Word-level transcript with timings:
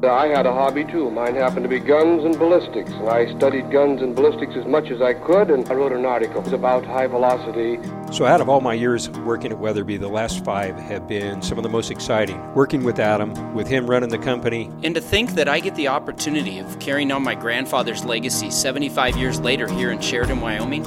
Uh, 0.00 0.12
I 0.12 0.28
had 0.28 0.46
a 0.46 0.52
hobby 0.52 0.84
too. 0.84 1.10
Mine 1.10 1.34
happened 1.34 1.64
to 1.64 1.68
be 1.68 1.80
guns 1.80 2.24
and 2.24 2.38
ballistics. 2.38 2.92
And 2.92 3.08
I 3.08 3.36
studied 3.36 3.72
guns 3.72 4.00
and 4.00 4.14
ballistics 4.14 4.52
as 4.54 4.64
much 4.64 4.92
as 4.92 5.02
I 5.02 5.12
could, 5.12 5.50
and 5.50 5.68
I 5.68 5.74
wrote 5.74 5.90
an 5.90 6.06
article 6.06 6.54
about 6.54 6.86
high 6.86 7.08
velocity. 7.08 7.80
So, 8.12 8.24
out 8.24 8.40
of 8.40 8.48
all 8.48 8.60
my 8.60 8.74
years 8.74 9.10
working 9.10 9.50
at 9.50 9.58
Weatherby, 9.58 9.96
the 9.96 10.06
last 10.06 10.44
five 10.44 10.76
have 10.76 11.08
been 11.08 11.42
some 11.42 11.58
of 11.58 11.64
the 11.64 11.68
most 11.68 11.90
exciting. 11.90 12.38
Working 12.54 12.84
with 12.84 13.00
Adam, 13.00 13.54
with 13.54 13.66
him 13.66 13.90
running 13.90 14.08
the 14.08 14.18
company. 14.18 14.70
And 14.84 14.94
to 14.94 15.00
think 15.00 15.32
that 15.32 15.48
I 15.48 15.58
get 15.58 15.74
the 15.74 15.88
opportunity 15.88 16.60
of 16.60 16.78
carrying 16.78 17.10
on 17.10 17.24
my 17.24 17.34
grandfather's 17.34 18.04
legacy 18.04 18.52
75 18.52 19.16
years 19.16 19.40
later 19.40 19.66
here 19.66 19.90
in 19.90 20.00
Sheridan, 20.00 20.40
Wyoming, 20.40 20.86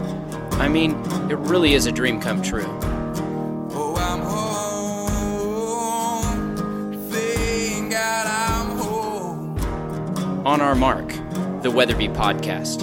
I 0.53 0.69
mean, 0.69 0.91
it 1.29 1.37
really 1.37 1.73
is 1.73 1.85
a 1.85 1.91
dream 1.91 2.21
come 2.21 2.41
true. 2.41 2.79
On 10.44 10.59
our 10.59 10.73
mark, 10.73 11.08
the 11.62 11.70
Weatherby 11.70 12.08
Podcast. 12.08 12.81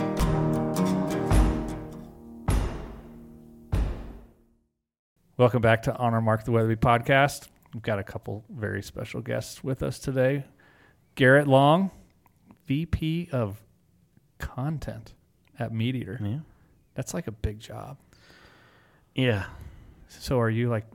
Welcome 5.37 5.61
back 5.61 5.83
to 5.83 5.97
On 5.97 6.15
Our 6.15 6.21
Mark 6.21 6.45
the 6.45 6.53
Weatherby 6.53 6.77
podcast. 6.77 7.49
We've 7.75 7.83
got 7.83 7.99
a 7.99 8.05
couple 8.05 8.45
very 8.49 8.81
special 8.81 9.21
guests 9.21 9.65
with 9.65 9.83
us 9.83 9.99
today. 9.99 10.45
Garrett 11.17 11.49
Long, 11.49 11.91
VP 12.67 13.31
of 13.33 13.61
Content 14.39 15.15
at 15.59 15.73
MeatEater. 15.73 16.21
Yeah. 16.21 16.39
That's 16.95 17.13
like 17.13 17.27
a 17.27 17.33
big 17.33 17.59
job. 17.59 17.99
Yeah. 19.17 19.47
So 20.09 20.39
are 20.39 20.51
you 20.51 20.69
like 20.69 20.87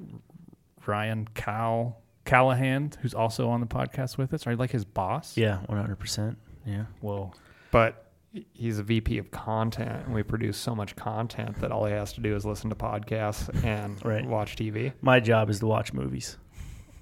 Ryan 0.86 1.28
Cow 1.34 1.98
Callaghan, 2.24 2.94
who's 3.02 3.14
also 3.14 3.50
on 3.50 3.60
the 3.60 3.68
podcast 3.68 4.18
with 4.18 4.34
us? 4.34 4.48
Are 4.48 4.52
you 4.52 4.58
like 4.58 4.72
his 4.72 4.86
boss? 4.86 5.36
Yeah. 5.36 5.58
One 5.66 5.78
hundred 5.78 6.00
percent. 6.00 6.38
Yeah. 6.66 6.86
Whoa. 7.02 7.34
But 7.72 8.12
he's 8.54 8.80
a 8.80 8.84
VP 8.84 9.18
of 9.18 9.30
content, 9.32 10.06
and 10.06 10.14
we 10.16 10.24
produce 10.24 10.58
so 10.58 10.74
much 10.76 10.96
content 10.96 11.60
that 11.62 11.72
all 11.72 11.86
he 11.86 11.94
has 11.94 12.14
to 12.14 12.22
do 12.22 12.36
is 12.36 12.46
listen 12.46 12.70
to 12.70 12.76
podcasts 12.76 13.64
and 13.64 14.04
Right. 14.06 14.26
watch 14.26 14.56
TV. 14.56 14.94
My 15.02 15.20
job 15.20 15.50
is 15.50 15.60
to 15.60 15.68
watch 15.68 15.94
movies. 15.94 16.38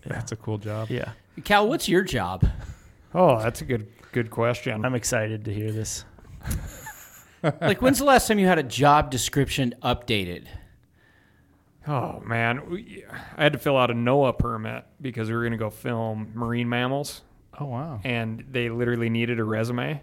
Yeah. 0.06 0.14
That's 0.14 0.32
a 0.32 0.36
cool 0.36 0.58
job. 0.58 0.90
Yeah. 0.90 1.12
Cal, 1.44 1.68
what's 1.70 1.88
your 1.88 2.04
job? 2.04 2.46
Oh, 3.14 3.40
that's 3.40 3.62
a 3.62 3.66
good 3.66 3.88
good 4.12 4.30
question. 4.32 4.84
I'm 4.86 4.96
excited 4.96 5.46
to 5.46 5.54
hear 5.54 5.72
this. 5.72 6.06
Like, 7.60 7.82
when's 7.82 7.98
the 7.98 8.06
last 8.06 8.28
time 8.28 8.38
you 8.38 8.46
had 8.46 8.60
a 8.60 8.64
job 8.64 9.10
description 9.10 9.74
updated? 9.82 10.46
Oh 11.88 12.20
man, 12.20 12.70
we, 12.70 13.04
I 13.36 13.42
had 13.44 13.54
to 13.54 13.58
fill 13.60 13.78
out 13.78 13.90
a 13.90 13.96
NOAA 13.96 14.38
permit 14.38 14.86
because 15.02 15.28
we 15.28 15.34
were 15.36 15.42
going 15.42 15.54
to 15.54 15.58
go 15.58 15.72
film 15.72 16.32
marine 16.36 16.70
mammals, 16.70 17.24
Oh 17.60 17.66
wow. 17.66 18.00
and 18.04 18.44
they 18.50 18.70
literally 18.70 19.10
needed 19.10 19.40
a 19.40 19.44
resume. 19.44 20.02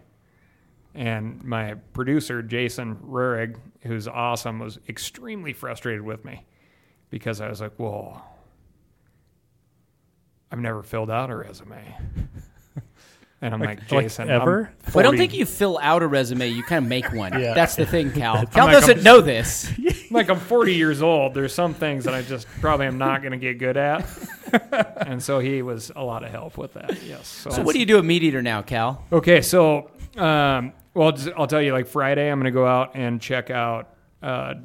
And 0.94 1.42
my 1.44 1.74
producer 1.92 2.42
Jason 2.42 2.96
Rurig, 2.96 3.56
who's 3.82 4.08
awesome, 4.08 4.58
was 4.58 4.78
extremely 4.88 5.52
frustrated 5.52 6.02
with 6.02 6.24
me 6.24 6.44
because 7.10 7.40
I 7.40 7.48
was 7.48 7.60
like, 7.60 7.74
"Whoa, 7.76 8.20
I've 10.50 10.58
never 10.58 10.82
filled 10.82 11.10
out 11.10 11.30
a 11.30 11.36
resume." 11.36 11.94
And 13.40 13.54
I'm 13.54 13.60
like, 13.60 13.78
like 13.78 13.88
Jason, 13.88 14.28
I'm 14.28 14.40
ever? 14.42 14.72
Well, 14.94 14.98
I 14.98 15.02
don't 15.02 15.12
40 15.12 15.18
think 15.18 15.34
you 15.34 15.46
fill 15.46 15.78
out 15.80 16.02
a 16.02 16.08
resume. 16.08 16.48
You 16.48 16.64
kind 16.64 16.84
of 16.84 16.88
make 16.88 17.12
one. 17.12 17.38
Yeah. 17.40 17.54
That's 17.54 17.76
the 17.76 17.86
thing, 17.86 18.10
Cal. 18.10 18.44
Cal 18.52 18.66
like, 18.66 18.74
doesn't 18.74 18.96
I'm- 18.96 19.04
know 19.04 19.20
this. 19.20 19.70
like 20.10 20.28
I'm 20.28 20.40
40 20.40 20.74
years 20.74 21.02
old. 21.02 21.34
There's 21.34 21.54
some 21.54 21.72
things 21.72 22.04
that 22.04 22.14
I 22.14 22.22
just 22.22 22.48
probably 22.60 22.86
am 22.86 22.98
not 22.98 23.22
going 23.22 23.32
to 23.32 23.38
get 23.38 23.58
good 23.58 23.76
at, 23.76 24.04
and 25.06 25.22
so 25.22 25.38
he 25.38 25.62
was 25.62 25.92
a 25.94 26.02
lot 26.02 26.24
of 26.24 26.30
help 26.30 26.58
with 26.58 26.74
that. 26.74 27.00
Yes. 27.04 27.28
So, 27.28 27.50
So, 27.50 27.62
what 27.62 27.74
do 27.74 27.78
you 27.78 27.86
do 27.86 27.98
at 27.98 28.04
MeatEater 28.04 28.42
now, 28.42 28.62
Cal? 28.62 29.04
Okay, 29.12 29.40
so 29.40 29.90
um, 30.16 30.72
well, 30.94 31.12
just, 31.12 31.28
I'll 31.36 31.46
tell 31.46 31.62
you. 31.62 31.72
Like 31.72 31.86
Friday, 31.86 32.28
I'm 32.32 32.40
going 32.40 32.52
to 32.52 32.56
go 32.58 32.66
out 32.66 32.96
and 32.96 33.20
check 33.20 33.50
out 33.50 33.90
a 34.20 34.56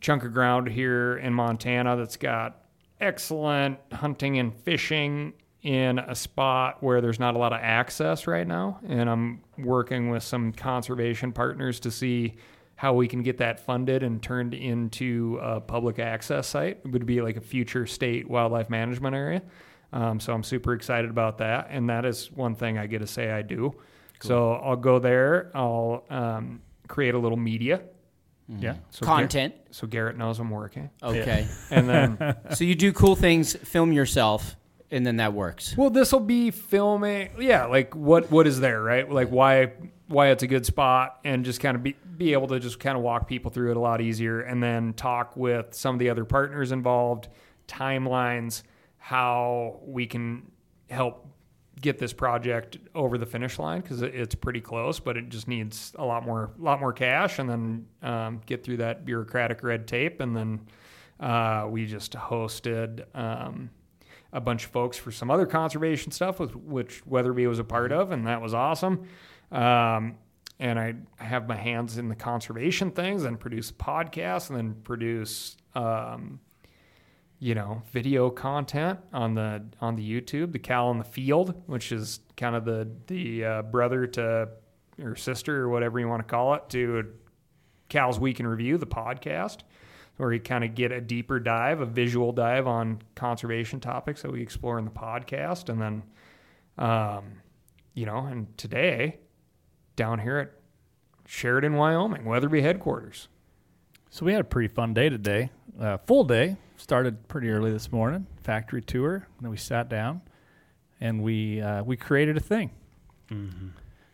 chunk 0.00 0.24
of 0.24 0.34
ground 0.34 0.68
here 0.68 1.16
in 1.16 1.32
Montana 1.32 1.96
that's 1.96 2.18
got 2.18 2.60
excellent 3.00 3.78
hunting 3.92 4.38
and 4.38 4.54
fishing 4.54 5.32
in 5.62 5.98
a 5.98 6.14
spot 6.14 6.82
where 6.82 7.00
there's 7.00 7.18
not 7.18 7.34
a 7.34 7.38
lot 7.38 7.52
of 7.52 7.58
access 7.60 8.26
right 8.26 8.46
now, 8.46 8.78
and 8.86 9.10
I'm 9.10 9.42
working 9.58 10.10
with 10.10 10.22
some 10.22 10.52
conservation 10.52 11.32
partners 11.32 11.80
to 11.80 11.90
see 11.90 12.36
how 12.76 12.94
we 12.94 13.08
can 13.08 13.22
get 13.22 13.38
that 13.38 13.58
funded 13.58 14.04
and 14.04 14.22
turned 14.22 14.54
into 14.54 15.38
a 15.42 15.60
public 15.60 15.98
access 15.98 16.46
site. 16.46 16.78
It 16.84 16.92
would 16.92 17.06
be 17.06 17.20
like 17.22 17.36
a 17.36 17.40
future 17.40 17.86
state 17.86 18.28
wildlife 18.30 18.70
management 18.70 19.16
area. 19.16 19.42
Um, 19.92 20.20
so 20.20 20.32
I'm 20.32 20.44
super 20.44 20.74
excited 20.74 21.10
about 21.10 21.38
that, 21.38 21.68
and 21.70 21.90
that 21.90 22.04
is 22.04 22.30
one 22.30 22.54
thing 22.54 22.78
I 22.78 22.86
get 22.86 23.00
to 23.00 23.06
say 23.06 23.32
I 23.32 23.42
do. 23.42 23.74
So 24.20 24.52
I'll 24.52 24.76
go 24.76 24.98
there. 24.98 25.50
I'll 25.54 26.04
um, 26.10 26.60
create 26.88 27.14
a 27.14 27.18
little 27.18 27.36
media. 27.38 27.82
Yeah. 28.48 28.76
So 28.90 29.06
Gar- 29.06 29.16
Content. 29.18 29.54
so 29.70 29.86
Garrett 29.86 30.16
knows 30.16 30.38
I'm 30.38 30.50
working, 30.50 30.88
Okay. 31.02 31.46
and 31.70 31.88
then 31.88 32.36
so 32.54 32.64
you 32.64 32.74
do 32.74 32.92
cool 32.92 33.14
things, 33.16 33.54
film 33.56 33.92
yourself, 33.92 34.56
and 34.90 35.06
then 35.06 35.16
that 35.16 35.34
works. 35.34 35.76
well, 35.76 35.90
this 35.90 36.12
will 36.12 36.20
be 36.20 36.50
filming. 36.50 37.30
Yeah, 37.38 37.66
like 37.66 37.94
what 37.94 38.30
what 38.30 38.46
is 38.46 38.60
there, 38.60 38.82
right? 38.82 39.10
Like 39.10 39.28
why 39.28 39.72
why 40.06 40.28
it's 40.28 40.42
a 40.42 40.46
good 40.46 40.66
spot, 40.66 41.20
and 41.24 41.44
just 41.44 41.60
kind 41.60 41.76
of 41.76 41.82
be 41.82 41.96
be 42.16 42.32
able 42.32 42.48
to 42.48 42.58
just 42.58 42.80
kind 42.80 42.96
of 42.96 43.02
walk 43.02 43.28
people 43.28 43.50
through 43.50 43.70
it 43.70 43.76
a 43.76 43.80
lot 43.80 44.00
easier, 44.00 44.40
and 44.40 44.62
then 44.62 44.92
talk 44.94 45.36
with 45.36 45.74
some 45.74 45.94
of 45.94 45.98
the 45.98 46.10
other 46.10 46.24
partners 46.24 46.72
involved, 46.72 47.28
timelines, 47.66 48.62
how 48.96 49.80
we 49.84 50.06
can 50.06 50.50
help 50.90 51.26
get 51.80 51.98
this 51.98 52.12
project 52.12 52.78
over 52.94 53.18
the 53.18 53.26
finish 53.26 53.58
line 53.58 53.80
because 53.80 54.02
it's 54.02 54.34
pretty 54.34 54.60
close, 54.60 54.98
but 54.98 55.16
it 55.16 55.28
just 55.28 55.46
needs 55.46 55.92
a 55.96 56.04
lot 56.04 56.26
more, 56.26 56.50
lot 56.58 56.80
more 56.80 56.92
cash, 56.92 57.38
and 57.38 57.48
then 57.48 57.86
um, 58.02 58.40
get 58.46 58.64
through 58.64 58.78
that 58.78 59.04
bureaucratic 59.04 59.62
red 59.62 59.86
tape, 59.86 60.20
and 60.20 60.36
then 60.36 60.60
uh, 61.20 61.66
we 61.68 61.86
just 61.86 62.12
hosted 62.12 63.04
um, 63.14 63.70
a 64.32 64.40
bunch 64.40 64.64
of 64.64 64.70
folks 64.70 64.96
for 64.96 65.10
some 65.10 65.30
other 65.30 65.46
conservation 65.46 66.12
stuff, 66.12 66.38
with 66.38 66.54
which 66.54 67.06
Weatherby 67.06 67.46
was 67.46 67.58
a 67.58 67.64
part 67.64 67.92
of, 67.92 68.10
and 68.10 68.26
that 68.26 68.40
was 68.40 68.54
awesome. 68.54 69.08
Um, 69.50 70.16
and 70.58 70.78
I 70.78 70.94
have 71.16 71.48
my 71.48 71.56
hands 71.56 71.98
in 71.98 72.08
the 72.08 72.16
conservation 72.16 72.90
things, 72.90 73.24
and 73.24 73.38
produce 73.38 73.72
podcasts, 73.72 74.50
and 74.50 74.58
then 74.58 74.74
produce. 74.84 75.56
Um, 75.74 76.40
you 77.40 77.54
know, 77.54 77.82
video 77.92 78.30
content 78.30 78.98
on 79.12 79.34
the 79.34 79.64
on 79.80 79.94
the 79.94 80.02
YouTube, 80.02 80.50
the 80.52 80.58
Cal 80.58 80.90
in 80.90 80.98
the 80.98 81.04
Field, 81.04 81.54
which 81.66 81.92
is 81.92 82.20
kind 82.36 82.56
of 82.56 82.64
the 82.64 82.88
the 83.06 83.44
uh, 83.44 83.62
brother 83.62 84.06
to 84.08 84.48
or 85.00 85.14
sister 85.14 85.62
or 85.62 85.68
whatever 85.68 86.00
you 86.00 86.08
want 86.08 86.20
to 86.20 86.28
call 86.28 86.54
it 86.54 86.68
to 86.70 87.06
Cal's 87.88 88.18
Week 88.18 88.40
in 88.40 88.46
Review, 88.46 88.76
the 88.78 88.86
podcast, 88.86 89.58
where 90.18 90.32
you 90.32 90.40
kind 90.40 90.64
of 90.64 90.74
get 90.74 90.92
a 90.92 91.00
deeper 91.00 91.40
dive, 91.40 91.80
a 91.80 91.86
visual 91.86 92.32
dive 92.32 92.66
on 92.66 93.00
conservation 93.14 93.80
topics 93.80 94.20
that 94.22 94.30
we 94.30 94.42
explore 94.42 94.78
in 94.78 94.84
the 94.84 94.90
podcast, 94.90 95.68
and 95.68 95.80
then, 95.80 96.02
um, 96.76 97.24
you 97.94 98.04
know, 98.04 98.18
and 98.26 98.56
today 98.58 99.18
down 99.96 100.18
here 100.18 100.38
at 100.38 100.50
Sheridan, 101.26 101.74
Wyoming, 101.74 102.24
Weatherby 102.24 102.62
headquarters. 102.62 103.28
So 104.10 104.24
we 104.26 104.32
had 104.32 104.40
a 104.40 104.44
pretty 104.44 104.68
fun 104.68 104.94
day 104.94 105.08
today. 105.08 105.50
Uh, 105.80 105.98
full 105.98 106.24
day. 106.24 106.56
Started 106.76 107.26
pretty 107.28 107.50
early 107.50 107.72
this 107.72 107.90
morning. 107.90 108.26
Factory 108.42 108.80
tour. 108.80 109.14
and 109.14 109.24
Then 109.40 109.50
we 109.50 109.56
sat 109.56 109.88
down, 109.88 110.22
and 111.00 111.22
we 111.22 111.60
uh, 111.60 111.82
we 111.82 111.96
created 111.96 112.36
a 112.36 112.40
thing. 112.40 112.70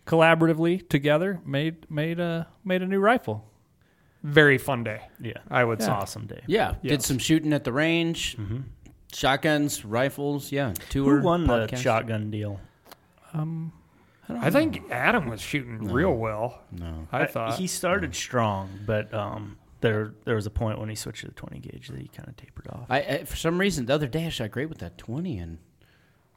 Collaboratively 0.06 0.88
together, 0.88 1.40
made 1.46 1.88
made 1.90 2.18
a 2.20 2.48
made 2.64 2.82
a 2.82 2.86
new 2.86 3.00
rifle. 3.00 3.50
Very 4.24 4.56
fun 4.56 4.82
day, 4.84 5.02
Yeah. 5.20 5.34
I 5.50 5.62
would 5.64 5.78
It's 5.78 5.84
say. 5.84 5.92
awesome 5.92 6.26
day. 6.26 6.40
Yeah. 6.46 6.74
Did 6.82 7.02
some 7.02 7.18
shooting 7.18 7.52
at 7.52 7.62
the 7.64 7.72
range, 7.74 8.36
mm-hmm. 8.38 8.60
shotguns, 9.12 9.84
rifles. 9.84 10.50
Yeah. 10.50 10.72
Tour. 10.88 11.18
Who 11.18 11.24
won 11.24 11.46
the 11.46 11.76
shotgun 11.76 12.30
deal? 12.30 12.58
Um, 13.34 13.72
I 14.28 14.48
think 14.50 14.90
Adam 14.90 15.28
was 15.28 15.42
shooting 15.42 15.78
real 15.92 16.14
well. 16.14 16.62
No. 16.72 17.06
I 17.12 17.26
thought 17.26 17.58
he 17.58 17.66
started 17.66 18.14
strong, 18.14 18.70
but 18.86 19.12
um, 19.12 19.58
there 19.82 20.14
there 20.24 20.36
was 20.36 20.46
a 20.46 20.50
point 20.50 20.78
when 20.78 20.88
he 20.88 20.94
switched 20.94 21.20
to 21.20 21.26
the 21.26 21.34
20 21.34 21.58
gauge 21.58 21.88
that 21.88 22.00
he 22.00 22.08
kind 22.08 22.26
of 22.26 22.36
tapered 22.38 22.68
off. 22.68 22.86
I, 22.88 23.00
I 23.00 23.24
for 23.24 23.36
some 23.36 23.58
reason 23.58 23.84
the 23.84 23.92
other 23.94 24.06
day 24.06 24.24
I 24.24 24.30
shot 24.30 24.50
great 24.52 24.70
with 24.70 24.78
that 24.78 24.96
twenty 24.96 25.36
and 25.36 25.58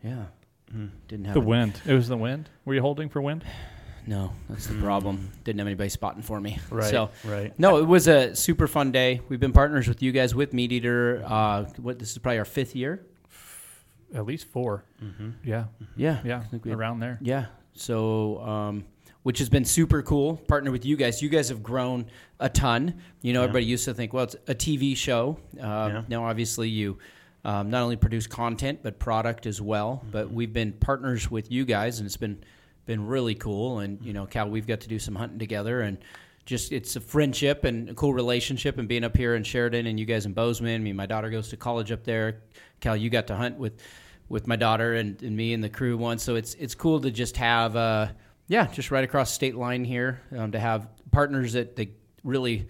yeah, 0.03 0.25
hmm. 0.69 0.87
didn't 1.07 1.25
have 1.25 1.35
The 1.35 1.39
it. 1.41 1.45
wind. 1.45 1.79
It 1.85 1.93
was 1.93 2.09
the 2.09 2.17
wind. 2.17 2.49
Were 2.65 2.73
you 2.73 2.81
holding 2.81 3.07
for 3.07 3.21
wind? 3.21 3.45
No, 4.07 4.31
that's 4.49 4.67
the 4.67 4.75
problem. 4.75 5.29
Didn't 5.43 5.59
have 5.59 5.67
anybody 5.67 5.89
spotting 5.89 6.21
for 6.21 6.39
me. 6.39 6.57
Right, 6.71 6.89
So 6.89 7.09
right. 7.25 7.57
no, 7.59 7.77
it 7.77 7.83
was 7.85 8.07
a 8.07 8.35
super 8.35 8.65
fun 8.67 8.91
day. 8.91 9.21
We've 9.27 9.39
been 9.39 9.51
partners 9.53 9.87
with 9.87 10.01
you 10.01 10.11
guys 10.13 10.33
with 10.33 10.53
MeatEater. 10.53 11.23
Uh, 11.25 11.63
what 11.81 11.99
this 11.99 12.11
is 12.11 12.17
probably 12.17 12.39
our 12.39 12.45
fifth 12.45 12.75
year. 12.75 13.05
At 14.15 14.25
least 14.25 14.47
4 14.47 14.85
Yeah, 15.43 15.65
Yeah. 15.97 16.19
yeah, 16.23 16.39
I 16.39 16.43
think 16.45 16.63
we 16.63 16.71
around 16.71 16.99
there. 17.01 17.17
Yeah. 17.21 17.47
So, 17.73 18.39
um, 18.41 18.85
which 19.23 19.39
has 19.39 19.49
been 19.49 19.65
super 19.65 20.01
cool. 20.01 20.37
Partner 20.37 20.71
with 20.71 20.85
you 20.85 20.95
guys. 20.95 21.21
You 21.21 21.27
guys 21.27 21.49
have 21.49 21.61
grown 21.61 22.05
a 22.39 22.47
ton. 22.47 22.95
You 23.21 23.33
know, 23.33 23.41
everybody 23.43 23.65
used 23.65 23.83
to 23.85 23.93
think, 23.93 24.13
well, 24.13 24.23
it's 24.23 24.37
a 24.47 24.55
TV 24.55 24.95
show. 24.95 25.37
Uh, 25.59 25.89
Yeah. 25.91 26.01
Now, 26.07 26.23
obviously, 26.25 26.69
you 26.69 26.97
um, 27.43 27.69
not 27.69 27.83
only 27.83 27.95
produce 27.97 28.27
content 28.27 28.79
but 28.83 28.97
product 28.99 29.45
as 29.45 29.61
well. 29.61 30.03
But 30.09 30.31
we've 30.31 30.51
been 30.53 30.71
partners 30.71 31.29
with 31.29 31.51
you 31.51 31.65
guys, 31.65 31.99
and 31.99 32.05
it's 32.05 32.17
been 32.17 32.39
been 32.87 33.05
really 33.05 33.35
cool. 33.35 33.79
And 33.79 34.03
you 34.03 34.13
know, 34.13 34.25
Cal, 34.25 34.49
we've 34.49 34.65
got 34.65 34.81
to 34.81 34.87
do 34.87 34.97
some 34.97 35.13
hunting 35.13 35.37
together, 35.37 35.81
and 35.81 35.99
just 36.45 36.71
it's 36.71 36.95
a 36.95 37.01
friendship 37.01 37.65
and 37.65 37.89
a 37.89 37.93
cool 37.93 38.13
relationship. 38.13 38.79
And 38.79 38.87
being 38.87 39.03
up 39.03 39.15
here 39.15 39.35
in 39.35 39.43
Sheridan, 39.43 39.85
and 39.85 39.99
you 39.99 40.05
guys 40.05 40.25
in 40.25 40.33
Bozeman. 40.33 40.81
I 40.81 40.83
mean, 40.83 40.95
my 40.95 41.05
daughter 41.05 41.29
goes 41.29 41.49
to 41.49 41.57
college 41.57 41.91
up 41.91 42.03
there. 42.03 42.41
Cal, 42.79 42.97
you 42.97 43.11
got 43.11 43.27
to 43.27 43.35
hunt 43.35 43.59
with 43.59 43.79
with 44.29 44.47
my 44.47 44.55
daughter 44.55 44.95
and, 44.95 45.21
and 45.21 45.37
me 45.37 45.53
and 45.53 45.63
the 45.63 45.69
crew 45.69 45.97
once, 45.97 46.23
so 46.23 46.35
it's 46.35 46.55
it's 46.55 46.73
cool 46.73 46.99
to 47.01 47.11
just 47.11 47.37
have. 47.37 47.75
Uh, 47.75 48.07
yeah, 48.47 48.65
just 48.67 48.91
right 48.91 49.03
across 49.03 49.31
state 49.31 49.55
line 49.55 49.83
here 49.83 50.21
um, 50.37 50.53
to 50.53 50.59
have 50.59 50.87
partners 51.11 51.53
that 51.53 51.75
they 51.75 51.91
really, 52.23 52.67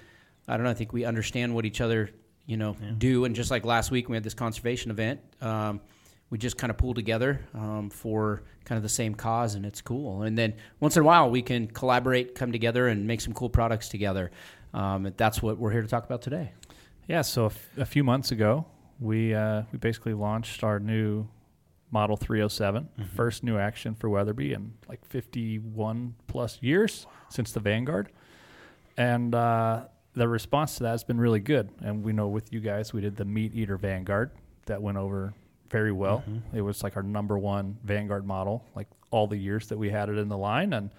I 0.48 0.58
don't 0.58 0.64
know, 0.64 0.72
I 0.72 0.74
think 0.74 0.92
we 0.92 1.06
understand 1.06 1.54
what 1.54 1.66
each 1.66 1.82
other, 1.82 2.10
you 2.46 2.58
know, 2.58 2.76
do. 2.98 3.26
And 3.26 3.36
just 3.36 3.52
like 3.52 3.64
last 3.64 3.92
week, 3.92 4.10
we 4.10 4.16
had 4.16 4.24
this 4.24 4.34
conservation 4.34 4.90
event. 4.92 5.20
Um, 5.40 5.82
we 6.30 6.38
just 6.38 6.58
kind 6.58 6.70
of 6.72 6.78
pull 6.78 6.94
together 6.94 7.40
um, 7.54 7.90
for 7.90 8.44
kind 8.66 8.78
of 8.78 8.84
the 8.84 8.90
same 8.90 9.16
cause, 9.16 9.56
and 9.56 9.66
it's 9.66 9.82
cool. 9.82 10.24
And 10.24 10.38
then 10.38 10.54
once 10.80 10.98
in 10.98 11.04
a 11.04 11.06
while, 11.06 11.30
we 11.30 11.42
can 11.42 11.68
collaborate, 11.68 12.36
come 12.36 12.52
together, 12.52 12.88
and 12.88 13.08
make 13.08 13.22
some 13.22 13.34
cool 13.34 13.50
products 13.50 13.88
together. 13.88 14.32
Um, 14.74 15.14
that's 15.16 15.42
what 15.42 15.58
we're 15.58 15.72
here 15.72 15.82
to 15.82 15.88
talk 15.88 16.06
about 16.06 16.22
today. 16.22 16.52
Yeah, 17.08 17.22
so 17.22 17.44
a, 17.44 17.48
f- 17.48 17.70
a 17.78 17.86
few 17.86 18.04
months 18.04 18.32
ago, 18.32 18.66
we 19.00 19.34
uh, 19.34 19.64
we 19.72 19.78
basically 19.78 20.14
launched 20.14 20.64
our 20.64 20.80
new 20.80 21.28
Model 21.92 22.18
307, 22.18 22.90
first 23.16 23.44
new 23.44 23.58
action 23.58 23.96
for 23.96 24.10
Weatherby 24.10 24.52
in 24.52 24.74
like 24.90 25.06
51 25.06 26.16
plus 26.28 26.58
years 26.62 27.08
since 27.30 27.54
the 27.54 27.62
Vanguard, 27.62 28.12
and 28.98 29.34
uh, 29.34 29.86
the 30.14 30.28
response 30.28 30.76
to 30.78 30.84
that 30.84 30.90
has 30.90 31.06
been 31.06 31.20
really 31.20 31.40
good. 31.40 31.70
And 31.82 32.04
we 32.04 32.12
know 32.12 32.28
with 32.28 32.52
you 32.52 32.60
guys, 32.60 32.92
we 32.92 33.00
did 33.00 33.16
the 33.16 33.24
MeatEater 33.24 33.80
Vanguard 33.80 34.32
that 34.66 34.82
went 34.82 34.98
over 34.98 35.34
very 35.70 35.92
well. 35.92 36.24
It 36.54 36.62
was 36.62 36.84
like 36.84 36.96
our 36.96 37.04
number 37.04 37.38
one 37.38 37.78
Vanguard 37.84 38.26
model, 38.26 38.64
like 38.76 38.88
all 39.12 39.28
the 39.28 39.38
years 39.38 39.68
that 39.68 39.78
we 39.78 39.90
had 39.90 40.10
it 40.10 40.18
in 40.18 40.30
the 40.30 40.38
line. 40.38 40.74
And 40.74 40.90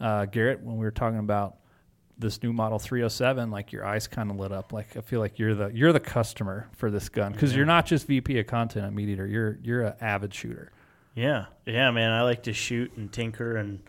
uh, 0.00 0.26
Garrett, 0.26 0.60
when 0.62 0.76
we 0.76 0.84
were 0.84 0.90
talking 0.90 1.18
about 1.18 1.56
this 2.18 2.42
new 2.42 2.52
model 2.52 2.78
307 2.78 3.50
like 3.50 3.72
your 3.72 3.82
eyes 3.82 4.06
kind 4.06 4.30
of 4.30 4.36
lit 4.36 4.52
up 4.52 4.74
like 4.74 4.94
i 4.94 5.00
feel 5.00 5.20
like 5.20 5.38
you're 5.38 5.54
the 5.54 5.68
you're 5.68 5.90
the 5.90 5.98
customer 5.98 6.68
for 6.76 6.90
this 6.90 7.08
gun 7.08 7.32
because 7.32 7.56
you're 7.56 7.64
not 7.64 7.86
just 7.86 8.06
vp 8.06 8.38
of 8.38 8.46
content 8.46 8.84
at 8.84 8.92
MeatEater 8.92 9.26
you're 9.30 9.58
you're 9.62 9.84
an 9.84 9.94
avid 10.02 10.34
shooter 10.34 10.70
Yeah, 11.14 11.46
yeah, 11.64 11.90
man. 11.90 12.12
I 12.12 12.20
like 12.22 12.42
to 12.42 12.52
shoot 12.52 12.92
and 12.96 13.10
tinker, 13.10 13.56
and 13.56 13.80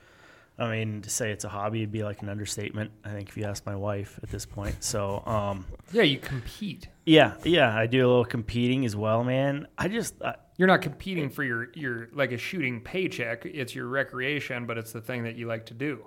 I 0.62 0.70
mean 0.72 1.02
to 1.02 1.10
say 1.10 1.32
it's 1.32 1.44
a 1.44 1.50
hobby 1.50 1.80
would 1.82 1.92
be 1.92 2.04
like 2.04 2.22
an 2.22 2.30
understatement. 2.30 2.92
I 3.04 3.10
think 3.10 3.30
if 3.30 3.38
you 3.38 3.46
ask 3.46 3.66
my 3.66 3.76
wife 3.76 4.20
at 4.22 4.30
this 4.30 4.46
point. 4.46 4.84
So, 4.84 5.24
um, 5.26 5.66
Yeah, 5.92 6.04
you 6.04 6.20
compete. 6.20 6.88
yeah, 7.06 7.34
yeah, 7.44 7.76
I 7.76 7.88
do 7.88 8.00
a 8.06 8.08
little 8.08 8.26
competing 8.26 8.86
as 8.86 8.96
well, 8.96 9.24
man. 9.24 9.68
I 9.78 9.88
just, 9.88 10.22
I, 10.22 10.36
You're 10.58 10.68
not 10.68 10.82
competing 10.82 11.30
for 11.30 11.44
your 11.44 11.70
your 11.74 12.10
like 12.14 12.32
a 12.32 12.38
shooting 12.38 12.82
paycheck. 12.82 13.46
It's 13.46 13.74
your 13.74 13.88
recreation, 13.88 14.66
but 14.68 14.78
it's 14.78 14.92
the 14.92 15.02
thing 15.02 15.24
that 15.24 15.36
you 15.36 15.48
like 15.48 15.66
to 15.68 15.74
do, 15.74 16.06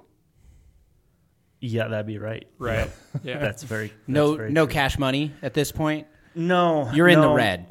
yeah, 1.61 1.89
that'd 1.89 2.07
be 2.07 2.19
right. 2.19 2.47
right? 2.59 2.91
Yeah. 3.23 3.39
That's 3.39 3.63
very 3.63 3.93
No, 4.07 4.35
very 4.37 4.53
no 4.53 4.67
true. 4.67 4.73
cash 4.75 4.99
money 4.99 5.33
at 5.43 5.55
this 5.55 5.73
point. 5.73 6.07
No, 6.37 6.91
You're 6.93 7.09
in 7.09 7.21
the 7.21 7.29
red. 7.31 7.67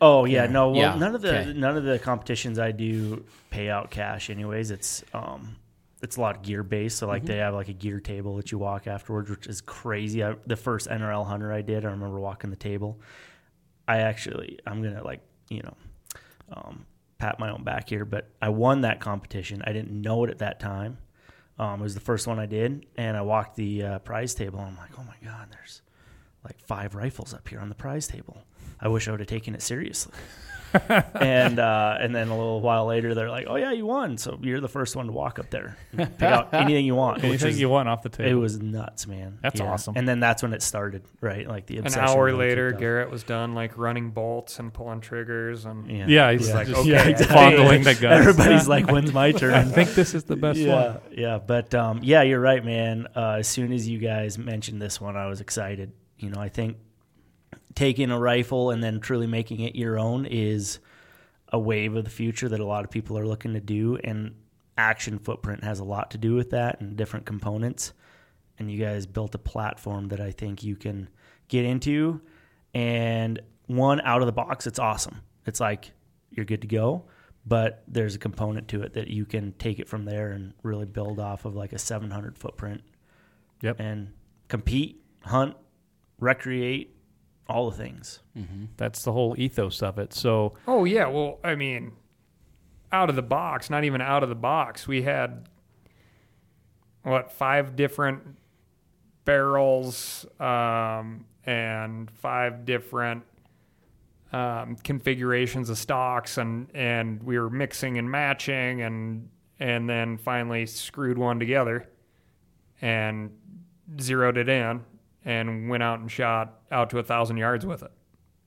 Oh 0.00 0.24
yeah, 0.24 0.46
no. 0.46 0.70
Well, 0.70 0.76
Yeah, 0.80 0.94
none 0.94 1.14
of 1.16 1.20
the 1.22 1.40
okay. 1.40 1.52
none 1.52 1.76
of 1.76 1.82
the 1.84 1.98
competitions 1.98 2.58
I 2.58 2.70
do 2.70 3.24
pay 3.50 3.68
out 3.68 3.90
cash. 3.90 4.30
Anyways, 4.30 4.70
it's 4.70 5.02
um, 5.12 5.56
it's 6.02 6.16
a 6.16 6.20
lot 6.20 6.36
of 6.36 6.42
gear 6.42 6.62
based. 6.62 6.98
So 6.98 7.06
Mm-hmm. 7.06 7.12
like 7.12 7.24
they 7.24 7.38
have 7.38 7.54
like 7.54 7.68
a 7.68 7.72
gear 7.72 8.00
table 8.00 8.36
that 8.36 8.52
you 8.52 8.58
walk 8.58 8.86
afterwards, 8.86 9.30
which 9.30 9.46
is 9.46 9.60
crazy. 9.60 10.22
I, 10.24 10.36
the 10.46 10.56
first 10.56 10.88
NRL 10.88 11.26
hunter 11.26 11.52
I 11.52 11.62
did, 11.62 11.84
I 11.84 11.90
remember 11.90 12.20
walking 12.20 12.50
the 12.50 12.56
table. 12.56 13.00
I 13.86 13.98
actually, 13.98 14.58
I'm 14.66 14.82
gonna 14.82 15.02
like 15.02 15.20
you 15.48 15.62
know, 15.62 15.76
um, 16.52 16.84
pat 17.18 17.38
my 17.40 17.50
own 17.50 17.64
back 17.64 17.88
here, 17.88 18.04
but 18.04 18.28
I 18.42 18.50
won 18.50 18.82
that 18.82 19.00
competition. 19.00 19.62
I 19.66 19.72
didn't 19.72 19.90
know 20.00 20.24
it 20.24 20.30
at 20.30 20.38
that 20.38 20.60
time. 20.60 20.98
Um, 21.58 21.80
it 21.80 21.84
was 21.84 21.94
the 21.94 22.00
first 22.00 22.26
one 22.26 22.38
I 22.38 22.46
did, 22.46 22.86
and 22.96 23.16
I 23.16 23.22
walked 23.22 23.56
the 23.56 23.82
uh, 23.82 23.98
prize 24.00 24.34
table. 24.34 24.60
And 24.60 24.68
I'm 24.68 24.76
like, 24.76 24.90
oh 24.98 25.02
my 25.04 25.16
god, 25.28 25.48
there's 25.50 25.82
like 26.44 26.60
five 26.60 26.94
rifles 26.94 27.34
up 27.34 27.48
here 27.48 27.58
on 27.60 27.68
the 27.68 27.74
prize 27.74 28.06
table. 28.06 28.36
I 28.80 28.86
wish 28.88 29.08
I 29.08 29.10
would 29.10 29.20
have 29.20 29.28
taken 29.28 29.54
it 29.54 29.62
seriously. 29.62 30.12
and 31.14 31.58
uh, 31.58 31.96
and 32.00 32.14
then 32.14 32.28
a 32.28 32.36
little 32.36 32.60
while 32.60 32.86
later, 32.86 33.14
they're 33.14 33.30
like, 33.30 33.46
"Oh 33.48 33.56
yeah, 33.56 33.72
you 33.72 33.86
won! 33.86 34.18
So 34.18 34.38
you're 34.42 34.60
the 34.60 34.68
first 34.68 34.96
one 34.96 35.06
to 35.06 35.12
walk 35.12 35.38
up 35.38 35.50
there, 35.50 35.76
pick 35.96 36.22
out 36.22 36.48
anything 36.52 36.84
you 36.84 36.94
want." 36.94 37.24
Anything 37.24 37.50
is, 37.50 37.60
you 37.60 37.68
want 37.68 37.88
off 37.88 38.02
the 38.02 38.08
table 38.08 38.30
it 38.30 38.34
was 38.34 38.60
nuts, 38.60 39.06
man. 39.06 39.38
That's 39.42 39.60
awesome. 39.60 39.94
And 39.96 40.08
then 40.08 40.20
that's 40.20 40.42
when 40.42 40.52
it 40.52 40.62
started, 40.62 41.02
right? 41.20 41.48
Like 41.48 41.66
the 41.66 41.78
An 41.78 41.94
hour 41.94 42.24
really 42.24 42.38
later. 42.48 42.72
Garrett 42.72 43.10
was 43.10 43.22
done 43.22 43.54
like 43.54 43.78
running 43.78 44.10
bolts 44.10 44.58
and 44.58 44.72
pulling 44.72 45.00
triggers 45.00 45.64
and 45.64 45.90
Yeah, 45.90 46.06
yeah 46.06 46.32
he's 46.32 46.48
Yeah. 46.48 46.54
like 46.54 46.68
Just- 46.68 46.80
okay 46.80 47.10
yeah, 47.10 47.16
fondling 47.16 47.82
the 47.82 47.94
gun 47.94 48.12
Everybody's 48.12 48.68
like, 48.68 48.86
"When's 48.90 49.12
my 49.12 49.32
turn?" 49.32 49.54
i 49.54 49.62
think 49.64 49.90
this 49.90 50.14
is 50.14 50.24
the 50.24 50.36
best 50.36 50.58
yeah, 50.58 50.92
one 50.92 51.00
yeah. 51.12 51.38
But 51.38 51.74
um, 51.74 52.00
yeah, 52.02 52.22
you're 52.22 52.40
right, 52.40 52.64
man. 52.64 53.06
Uh, 53.16 53.36
as 53.38 53.48
soon 53.48 53.72
as 53.72 53.88
you 53.88 53.98
guys 53.98 54.38
mentioned 54.38 54.80
this 54.82 55.00
one, 55.00 55.16
I 55.16 55.26
was 55.26 55.40
excited. 55.40 55.92
You 56.18 56.30
know, 56.30 56.40
I 56.40 56.48
think 56.48 56.76
taking 57.78 58.10
a 58.10 58.18
rifle 58.18 58.72
and 58.72 58.82
then 58.82 58.98
truly 58.98 59.28
making 59.28 59.60
it 59.60 59.76
your 59.76 60.00
own 60.00 60.26
is 60.26 60.80
a 61.52 61.58
wave 61.60 61.94
of 61.94 62.02
the 62.02 62.10
future 62.10 62.48
that 62.48 62.58
a 62.58 62.64
lot 62.64 62.82
of 62.82 62.90
people 62.90 63.16
are 63.16 63.24
looking 63.24 63.54
to 63.54 63.60
do, 63.60 63.96
and 64.02 64.34
Action 64.76 65.16
Footprint 65.16 65.62
has 65.62 65.78
a 65.78 65.84
lot 65.84 66.10
to 66.10 66.18
do 66.18 66.34
with 66.34 66.50
that 66.50 66.80
and 66.80 66.96
different 66.96 67.24
components. 67.24 67.92
And 68.58 68.68
you 68.68 68.84
guys 68.84 69.06
built 69.06 69.32
a 69.36 69.38
platform 69.38 70.08
that 70.08 70.20
I 70.20 70.32
think 70.32 70.64
you 70.64 70.74
can 70.74 71.08
get 71.46 71.64
into, 71.64 72.20
and 72.74 73.40
one 73.66 74.00
out 74.00 74.22
of 74.22 74.26
the 74.26 74.32
box, 74.32 74.66
it's 74.66 74.80
awesome. 74.80 75.22
It's 75.46 75.60
like 75.60 75.92
you're 76.32 76.44
good 76.44 76.62
to 76.62 76.66
go 76.66 77.04
but 77.46 77.82
there's 77.88 78.14
a 78.14 78.18
component 78.18 78.68
to 78.68 78.82
it 78.82 78.92
that 78.92 79.08
you 79.08 79.24
can 79.24 79.52
take 79.52 79.78
it 79.78 79.88
from 79.88 80.04
there 80.04 80.32
and 80.32 80.52
really 80.62 80.84
build 80.84 81.18
off 81.18 81.46
of 81.46 81.56
like 81.56 81.72
a 81.72 81.78
700 81.78 82.36
footprint 82.36 82.82
yep 83.62 83.80
and 83.80 84.12
compete, 84.48 85.02
hunt, 85.22 85.56
recreate, 86.20 86.97
all 87.48 87.70
the 87.70 87.76
things. 87.76 88.20
that's 88.76 89.02
the 89.02 89.12
whole 89.12 89.34
ethos 89.38 89.82
of 89.82 89.98
it 89.98 90.12
so 90.12 90.54
Oh 90.66 90.84
yeah, 90.84 91.06
well, 91.08 91.38
I 91.42 91.54
mean, 91.54 91.92
out 92.92 93.10
of 93.10 93.16
the 93.16 93.22
box, 93.22 93.70
not 93.70 93.84
even 93.84 94.00
out 94.00 94.22
of 94.22 94.28
the 94.28 94.34
box. 94.34 94.86
We 94.86 95.02
had 95.02 95.48
what 97.02 97.32
five 97.32 97.74
different 97.76 98.36
barrels 99.24 100.26
um, 100.40 101.26
and 101.44 102.10
five 102.10 102.64
different 102.64 103.24
um, 104.32 104.76
configurations 104.84 105.70
of 105.70 105.78
stocks, 105.78 106.38
and 106.38 106.68
and 106.74 107.22
we 107.22 107.38
were 107.38 107.50
mixing 107.50 107.98
and 107.98 108.10
matching, 108.10 108.82
and 108.82 109.28
and 109.58 109.88
then 109.88 110.18
finally 110.18 110.66
screwed 110.66 111.18
one 111.18 111.38
together 111.38 111.88
and 112.80 113.30
zeroed 114.00 114.36
it 114.36 114.48
in, 114.48 114.84
and 115.28 115.68
went 115.68 115.82
out 115.82 116.00
and 116.00 116.10
shot 116.10 116.60
out 116.72 116.90
to 116.90 116.98
a 116.98 117.02
thousand 117.02 117.36
yards 117.36 117.66
with 117.66 117.82
it 117.82 117.90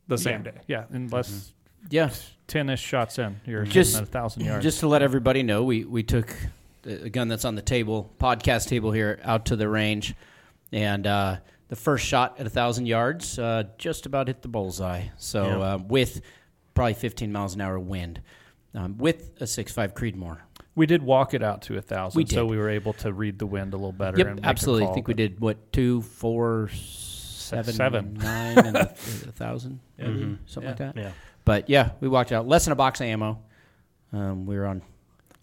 the 0.08 0.18
same 0.18 0.44
day. 0.44 0.60
yeah 0.68 0.86
in 0.92 1.08
less 1.10 1.54
Yeah. 1.90 2.10
10ish 2.48 2.80
shots 2.80 3.18
in 3.20 3.40
you're 3.46 3.64
Just- 3.64 3.74
just 3.92 3.96
at 3.98 4.04
a 4.04 4.06
thousand 4.08 4.44
yards 4.46 4.64
Just 4.64 4.80
to 4.82 4.88
let 4.88 5.02
everybody 5.02 5.44
know, 5.44 5.64
we, 5.64 5.86
we 5.86 6.04
took 6.04 6.36
the 6.82 7.10
gun 7.10 7.28
that's 7.28 7.46
on 7.46 7.56
the 7.56 7.62
table, 7.62 8.12
podcast 8.20 8.68
table 8.68 8.92
here, 8.92 9.20
out 9.24 9.46
to 9.46 9.56
the 9.56 9.70
range, 9.70 10.16
and 10.72 11.06
uh, 11.06 11.38
the 11.70 11.76
first 11.76 12.06
shot 12.06 12.40
at 12.40 12.48
a 12.48 12.50
thousand 12.50 12.88
yards 12.88 13.38
uh, 13.38 13.64
just 13.78 14.06
about 14.08 14.28
hit 14.28 14.42
the 14.42 14.48
bullseye. 14.48 15.04
So 15.18 15.46
Yeah. 15.46 15.60
uh, 15.60 15.78
with 15.78 16.22
probably 16.74 16.96
15 16.96 17.32
miles 17.32 17.54
an 17.56 17.62
hour 17.62 17.80
wind, 17.80 18.22
um, 18.74 18.98
with 18.98 19.32
a 19.40 19.44
6.5 19.46 19.94
Creedmoor. 19.94 20.38
We 20.76 20.86
did 20.86 21.04
walk 21.04 21.34
it 21.34 21.44
out 21.44 21.64
to 21.64 21.78
a 21.78 21.82
thousand 21.82 22.18
We 22.18 22.26
so 22.26 22.46
we 22.46 22.58
were 22.58 22.70
able 22.70 22.94
to 22.94 23.12
read 23.12 23.40
the 23.40 23.46
wind 23.46 23.74
a 23.74 23.78
little 23.78 23.92
better 23.92 24.18
Yep, 24.18 24.28
and 24.28 24.36
make 24.38 24.46
a 24.46 24.48
absolutely. 24.48 24.88
I 24.88 24.94
think 24.94 25.08
we 25.08 25.14
but- 25.14 25.18
did 25.18 25.40
what 25.40 25.72
two, 25.74 26.02
four, 26.02 26.70
seven, 26.74 27.74
Seven. 27.74 28.14
nine, 28.16 28.58
and 28.60 28.78
a, 28.78 28.82
a 28.92 28.94
thousand, 28.96 29.80
maybe, 29.98 30.12
Mhm. 30.22 30.38
something 30.46 30.70
like 30.70 30.78
that. 30.78 30.96
Yeah. 30.96 31.12
But 31.44 31.70
yeah, 31.70 31.92
we 32.00 32.08
walked 32.08 32.32
out 32.32 32.48
less 32.48 32.66
than 32.66 32.72
a 32.72 32.76
box 32.76 33.02
of 33.02 33.08
ammo. 33.08 33.40
Um, 34.14 34.46
we 34.46 34.56
were 34.58 34.66
on 34.66 34.82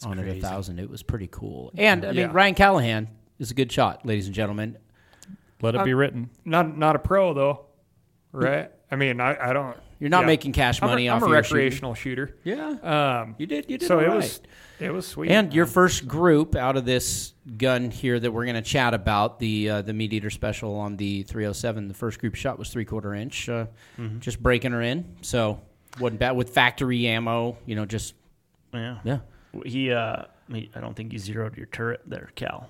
on 0.04 0.18
at 0.18 0.28
a 0.28 0.40
thousand. 0.40 0.78
It 0.78 0.88
was 0.88 1.02
pretty 1.02 1.26
cool. 1.30 1.72
And 1.76 2.04
I 2.04 2.08
mean, 2.08 2.16
Yeah. 2.16 2.30
Ryan 2.32 2.54
Callaghan 2.54 3.08
is 3.38 3.50
a 3.50 3.54
good 3.54 3.70
shot, 3.72 4.06
ladies 4.06 4.26
and 4.26 4.34
gentlemen. 4.34 4.78
let 5.60 5.74
it 5.74 5.84
be 5.84 5.92
written 5.92 6.30
Not 6.44 6.78
not 6.78 6.94
a 6.96 6.98
pro 7.00 7.34
though, 7.34 7.66
right? 8.32 8.70
I 8.90 8.96
mean, 8.96 9.20
I, 9.20 9.50
I 9.50 9.52
don't. 9.52 9.76
You're 10.00 10.10
not 10.10 10.20
yeah. 10.20 10.26
making 10.26 10.52
cash 10.52 10.80
I'm 10.82 10.88
a- 10.88 10.92
money 10.92 11.08
I'm 11.10 11.16
off 11.16 11.22
a 11.22 11.24
of 11.26 11.30
your 11.32 11.42
shooting. 11.42 11.56
recreational 11.64 11.94
shooter. 11.94 12.36
Yeah, 12.44 12.68
Um, 13.22 13.34
you 13.38 13.46
did. 13.46 13.68
You 13.70 13.78
did. 13.78 13.86
so 13.88 13.98
it 13.98 14.06
right. 14.08 14.16
was 14.16 14.40
it 14.78 14.92
was 14.92 15.06
sweet. 15.08 15.30
And 15.30 15.52
your 15.52 15.66
first 15.66 16.06
group 16.06 16.54
out 16.54 16.76
of 16.76 16.84
this 16.84 17.34
gun 17.56 17.90
here 17.90 18.18
that 18.20 18.30
we're 18.30 18.44
going 18.44 18.54
to 18.54 18.62
chat 18.62 18.94
about 18.94 19.38
the 19.40 19.70
uh, 19.70 19.82
the 19.82 19.92
MeatEater 19.92 20.30
special 20.32 20.76
on 20.76 20.96
the 20.96 21.24
307. 21.24 21.88
The 21.88 21.94
first 21.94 22.20
group 22.20 22.34
shot 22.36 22.58
was 22.58 22.68
three 22.70 22.84
quarter 22.84 23.12
inch, 23.14 23.48
uh, 23.48 23.66
Mm-hmm. 23.98 24.20
just 24.20 24.40
breaking 24.42 24.70
her 24.72 24.82
in. 24.82 25.16
So 25.22 25.60
wasn't 25.98 26.20
bad 26.20 26.32
with 26.36 26.50
factory 26.50 27.06
ammo. 27.08 27.58
You 27.66 27.74
know, 27.74 27.84
just 27.86 28.14
Yeah. 28.72 28.98
yeah. 29.04 29.18
He, 29.64 29.90
uh, 29.90 30.24
he, 30.52 30.70
I 30.76 30.80
don't 30.80 30.94
think 30.94 31.12
you 31.12 31.18
zeroed 31.18 31.56
your 31.56 31.66
turret 31.66 32.02
there, 32.06 32.30
Cal. 32.36 32.68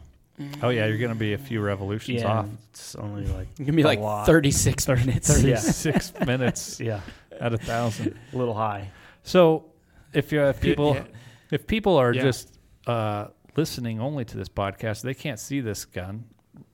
Oh 0.63 0.69
yeah 0.69 0.87
you're 0.87 0.99
gonna 0.99 1.15
be 1.15 1.33
a 1.33 1.39
few 1.39 1.61
revolutions 1.61 2.23
off 2.23 2.47
It's 2.71 2.95
only 2.95 3.27
like 3.27 3.49
It's 3.59 3.61
gonna 3.61 3.73
be 3.73 3.83
a 3.83 3.87
like 3.87 3.99
lot. 4.01 4.27
36 4.27 4.89
minutes. 4.89 5.29
36 5.43 6.13
minutes 6.27 6.81
Yeah. 6.81 7.01
at 7.41 7.53
a 7.55 7.59
thousand. 7.59 8.15
A 8.33 8.37
little 8.37 8.55
high. 8.55 8.91
So 9.23 9.67
if 10.13 10.33
you 10.33 10.43
if 10.45 10.61
people 10.61 10.95
yeah. 10.95 11.05
if 11.51 11.67
people 11.67 11.97
are 11.97 12.13
Yeah. 12.13 12.23
just 12.23 12.59
uh, 12.87 13.29
listening 13.57 14.01
only 14.01 14.25
to 14.25 14.37
this 14.37 14.49
podcast, 14.49 15.03
they 15.03 15.15
can't 15.15 15.39
see 15.41 15.61
this 15.61 15.85
gun. 15.85 16.25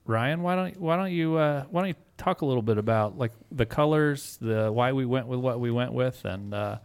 Ryan, 0.07 0.43
why 0.43 0.55
don't 0.55 0.79
why 0.81 0.97
don't 0.97 1.11
you 1.13 1.37
uh, 1.37 1.65
why 1.71 1.81
don't 1.81 1.89
you 1.89 1.95
talk 2.19 2.43
a 2.43 2.47
little 2.47 2.63
bit 2.63 2.77
about 2.79 3.17
like 3.19 3.33
the 3.51 3.67
colors, 3.67 4.37
the 4.41 4.71
why 4.71 4.93
we 4.93 5.07
went 5.07 5.27
with 5.27 5.41
what 5.41 5.59
we 5.59 5.71
went 5.71 5.93
with, 5.93 6.25
and 6.27 6.53
uh, 6.55 6.79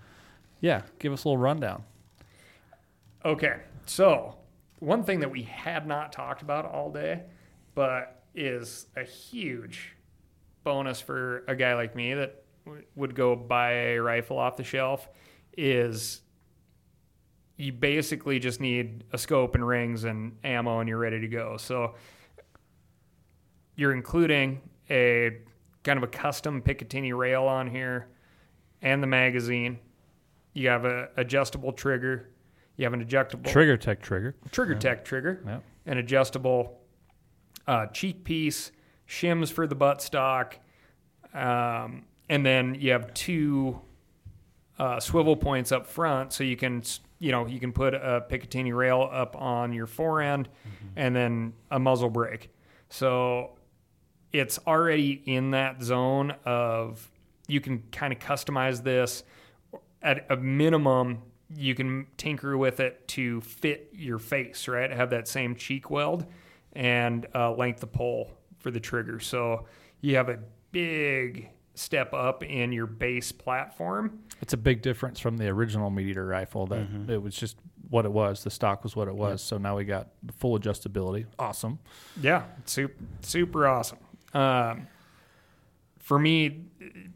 yeah, 0.61 0.81
give 0.99 1.11
us 1.13 1.25
a 1.25 1.27
little 1.27 1.37
rundown. 1.37 1.83
Okay, 3.25 3.57
so 3.85 4.35
one 4.79 5.03
thing 5.03 5.19
that 5.21 5.31
we 5.31 5.43
had 5.43 5.87
not 5.87 6.11
talked 6.11 6.41
about 6.41 6.65
all 6.65 6.91
day, 6.91 7.23
but 7.75 8.23
is 8.33 8.87
a 8.95 9.03
huge 9.03 9.95
bonus 10.63 11.01
for 11.01 11.43
a 11.47 11.55
guy 11.55 11.75
like 11.75 11.95
me 11.95 12.13
that 12.13 12.43
w- 12.65 12.83
would 12.95 13.15
go 13.15 13.35
buy 13.35 13.71
a 13.71 13.97
rifle 13.97 14.37
off 14.37 14.55
the 14.57 14.63
shelf 14.63 15.09
is 15.57 16.21
you 17.57 17.73
basically 17.73 18.39
just 18.39 18.61
need 18.61 19.03
a 19.11 19.17
scope 19.17 19.55
and 19.55 19.67
rings 19.67 20.05
and 20.05 20.37
ammo 20.43 20.79
and 20.79 20.87
you're 20.87 20.97
ready 20.97 21.19
to 21.19 21.27
go. 21.27 21.57
So 21.57 21.95
you're 23.75 23.93
including 23.93 24.61
a 24.89 25.39
kind 25.83 25.97
of 25.97 26.03
a 26.03 26.07
custom 26.07 26.61
Picatinny 26.61 27.15
rail 27.15 27.43
on 27.43 27.69
here 27.69 28.07
and 28.81 29.03
the 29.03 29.07
magazine. 29.07 29.79
You 30.53 30.69
have 30.69 30.85
a 30.85 31.09
adjustable 31.17 31.73
trigger. 31.73 32.29
You 32.79 32.85
have 32.85 32.93
an 32.93 33.01
adjustable 33.01 33.51
TriggerTech 33.51 33.99
trigger. 33.99 34.35
TriggerTech 34.51 35.03
trigger, 35.03 35.41
Yep. 35.45 35.63
an 35.87 35.97
adjustable 35.97 36.79
uh, 37.67 37.87
cheek 37.87 38.23
piece, 38.23 38.71
shims 39.05 39.51
for 39.51 39.67
the 39.67 39.75
butt 39.75 40.01
stock, 40.01 40.57
um, 41.33 42.05
and 42.29 42.45
then 42.45 42.75
you 42.75 42.91
have 42.93 43.13
two 43.13 43.81
uh, 44.77 44.97
swivel 44.97 45.35
points 45.35 45.73
up 45.73 45.87
front, 45.87 46.31
so 46.31 46.45
you 46.45 46.55
can 46.55 46.81
you 47.19 47.33
know 47.33 47.45
you 47.47 47.59
can 47.59 47.73
put 47.73 47.93
a 47.93 48.23
Picatinny 48.29 48.73
rail 48.73 49.09
up 49.11 49.35
on 49.35 49.73
your 49.73 49.85
forend, 49.85 50.47
and 50.95 51.13
then 51.13 51.51
a 51.71 51.79
muzzle 51.79 52.09
brake. 52.09 52.49
So 52.87 53.57
it's 54.31 54.57
already 54.65 55.21
in 55.25 55.51
that 55.51 55.83
zone 55.83 56.33
of 56.45 57.11
you 57.45 57.59
can 57.59 57.83
kind 57.91 58.13
of 58.13 58.19
customize 58.19 58.83
this 58.83 59.25
at 60.01 60.25
a 60.31 60.37
minimum 60.37 61.23
you 61.55 61.73
can 61.75 62.05
tinker 62.17 62.57
with 62.57 62.79
it 62.79 63.07
to 63.07 63.41
fit 63.41 63.89
your 63.93 64.19
face 64.19 64.67
right 64.67 64.91
have 64.91 65.09
that 65.09 65.27
same 65.27 65.55
cheek 65.55 65.89
weld 65.89 66.25
and 66.73 67.25
uh, 67.33 67.51
length 67.53 67.81
of 67.83 67.91
pole 67.91 68.31
for 68.59 68.71
the 68.71 68.79
trigger 68.79 69.19
so 69.19 69.65
you 70.01 70.15
have 70.15 70.29
a 70.29 70.39
big 70.71 71.49
step 71.73 72.13
up 72.13 72.43
in 72.43 72.71
your 72.71 72.85
base 72.85 73.31
platform 73.31 74.19
It's 74.41 74.53
a 74.53 74.57
big 74.57 74.81
difference 74.81 75.19
from 75.19 75.37
the 75.37 75.47
original 75.47 75.89
MeatEater 75.89 76.27
rifle. 76.29 76.67
That 76.67 76.87
it 77.07 77.21
was 77.21 77.35
just 77.35 77.57
what 77.89 78.05
it 78.05 78.11
was. 78.11 78.43
The 78.43 78.51
stock 78.51 78.83
was 78.83 78.95
what 78.95 79.07
it 79.07 79.15
was. 79.15 79.41
So 79.41 79.57
now 79.57 79.77
we 79.77 79.85
got 79.85 80.09
the 80.23 80.33
full 80.33 80.59
adjustability. 80.59 81.25
Awesome. 81.37 81.79
Yeah, 82.21 82.43
super, 82.65 82.93
super 83.21 83.67
awesome. 83.67 83.97
Um, 84.33 84.87
for 85.99 86.19
me, 86.19 86.65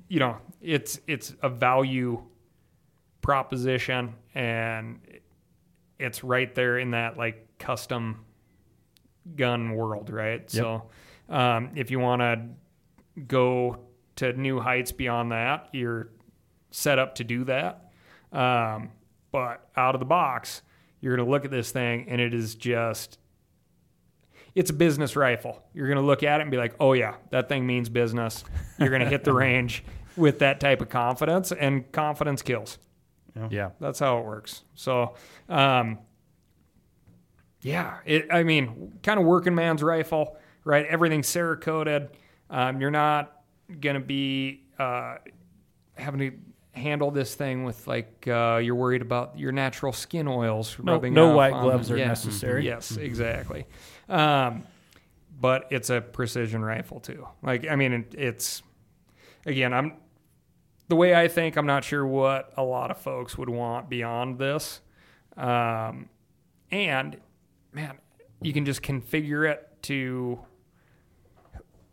you 0.08 0.20
know, 0.20 0.38
it's 0.62 1.00
it's 1.08 1.34
a 1.42 1.50
value 1.50 2.22
proposition, 3.24 4.14
and 4.36 5.00
it's 5.98 6.24
right 6.24 6.54
there 6.54 6.78
in 6.78 6.92
that 6.92 7.18
like 7.18 7.48
custom 7.58 8.24
gun 9.36 9.74
world, 9.74 10.12
right? 10.12 10.50
So, 10.52 10.90
um, 11.30 11.72
if 11.76 11.90
you 11.90 12.00
want 12.00 12.22
to 12.22 13.22
go 13.28 13.80
to 14.18 14.34
new 14.34 14.60
heights 14.60 14.92
beyond 14.92 15.32
that, 15.32 15.70
you're 15.72 16.10
set 16.70 17.00
up 17.00 17.16
to 17.16 17.24
do 17.24 17.46
that. 17.46 17.90
Um, 18.32 18.92
but 19.32 19.68
out 19.76 19.96
of 19.96 20.00
the 20.00 20.06
box, 20.06 20.62
you're 21.02 21.16
going 21.16 21.26
to 21.26 21.32
look 21.32 21.46
at 21.46 21.52
this 21.52 21.72
thing, 21.72 22.06
and 22.10 22.22
it 22.22 22.34
is 22.34 22.54
just 22.54 23.18
it's 24.56 24.70
a 24.70 24.74
business 24.74 25.16
rifle. 25.16 25.64
You're 25.74 25.88
going 25.88 25.98
to 25.98 26.06
look 26.06 26.22
at 26.22 26.40
it 26.40 26.44
and 26.44 26.52
be 26.52 26.58
like, 26.58 26.76
oh, 26.80 26.94
yeah, 26.94 27.16
that 27.32 27.50
thing 27.50 27.66
means 27.66 27.90
business. 27.90 28.44
You're 28.78 28.90
going 28.90 29.02
to 29.02 29.10
hit 29.10 29.24
the 29.24 29.34
range 29.34 29.84
with 30.16 30.40
that 30.40 30.60
type 30.60 30.82
of 30.82 30.90
confidence, 30.90 31.52
and 31.52 31.92
confidence 31.92 32.44
kills. 32.44 32.78
Yeah. 33.50 33.70
That's 33.80 34.00
how 34.00 34.20
it 34.20 34.26
works. 34.26 34.64
So, 34.76 35.16
um, 35.50 36.00
yeah, 37.62 37.98
it, 38.06 38.28
I 38.32 38.44
mean, 38.44 39.00
kind 39.04 39.20
of 39.20 39.26
working 39.26 39.56
man's 39.56 39.82
rifle, 39.82 40.38
right? 40.66 40.86
Everything's 40.86 41.28
Cerakoted. 41.28 42.10
Um, 42.50 42.82
you're 42.82 42.92
not 42.92 43.42
going 43.80 43.96
to 43.96 44.00
be 44.02 44.66
uh, 44.78 45.16
having 45.96 46.20
to 46.20 46.38
handle 46.80 47.12
this 47.12 47.36
thing 47.36 47.64
with 47.64 47.88
like 47.88 48.28
uh, 48.28 48.60
you're 48.62 48.76
worried 48.76 49.02
about 49.02 49.38
your 49.38 49.52
natural 49.52 49.94
skin 49.94 50.28
oils 50.28 50.76
No, 50.82 50.94
rubbing 50.94 51.14
no 51.14 51.36
white 51.36 51.52
gloves 51.54 51.88
them. 51.88 51.96
are 51.96 52.00
Yeah. 52.00 52.08
necessary. 52.08 52.66
Yes, 52.66 52.98
exactly. 52.98 53.66
Um, 54.10 54.64
but 55.40 55.68
it's 55.72 55.90
a 55.90 56.02
precision 56.02 56.64
rifle 56.64 57.00
too. 57.00 57.28
Like, 57.42 57.68
I 57.68 57.76
mean, 57.76 57.94
it, 57.94 58.16
it's 58.18 58.62
again, 59.46 59.74
I'm 59.74 59.94
the 60.88 60.96
way 60.96 61.16
I 61.16 61.28
think. 61.28 61.56
I'm 61.56 61.66
not 61.66 61.84
sure 61.84 62.06
what 62.06 62.54
a 62.58 62.64
lot 62.64 62.92
of 62.92 62.98
folks 62.98 63.38
would 63.38 63.50
want 63.50 63.90
beyond 63.90 64.38
this. 64.38 64.82
Um, 65.38 66.10
and 66.72 67.18
man, 67.72 67.98
you 68.42 68.54
can 68.54 68.66
just 68.66 68.82
configure 68.82 69.50
it 69.50 69.68
to 69.84 70.40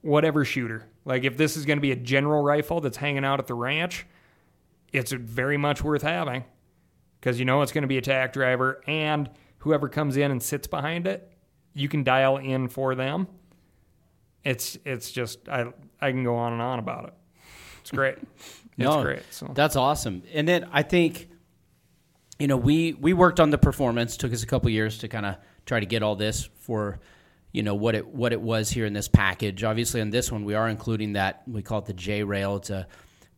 whatever 0.03 0.45
shooter. 0.45 0.87
Like, 1.05 1.25
if 1.25 1.37
this 1.37 1.57
is 1.57 1.65
going 1.65 1.79
to 1.79 1.83
be 1.83 1.93
a 1.93 1.97
general 1.97 2.43
rifle 2.43 2.81
that's 2.81 2.97
hanging 2.97 3.25
out 3.25 3.41
at 3.41 3.47
the 3.47 3.55
ranch, 3.55 4.07
it's 4.93 5.13
very 5.13 5.57
much 5.57 5.83
worth 5.83 6.03
having 6.03 6.45
because 7.21 7.39
you 7.39 7.45
know 7.45 7.63
it's 7.63 7.73
going 7.73 7.83
to 7.83 7.89
be 7.89 7.99
a 7.99 8.03
tack 8.03 8.33
driver 8.33 8.83
and 8.87 9.31
whoever 9.59 9.89
comes 9.89 10.17
in 10.17 10.31
and 10.31 10.43
sits 10.43 10.67
behind 10.67 11.07
it 11.07 11.33
you 11.75 11.89
can 11.89 12.03
dial 12.03 12.37
in 12.39 12.69
for 12.69 12.95
them 12.95 13.29
it's 14.45 14.79
it's 14.85 15.11
just 15.11 15.49
i 15.49 15.67
i 16.01 16.11
can 16.11 16.25
go 16.25 16.37
on 16.37 16.53
and 16.53 16.63
on 16.63 16.79
about 16.79 17.05
it 17.05 17.15
it's 17.81 17.91
great 17.91 18.17
No, 18.81 19.03
great 19.03 19.23
so 19.31 19.51
That's 19.55 19.77
awesome. 19.77 20.23
And 20.33 20.49
then 20.49 20.69
I 20.73 20.83
think, 20.83 21.29
you 22.39 22.47
know, 22.47 22.57
we 22.57 22.95
we 22.95 23.13
worked 23.13 23.41
on 23.41 23.51
the 23.51 23.59
performance. 23.59 24.17
Took 24.17 24.33
us 24.33 24.43
a 24.43 24.47
couple 24.47 24.71
years 24.71 24.99
to 24.99 25.09
kind 25.09 25.27
of 25.27 25.37
try 25.67 25.81
to 25.81 25.87
get 25.87 26.03
all 26.03 26.17
this 26.17 26.49
for, 26.61 27.01
you 27.53 27.63
know, 27.63 27.75
what 27.75 27.95
it 27.95 28.07
what 28.07 28.33
it 28.33 28.41
was 28.41 28.71
here 28.71 28.87
in 28.87 28.93
this 28.93 29.09
package. 29.09 29.63
Obviously, 29.63 30.01
on 30.01 30.11
this 30.11 30.33
one, 30.33 30.45
we 30.45 30.55
are 30.55 30.69
including 30.69 31.15
that 31.15 31.43
we 31.47 31.63
call 31.63 31.79
it 31.79 31.87
the 31.87 31.93
J 31.93 32.23
rail. 32.25 32.57
It's 32.57 32.71
a 32.71 32.87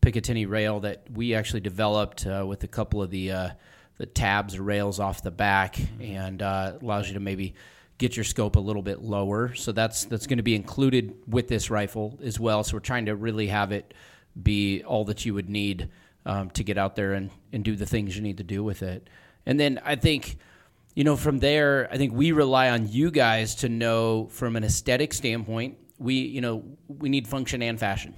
Picatinny 0.00 0.48
rail 0.48 0.80
that 0.80 1.04
we 1.12 1.34
actually 1.34 1.60
developed 1.60 2.26
uh, 2.26 2.44
with 2.46 2.64
a 2.64 2.68
couple 2.68 3.02
of 3.02 3.10
the 3.10 3.32
uh, 3.32 3.48
the 3.98 4.06
tabs 4.06 4.56
or 4.56 4.62
rails 4.62 4.98
off 4.98 5.22
the 5.22 5.30
back, 5.30 5.76
and 6.00 6.42
uh, 6.42 6.78
allows 6.80 7.08
you 7.08 7.14
to 7.14 7.20
maybe 7.20 7.54
get 7.98 8.16
your 8.16 8.24
scope 8.24 8.56
a 8.56 8.60
little 8.60 8.82
bit 8.82 9.00
lower. 9.00 9.54
So 9.54 9.70
that's 9.70 10.04
that's 10.06 10.26
going 10.26 10.38
to 10.38 10.42
be 10.42 10.56
included 10.56 11.14
with 11.28 11.46
this 11.46 11.70
rifle 11.70 12.18
as 12.22 12.40
well. 12.40 12.64
So 12.64 12.76
we're 12.76 12.80
trying 12.80 13.06
to 13.06 13.14
really 13.14 13.46
have 13.46 13.70
it 13.70 13.94
be 14.40 14.82
all 14.84 15.04
that 15.06 15.24
you 15.24 15.34
would 15.34 15.48
need 15.48 15.88
um, 16.24 16.50
to 16.50 16.64
get 16.64 16.78
out 16.78 16.96
there 16.96 17.12
and, 17.12 17.30
and 17.52 17.64
do 17.64 17.76
the 17.76 17.86
things 17.86 18.16
you 18.16 18.22
need 18.22 18.38
to 18.38 18.44
do 18.44 18.62
with 18.62 18.82
it. 18.82 19.08
And 19.44 19.58
then 19.58 19.80
I 19.84 19.96
think, 19.96 20.36
you 20.94 21.04
know, 21.04 21.16
from 21.16 21.38
there, 21.38 21.88
I 21.90 21.96
think 21.96 22.12
we 22.12 22.32
rely 22.32 22.70
on 22.70 22.88
you 22.88 23.10
guys 23.10 23.56
to 23.56 23.68
know 23.68 24.26
from 24.26 24.56
an 24.56 24.64
aesthetic 24.64 25.12
standpoint, 25.12 25.78
we, 25.98 26.14
you 26.14 26.40
know, 26.40 26.64
we 26.88 27.08
need 27.08 27.26
function 27.26 27.62
and 27.62 27.78
fashion. 27.78 28.14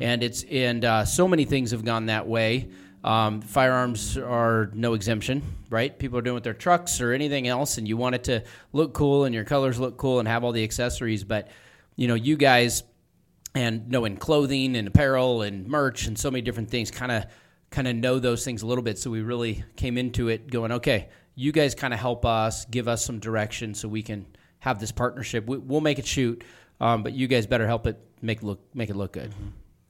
And 0.00 0.22
it's, 0.22 0.44
and 0.44 0.84
uh, 0.84 1.04
so 1.04 1.28
many 1.28 1.44
things 1.44 1.72
have 1.72 1.84
gone 1.84 2.06
that 2.06 2.26
way. 2.26 2.70
Um, 3.04 3.42
firearms 3.42 4.16
are 4.16 4.70
no 4.72 4.94
exemption, 4.94 5.42
right? 5.68 5.98
People 5.98 6.18
are 6.18 6.22
doing 6.22 6.34
with 6.34 6.44
their 6.44 6.54
trucks 6.54 7.00
or 7.00 7.12
anything 7.12 7.48
else, 7.48 7.76
and 7.76 7.86
you 7.86 7.96
want 7.96 8.14
it 8.14 8.24
to 8.24 8.44
look 8.72 8.94
cool 8.94 9.24
and 9.24 9.34
your 9.34 9.44
colors 9.44 9.78
look 9.78 9.96
cool 9.96 10.20
and 10.20 10.28
have 10.28 10.44
all 10.44 10.52
the 10.52 10.62
accessories. 10.62 11.24
But, 11.24 11.48
you 11.96 12.06
know, 12.08 12.14
you 12.14 12.36
guys, 12.36 12.84
and 13.54 13.88
knowing 13.88 14.16
clothing 14.16 14.76
and 14.76 14.88
apparel 14.88 15.42
and 15.42 15.66
merch 15.66 16.06
and 16.06 16.18
so 16.18 16.30
many 16.30 16.42
different 16.42 16.70
things 16.70 16.90
kind 16.90 17.12
of 17.12 17.24
kind 17.70 17.88
of 17.88 17.94
know 17.96 18.18
those 18.18 18.44
things 18.44 18.62
a 18.62 18.66
little 18.66 18.84
bit 18.84 18.98
so 18.98 19.10
we 19.10 19.22
really 19.22 19.64
came 19.76 19.96
into 19.98 20.28
it 20.28 20.50
going 20.50 20.72
okay 20.72 21.08
you 21.34 21.52
guys 21.52 21.74
kind 21.74 21.94
of 21.94 22.00
help 22.00 22.24
us 22.26 22.64
give 22.66 22.88
us 22.88 23.04
some 23.04 23.18
direction 23.18 23.74
so 23.74 23.88
we 23.88 24.02
can 24.02 24.26
have 24.58 24.78
this 24.78 24.92
partnership 24.92 25.46
we, 25.46 25.58
we'll 25.58 25.80
make 25.80 25.98
it 25.98 26.06
shoot 26.06 26.44
um, 26.80 27.02
but 27.02 27.12
you 27.12 27.26
guys 27.28 27.46
better 27.46 27.66
help 27.66 27.86
it 27.86 27.98
make 28.20 28.42
look 28.42 28.60
make 28.74 28.90
it 28.90 28.96
look 28.96 29.12
good 29.12 29.32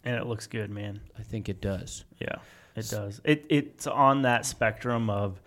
And 0.04 0.16
it 0.16 0.26
looks 0.26 0.46
good, 0.46 0.70
man. 0.70 1.00
i 1.18 1.22
think 1.22 1.48
it 1.48 1.60
does 1.60 2.04
Yeah, 2.20 2.36
it 2.76 2.88
does. 2.88 3.20
It 3.24 3.46
it's 3.48 3.86
on 3.86 4.22
that 4.22 4.46
spectrum 4.46 5.10
of 5.10 5.40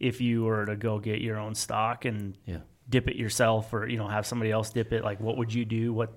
if 0.00 0.20
you 0.20 0.44
were 0.44 0.64
to 0.66 0.76
go 0.76 0.98
get 0.98 1.20
your 1.20 1.38
own 1.38 1.54
stock 1.54 2.04
and 2.04 2.36
yeah 2.46 2.58
dip 2.88 3.08
it 3.08 3.16
yourself, 3.16 3.72
or 3.74 3.86
you 3.86 3.96
know 3.98 4.06
have 4.08 4.26
somebody 4.26 4.50
else 4.50 4.70
dip 4.70 4.92
it. 4.92 5.04
Like, 5.04 5.20
what 5.20 5.36
would 5.36 5.52
you 5.52 5.64
do? 5.64 5.92
What 5.92 6.14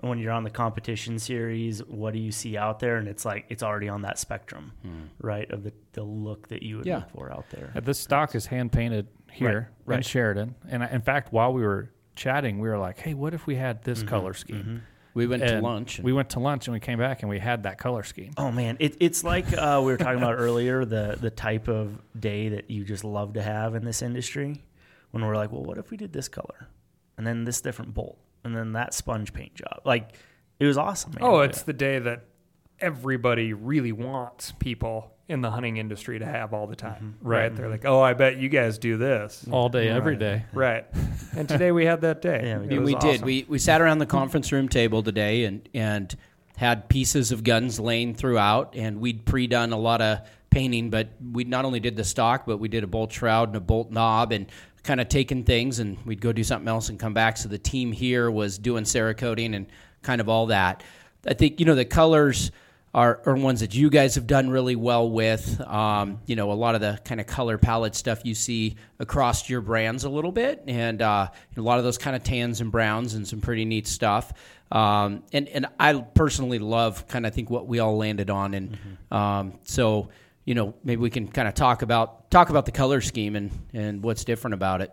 when 0.00 0.18
you're 0.18 0.32
on 0.32 0.44
the 0.44 0.50
competition 0.50 1.18
series? 1.18 1.84
What 1.84 2.12
do 2.12 2.18
you 2.18 2.32
see 2.32 2.56
out 2.56 2.80
there? 2.80 2.96
And 2.96 3.06
it's 3.08 3.24
like 3.24 3.46
it's 3.48 3.62
already 3.62 3.88
on 3.88 4.02
that 4.02 4.18
spectrum, 4.18 4.72
right? 5.20 5.50
Of 5.50 5.62
the 5.64 5.72
the 5.92 6.02
look 6.02 6.48
that 6.48 6.62
you 6.62 6.78
would 6.78 6.86
Yeah. 6.86 6.96
look 6.96 7.10
for 7.10 7.32
out 7.32 7.46
there. 7.50 7.72
This 7.82 7.98
stock 7.98 8.34
is 8.34 8.46
hand 8.46 8.72
painted 8.72 9.06
here 9.30 9.70
Right, 9.86 9.96
in. 9.96 10.02
Sheridan, 10.02 10.54
and 10.68 10.82
I, 10.82 10.88
in 10.88 11.00
fact, 11.02 11.32
while 11.32 11.52
we 11.52 11.62
were 11.62 11.90
chatting, 12.16 12.58
we 12.58 12.68
were 12.68 12.78
like, 12.78 12.98
"Hey, 12.98 13.14
what 13.14 13.32
if 13.34 13.46
we 13.46 13.56
had 13.56 13.76
Mm-hmm, 13.82 13.90
this 13.90 14.02
color 14.02 14.34
scheme?" 14.34 14.82
We 15.12 15.26
went 15.26 15.42
to 15.42 15.60
lunch. 15.60 15.98
and- 15.98 16.04
We 16.04 16.12
went 16.12 16.30
to 16.30 16.40
lunch 16.40 16.68
and 16.68 16.72
we 16.72 16.78
came 16.78 16.98
back 17.00 17.22
and 17.22 17.28
we 17.28 17.40
had 17.40 17.64
that 17.64 17.78
color 17.78 18.04
scheme. 18.04 18.30
Oh 18.36 18.52
man, 18.52 18.76
it, 18.78 18.96
it's 19.00 19.24
like 19.24 19.52
uh, 19.52 19.80
we 19.84 19.90
were 19.90 19.96
talking 19.98 20.18
about 20.18 20.36
earlier 20.38 20.84
the 20.84 21.18
the 21.20 21.30
type 21.30 21.66
of 21.68 21.98
day 22.18 22.48
that 22.50 22.70
you 22.70 22.84
just 22.84 23.02
love 23.02 23.32
to 23.34 23.42
have 23.42 23.74
in 23.74 23.84
this 23.84 24.02
industry. 24.02 24.62
When 25.10 25.26
we're 25.26 25.34
like, 25.34 25.50
well, 25.50 25.64
what 25.64 25.78
if 25.78 25.90
we 25.90 25.96
did 25.96 26.12
this 26.12 26.28
color, 26.28 26.68
and 27.18 27.26
then 27.26 27.42
this 27.44 27.60
different 27.60 27.92
bolt, 27.92 28.18
and 28.44 28.56
then 28.56 28.72
that 28.72 28.94
sponge 28.94 29.32
paint 29.32 29.54
job? 29.54 29.80
Like, 29.84 30.14
it 30.58 30.66
was 30.66 30.78
awesome. 30.78 31.12
Man. 31.12 31.22
Oh, 31.22 31.40
it's 31.40 31.62
the 31.62 31.72
day 31.72 31.98
that 31.98 32.24
everybody 32.80 33.52
really 33.52 33.92
wants 33.92 34.52
people 34.58 35.12
in 35.28 35.42
the 35.42 35.50
hunting 35.50 35.76
industry 35.76 36.18
to 36.18 36.26
have 36.26 36.52
all 36.52 36.66
the 36.66 36.74
time. 36.74 37.16
Mm-hmm. 37.18 37.28
Right. 37.28 37.54
They're 37.54 37.66
mm-hmm. 37.66 37.72
like, 37.72 37.84
oh, 37.84 38.00
I 38.00 38.14
bet 38.14 38.38
you 38.38 38.48
guys 38.48 38.78
do 38.78 38.96
this. 38.96 39.46
All 39.50 39.68
day, 39.68 39.88
every 39.88 40.16
day. 40.16 40.44
Right. 40.52 40.86
And 41.36 41.48
today 41.48 41.70
we 41.70 41.86
had 41.86 42.00
that 42.00 42.20
day. 42.20 42.42
Yeah, 42.44 42.58
we 42.58 42.64
It 42.64 42.68
did. 42.68 42.72
And 42.72 42.84
was 42.84 42.94
we 42.94 43.00
did. 43.00 43.22
We 43.22 43.46
we 43.48 43.58
sat 43.58 43.80
around 43.80 43.98
the 43.98 44.06
conference 44.06 44.50
room 44.50 44.68
table 44.68 45.02
today 45.02 45.44
and 45.44 45.68
and 45.72 46.14
had 46.56 46.88
pieces 46.88 47.32
of 47.32 47.44
guns 47.44 47.78
laying 47.80 48.12
throughout, 48.14 48.74
and 48.76 49.00
we'd 49.00 49.24
pre-done 49.24 49.72
a 49.72 49.78
lot 49.78 50.02
of 50.02 50.18
painting, 50.50 50.90
but 50.90 51.08
we 51.32 51.44
not 51.44 51.64
only 51.64 51.80
did 51.80 51.96
the 51.96 52.04
stock, 52.04 52.44
but 52.44 52.58
we 52.58 52.68
did 52.68 52.84
a 52.84 52.86
bolt 52.86 53.12
shroud 53.12 53.48
and 53.48 53.56
a 53.56 53.60
bolt 53.60 53.90
knob, 53.90 54.32
and 54.32 54.46
kind 54.82 55.00
of 55.00 55.08
taking 55.08 55.44
things, 55.44 55.78
and 55.78 55.98
we'd 56.04 56.20
go 56.20 56.32
do 56.32 56.44
something 56.44 56.68
else 56.68 56.88
and 56.88 56.98
come 56.98 57.14
back. 57.14 57.36
So 57.36 57.48
the 57.48 57.58
team 57.58 57.92
here 57.92 58.30
was 58.30 58.58
doing 58.58 58.84
Cerakoting 58.84 59.54
and 59.54 59.66
kind 60.02 60.20
of 60.20 60.28
all 60.28 60.46
that. 60.46 60.82
I 61.26 61.34
think 61.34 61.60
you 61.60 61.66
know 61.66 61.74
the 61.74 61.84
colors 61.84 62.50
are, 62.92 63.20
are 63.24 63.36
ones 63.36 63.60
that 63.60 63.74
you 63.74 63.88
guys 63.88 64.16
have 64.16 64.26
done 64.26 64.50
really 64.50 64.74
well 64.74 65.08
with. 65.08 65.60
Um, 65.60 66.20
you 66.26 66.34
know, 66.34 66.50
a 66.50 66.54
lot 66.54 66.74
of 66.74 66.80
the 66.80 66.98
kind 67.04 67.20
of 67.20 67.26
color 67.26 67.56
palette 67.56 67.94
stuff 67.94 68.22
you 68.24 68.34
see 68.34 68.76
across 68.98 69.48
your 69.48 69.60
brands 69.60 70.04
a 70.04 70.10
little 70.10 70.32
bit, 70.32 70.64
and 70.66 71.00
uh, 71.00 71.28
a 71.56 71.60
lot 71.60 71.78
of 71.78 71.84
those 71.84 71.98
kind 71.98 72.16
of 72.16 72.24
tans 72.24 72.60
and 72.60 72.72
browns 72.72 73.14
and 73.14 73.26
some 73.26 73.40
pretty 73.40 73.64
neat 73.64 73.86
stuff. 73.86 74.32
Um, 74.72 75.22
and 75.32 75.48
and 75.48 75.66
I 75.78 75.94
personally 75.94 76.58
love 76.58 77.06
kind 77.08 77.26
of 77.26 77.34
think 77.34 77.50
what 77.50 77.66
we 77.66 77.78
all 77.78 77.96
landed 77.96 78.30
on, 78.30 78.54
and 78.54 78.78
um, 79.10 79.58
so 79.62 80.08
you 80.44 80.54
know 80.54 80.74
maybe 80.84 81.00
we 81.00 81.10
can 81.10 81.28
kind 81.28 81.46
of 81.48 81.54
talk 81.54 81.82
about 81.82 82.30
talk 82.30 82.50
about 82.50 82.64
the 82.66 82.72
color 82.72 83.00
scheme 83.00 83.36
and 83.36 83.50
and 83.72 84.02
what's 84.02 84.24
different 84.24 84.54
about 84.54 84.80
it. 84.80 84.92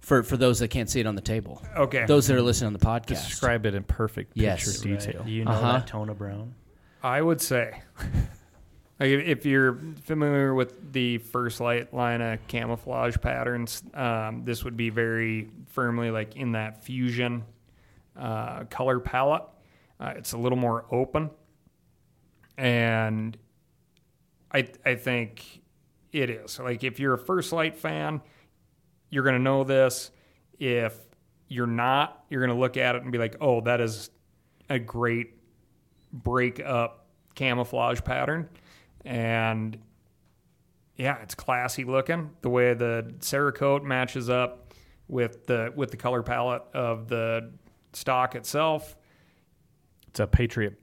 For, 0.00 0.22
for 0.22 0.38
those 0.38 0.60
that 0.60 0.68
can't 0.68 0.88
see 0.88 1.00
it 1.00 1.06
on 1.06 1.16
the 1.16 1.20
table, 1.20 1.62
Okay. 1.76 2.06
those 2.06 2.26
that 2.28 2.36
are 2.36 2.40
listening 2.40 2.68
on 2.68 2.72
the 2.72 2.78
podcast, 2.78 3.28
Describe 3.28 3.66
it 3.66 3.74
in 3.74 3.82
perfect 3.82 4.30
picture 4.34 4.42
Yes. 4.42 4.82
Right. 4.84 4.98
detail. 4.98 5.22
Do 5.22 5.30
you 5.30 5.44
know 5.44 5.50
Uh-huh. 5.50 5.72
that 5.72 5.86
Tona 5.86 6.16
Brown? 6.16 6.54
I 7.02 7.20
would 7.20 7.42
say, 7.42 7.82
like, 8.98 9.10
if 9.10 9.26
if 9.38 9.46
you're 9.46 9.78
familiar 10.04 10.54
with 10.54 10.92
the 10.94 11.18
First 11.18 11.60
Lite 11.60 11.92
line 11.92 12.22
of 12.22 12.38
camouflage 12.48 13.18
patterns, 13.20 13.82
um, 13.92 14.44
this 14.46 14.64
would 14.64 14.78
be 14.78 14.88
very 14.88 15.50
firmly 15.66 16.10
like 16.10 16.36
in 16.36 16.52
that 16.52 16.82
fusion 16.82 17.44
uh, 18.16 18.64
color 18.64 19.00
palette. 19.00 19.42
Uh, 20.00 20.14
it's 20.16 20.32
a 20.32 20.38
little 20.38 20.58
more 20.58 20.86
open, 20.90 21.28
and 22.58 23.38
I 24.52 24.68
I 24.84 24.96
think 24.96 25.62
it 26.12 26.28
is. 26.28 26.58
Like 26.58 26.84
if 26.84 27.00
you're 27.00 27.14
a 27.14 27.18
First 27.18 27.52
Lite 27.52 27.76
fan, 27.76 28.20
you're 29.08 29.24
gonna 29.24 29.38
know 29.38 29.64
this. 29.64 30.10
If 30.58 30.94
you're 31.46 31.66
not, 31.66 32.24
you're 32.28 32.40
gonna 32.40 32.58
look 32.58 32.76
at 32.76 32.96
it 32.96 33.02
and 33.02 33.12
be 33.12 33.18
like, 33.18 33.36
oh, 33.40 33.62
that 33.62 33.80
is 33.80 34.10
a 34.68 34.78
great 34.78 35.34
break 36.12 36.60
up 36.60 37.06
camouflage 37.34 38.00
pattern. 38.02 38.48
And 39.04 39.78
yeah 40.96 41.18
it's 41.22 41.34
classy 41.34 41.84
looking. 41.84 42.30
The 42.42 42.50
way 42.50 42.74
the 42.74 43.14
Cerakote 43.20 43.84
matches 43.84 44.28
up 44.28 44.74
with 45.06 45.46
the 45.46 45.72
with 45.76 45.92
the 45.92 45.96
color 45.96 46.22
palette 46.24 46.64
of 46.74 47.08
the 47.08 47.52
stock 47.92 48.34
itself. 48.34 48.96
It's 50.08 50.18
a 50.18 50.26
Patriot 50.26 50.78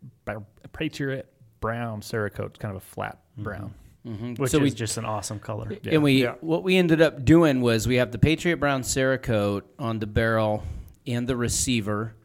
Patriot 0.71 1.34
brown 1.59 2.01
Cerakote. 2.01 2.47
It's 2.47 2.59
kind 2.59 2.75
of 2.75 2.81
a 2.81 2.85
flat 2.85 3.19
brown. 3.37 3.73
Which 4.37 4.51
So 4.51 4.57
is 4.57 4.63
we- 4.63 4.71
just 4.71 4.97
an 4.97 5.05
awesome 5.05 5.39
color. 5.39 5.71
And 5.89 6.03
we 6.03 6.23
Yeah. 6.23 6.35
what 6.41 6.63
we 6.63 6.77
ended 6.77 7.01
up 7.01 7.25
doing 7.25 7.61
was 7.61 7.87
we 7.87 7.95
have 7.95 8.11
the 8.11 8.19
Patriot 8.19 8.57
Brown 8.57 8.83
Cerakote 8.83 9.63
on 9.79 9.97
the 9.99 10.05
barrel 10.05 10.63
and 11.07 11.25
the 11.27 11.35
receiver. 11.35 12.15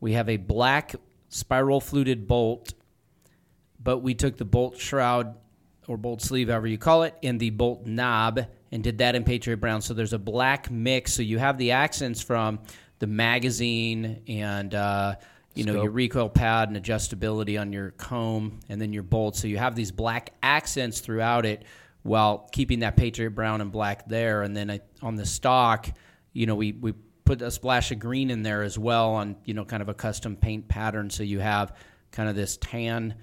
We 0.00 0.12
have 0.14 0.30
a 0.30 0.38
black 0.38 0.94
spiral 1.28 1.80
fluted 1.80 2.26
bolt, 2.26 2.72
but 3.82 3.98
we 3.98 4.14
took 4.14 4.38
the 4.38 4.46
bolt 4.46 4.78
shroud 4.78 5.34
or 5.86 5.98
bolt 5.98 6.22
sleeve, 6.22 6.48
however 6.48 6.66
you 6.68 6.78
call 6.78 7.02
it, 7.02 7.14
and 7.22 7.38
the 7.38 7.50
bolt 7.50 7.84
knob 7.86 8.46
and 8.72 8.82
did 8.82 8.98
that 8.98 9.14
in 9.14 9.24
Patriot 9.24 9.58
Brown. 9.58 9.82
So 9.82 9.92
there's 9.92 10.12
a 10.14 10.18
black 10.18 10.70
mix. 10.70 11.12
So 11.12 11.20
you 11.22 11.38
have 11.38 11.58
the 11.58 11.72
accents 11.72 12.22
from 12.22 12.60
the 12.98 13.06
magazine 13.06 14.22
and 14.26 14.74
uh, 14.74 15.16
you 15.54 15.64
know 15.64 15.82
your 15.82 15.90
recoil 15.90 16.28
pad 16.28 16.68
and 16.68 16.82
adjustability 16.82 17.60
on 17.60 17.72
your 17.72 17.90
comb, 17.92 18.60
and 18.68 18.80
then 18.80 18.92
your 18.92 19.02
bolt. 19.02 19.36
So 19.36 19.48
you 19.48 19.58
have 19.58 19.74
these 19.74 19.90
black 19.92 20.32
accents 20.42 21.00
throughout 21.00 21.44
it, 21.44 21.64
while 22.02 22.48
keeping 22.52 22.80
that 22.80 22.96
Patriot 22.96 23.30
Brown 23.30 23.60
and 23.60 23.72
black 23.72 24.08
there. 24.08 24.42
And 24.42 24.56
then 24.56 24.70
I, 24.70 24.80
on 25.02 25.16
the 25.16 25.26
stock, 25.26 25.88
you 26.32 26.46
know 26.46 26.54
we 26.54 26.72
we 26.72 26.92
put 27.24 27.42
a 27.42 27.50
splash 27.50 27.92
of 27.92 27.98
green 27.98 28.30
in 28.30 28.42
there 28.42 28.62
as 28.62 28.78
well 28.78 29.10
on 29.12 29.36
you 29.44 29.54
know 29.54 29.64
kind 29.64 29.82
of 29.82 29.88
a 29.88 29.94
custom 29.94 30.36
paint 30.36 30.68
pattern. 30.68 31.10
So 31.10 31.22
you 31.22 31.40
have 31.40 31.76
kind 32.12 32.28
of 32.28 32.36
this 32.36 32.56
tan 32.56 33.14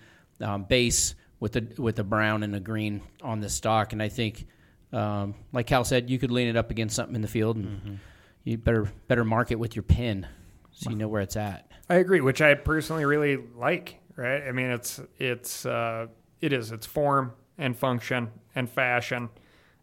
um, 0.41 0.63
base 0.63 1.15
with 1.39 1.53
the 1.53 1.67
with 1.77 1.95
the 1.95 2.03
brown 2.03 2.43
and 2.43 2.53
the 2.53 2.59
green 2.59 3.01
on 3.21 3.39
the 3.39 3.49
stock. 3.49 3.93
And 3.93 4.01
I 4.01 4.09
think, 4.09 4.45
um, 4.93 5.35
like 5.53 5.67
Cal 5.67 5.83
said, 5.83 6.09
you 6.09 6.19
could 6.19 6.31
lean 6.31 6.47
it 6.47 6.55
up 6.55 6.71
against 6.71 6.95
something 6.95 7.15
in 7.15 7.21
the 7.21 7.27
field, 7.27 7.57
and 7.57 7.99
you 8.43 8.57
better 8.57 8.91
better 9.07 9.23
mark 9.23 9.51
it 9.51 9.59
with 9.59 9.75
your 9.75 9.83
pin 9.83 10.27
so 10.71 10.89
you 10.89 10.95
know 10.95 11.07
where 11.07 11.21
it's 11.21 11.35
at. 11.35 11.66
I 11.89 11.95
agree, 11.95 12.21
which 12.21 12.41
I 12.41 12.53
personally 12.55 13.05
really 13.05 13.37
like. 13.55 13.99
Right? 14.15 14.47
I 14.47 14.51
mean, 14.51 14.67
it's 14.71 14.99
it's 15.19 15.65
uh, 15.65 16.07
it 16.41 16.51
is 16.53 16.71
it's 16.71 16.85
form 16.87 17.33
and 17.57 17.77
function 17.77 18.31
and 18.55 18.69
fashion, 18.69 19.29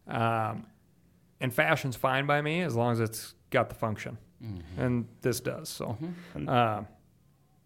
um, 0.09 0.67
and 1.41 1.53
fashion's 1.55 1.97
fine 1.97 2.27
by 2.27 2.41
me 2.43 2.61
as 2.63 2.75
long 2.75 2.93
as 2.93 3.01
it's 3.01 3.35
got 3.51 3.69
the 3.69 3.75
function, 3.77 4.19
and 4.77 5.07
this 5.23 5.41
does. 5.41 5.69
So, 5.69 5.97
um, 6.49 6.87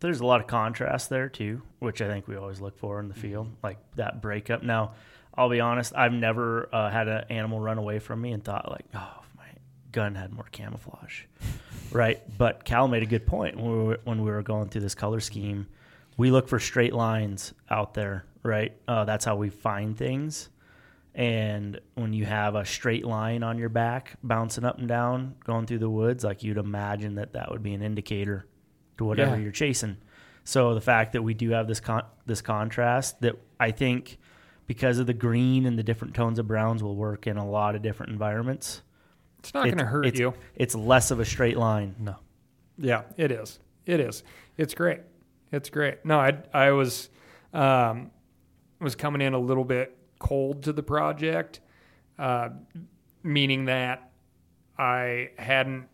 There's 0.00 0.20
a 0.20 0.26
lot 0.26 0.40
of 0.40 0.46
contrast 0.46 1.08
there 1.10 1.28
too, 1.28 1.62
which 1.80 2.00
I 2.02 2.06
think 2.06 2.28
we 2.28 2.36
always 2.36 2.60
look 2.60 2.78
for 2.78 3.00
in 3.00 3.08
the 3.08 3.14
field, 3.14 3.48
like 3.62 3.78
that 3.96 4.20
breakup. 4.22 4.62
Now, 4.62 4.92
I'll 5.34 5.48
be 5.48 5.60
honest, 5.60 5.92
I've 5.96 6.12
never 6.12 6.68
uh, 6.72 6.90
had 6.90 7.08
an 7.08 7.24
animal 7.30 7.58
run 7.60 7.78
away 7.78 7.98
from 7.98 8.20
me 8.20 8.32
and 8.32 8.44
thought 8.44 8.70
like, 8.70 8.84
oh, 8.94 9.20
if 9.22 9.36
my 9.36 9.46
gun 9.90 10.14
had 10.14 10.32
more 10.32 10.46
camouflage, 10.52 11.22
right? 11.92 12.20
But 12.38 12.64
Cal 12.64 12.88
made 12.88 13.02
a 13.02 13.06
good 13.06 13.26
point 13.26 13.56
when 13.56 13.70
we 13.78 13.84
were, 13.84 13.98
when 14.04 14.22
we 14.24 14.30
were 14.30 14.42
going 14.42 14.68
through 14.68 14.82
this 14.82 14.94
color 14.94 15.20
scheme. 15.20 15.66
We 16.16 16.30
look 16.30 16.48
for 16.48 16.58
straight 16.58 16.92
lines 16.94 17.54
out 17.70 17.94
there, 17.94 18.24
right? 18.42 18.72
Uh, 18.88 19.04
that's 19.04 19.24
how 19.24 19.36
we 19.36 19.50
find 19.50 19.96
things. 19.96 20.48
And 21.14 21.80
when 21.94 22.12
you 22.12 22.24
have 22.26 22.54
a 22.54 22.64
straight 22.64 23.04
line 23.04 23.42
on 23.42 23.58
your 23.58 23.68
back 23.68 24.14
bouncing 24.22 24.64
up 24.64 24.78
and 24.78 24.88
down, 24.88 25.34
going 25.44 25.66
through 25.66 25.78
the 25.78 25.90
woods, 25.90 26.24
like 26.24 26.42
you'd 26.42 26.58
imagine 26.58 27.16
that 27.16 27.32
that 27.32 27.50
would 27.50 27.62
be 27.62 27.74
an 27.74 27.82
indicator 27.82 28.46
to 28.98 29.04
whatever 29.04 29.36
Yeah. 29.36 29.42
you're 29.42 29.52
chasing. 29.52 29.96
So 30.44 30.74
the 30.74 30.80
fact 30.80 31.12
that 31.12 31.22
we 31.22 31.34
do 31.34 31.50
have 31.50 31.66
this 31.68 31.80
con- 31.80 32.04
this 32.26 32.40
contrast 32.40 33.20
that 33.20 33.36
I 33.60 33.70
think 33.70 34.18
because 34.66 34.98
of 34.98 35.06
the 35.06 35.14
green 35.14 35.66
and 35.66 35.78
the 35.78 35.82
different 35.82 36.14
tones 36.14 36.38
of 36.38 36.46
browns 36.46 36.82
will 36.82 36.96
work 36.96 37.26
in 37.26 37.36
a 37.36 37.48
lot 37.48 37.74
of 37.74 37.82
different 37.82 38.12
environments. 38.12 38.82
It's 39.38 39.54
not 39.54 39.64
going 39.64 39.78
to 39.78 39.84
hurt 39.84 40.06
it's, 40.06 40.18
you. 40.18 40.34
It's 40.56 40.74
less 40.74 41.10
of 41.10 41.20
a 41.20 41.24
straight 41.24 41.56
line. 41.56 41.94
No. 41.98 42.16
Yeah, 42.76 43.02
it 43.16 43.32
is. 43.32 43.58
It 43.86 44.00
is. 44.00 44.22
It's 44.56 44.74
great. 44.74 45.00
It's 45.52 45.70
great. 45.70 46.04
No, 46.04 46.18
I 46.18 46.38
I 46.52 46.70
was 46.72 47.08
um, 47.52 48.10
was 48.80 48.94
coming 48.94 49.22
in 49.22 49.34
a 49.34 49.38
little 49.38 49.64
bit 49.64 49.96
cold 50.18 50.62
to 50.64 50.72
the 50.72 50.82
project, 50.82 51.60
uh, 52.18 52.50
meaning 53.22 53.64
that 53.66 54.10
I 54.78 55.30
hadn't 55.38 55.88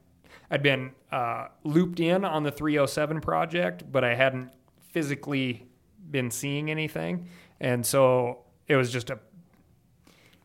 I'd 0.50 0.62
been 0.62 0.92
uh, 1.10 1.48
looped 1.62 2.00
in 2.00 2.24
on 2.24 2.42
the 2.42 2.50
307 2.50 3.20
project, 3.20 3.90
but 3.90 4.04
I 4.04 4.14
hadn't 4.14 4.52
physically 4.90 5.66
been 6.10 6.30
seeing 6.30 6.70
anything, 6.70 7.28
and 7.60 7.84
so 7.84 8.44
it 8.68 8.76
was 8.76 8.90
just 8.92 9.10
a 9.10 9.18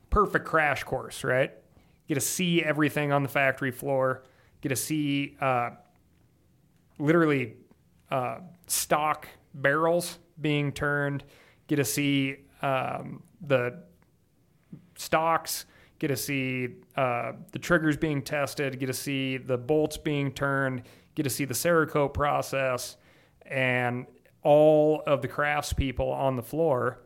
perfect 0.09 0.45
crash 0.45 0.83
course, 0.83 1.23
right? 1.23 1.51
Get 2.09 2.15
to 2.15 2.21
see 2.21 2.63
everything 2.63 3.11
on 3.11 3.21
the 3.21 3.29
factory 3.29 3.69
floor. 3.69 4.23
Get 4.61 4.69
to 4.69 4.75
see 4.75 5.37
uh, 5.39 5.69
literally 6.97 7.53
uh, 8.09 8.39
stock 8.65 9.27
barrels 9.53 10.17
being 10.41 10.71
turned. 10.71 11.23
Get 11.67 11.75
to 11.75 11.85
see 11.85 12.37
um, 12.63 13.21
the 13.45 13.83
stocks. 14.95 15.67
Get 15.99 16.07
to 16.07 16.17
see 16.17 16.69
uh, 16.97 17.33
the 17.51 17.59
triggers 17.59 17.95
being 17.95 18.23
tested. 18.23 18.79
Get 18.79 18.87
to 18.87 18.93
see 18.93 19.37
the 19.37 19.59
bolts 19.59 19.95
being 19.95 20.31
turned. 20.31 20.81
Get 21.13 21.23
to 21.23 21.29
see 21.29 21.45
the 21.45 21.53
Cerakote 21.53 22.15
process, 22.15 22.97
and 23.45 24.07
all 24.41 25.03
of 25.05 25.21
the 25.21 25.27
craftspeople 25.27 26.11
on 26.11 26.37
the 26.37 26.41
floor 26.41 27.03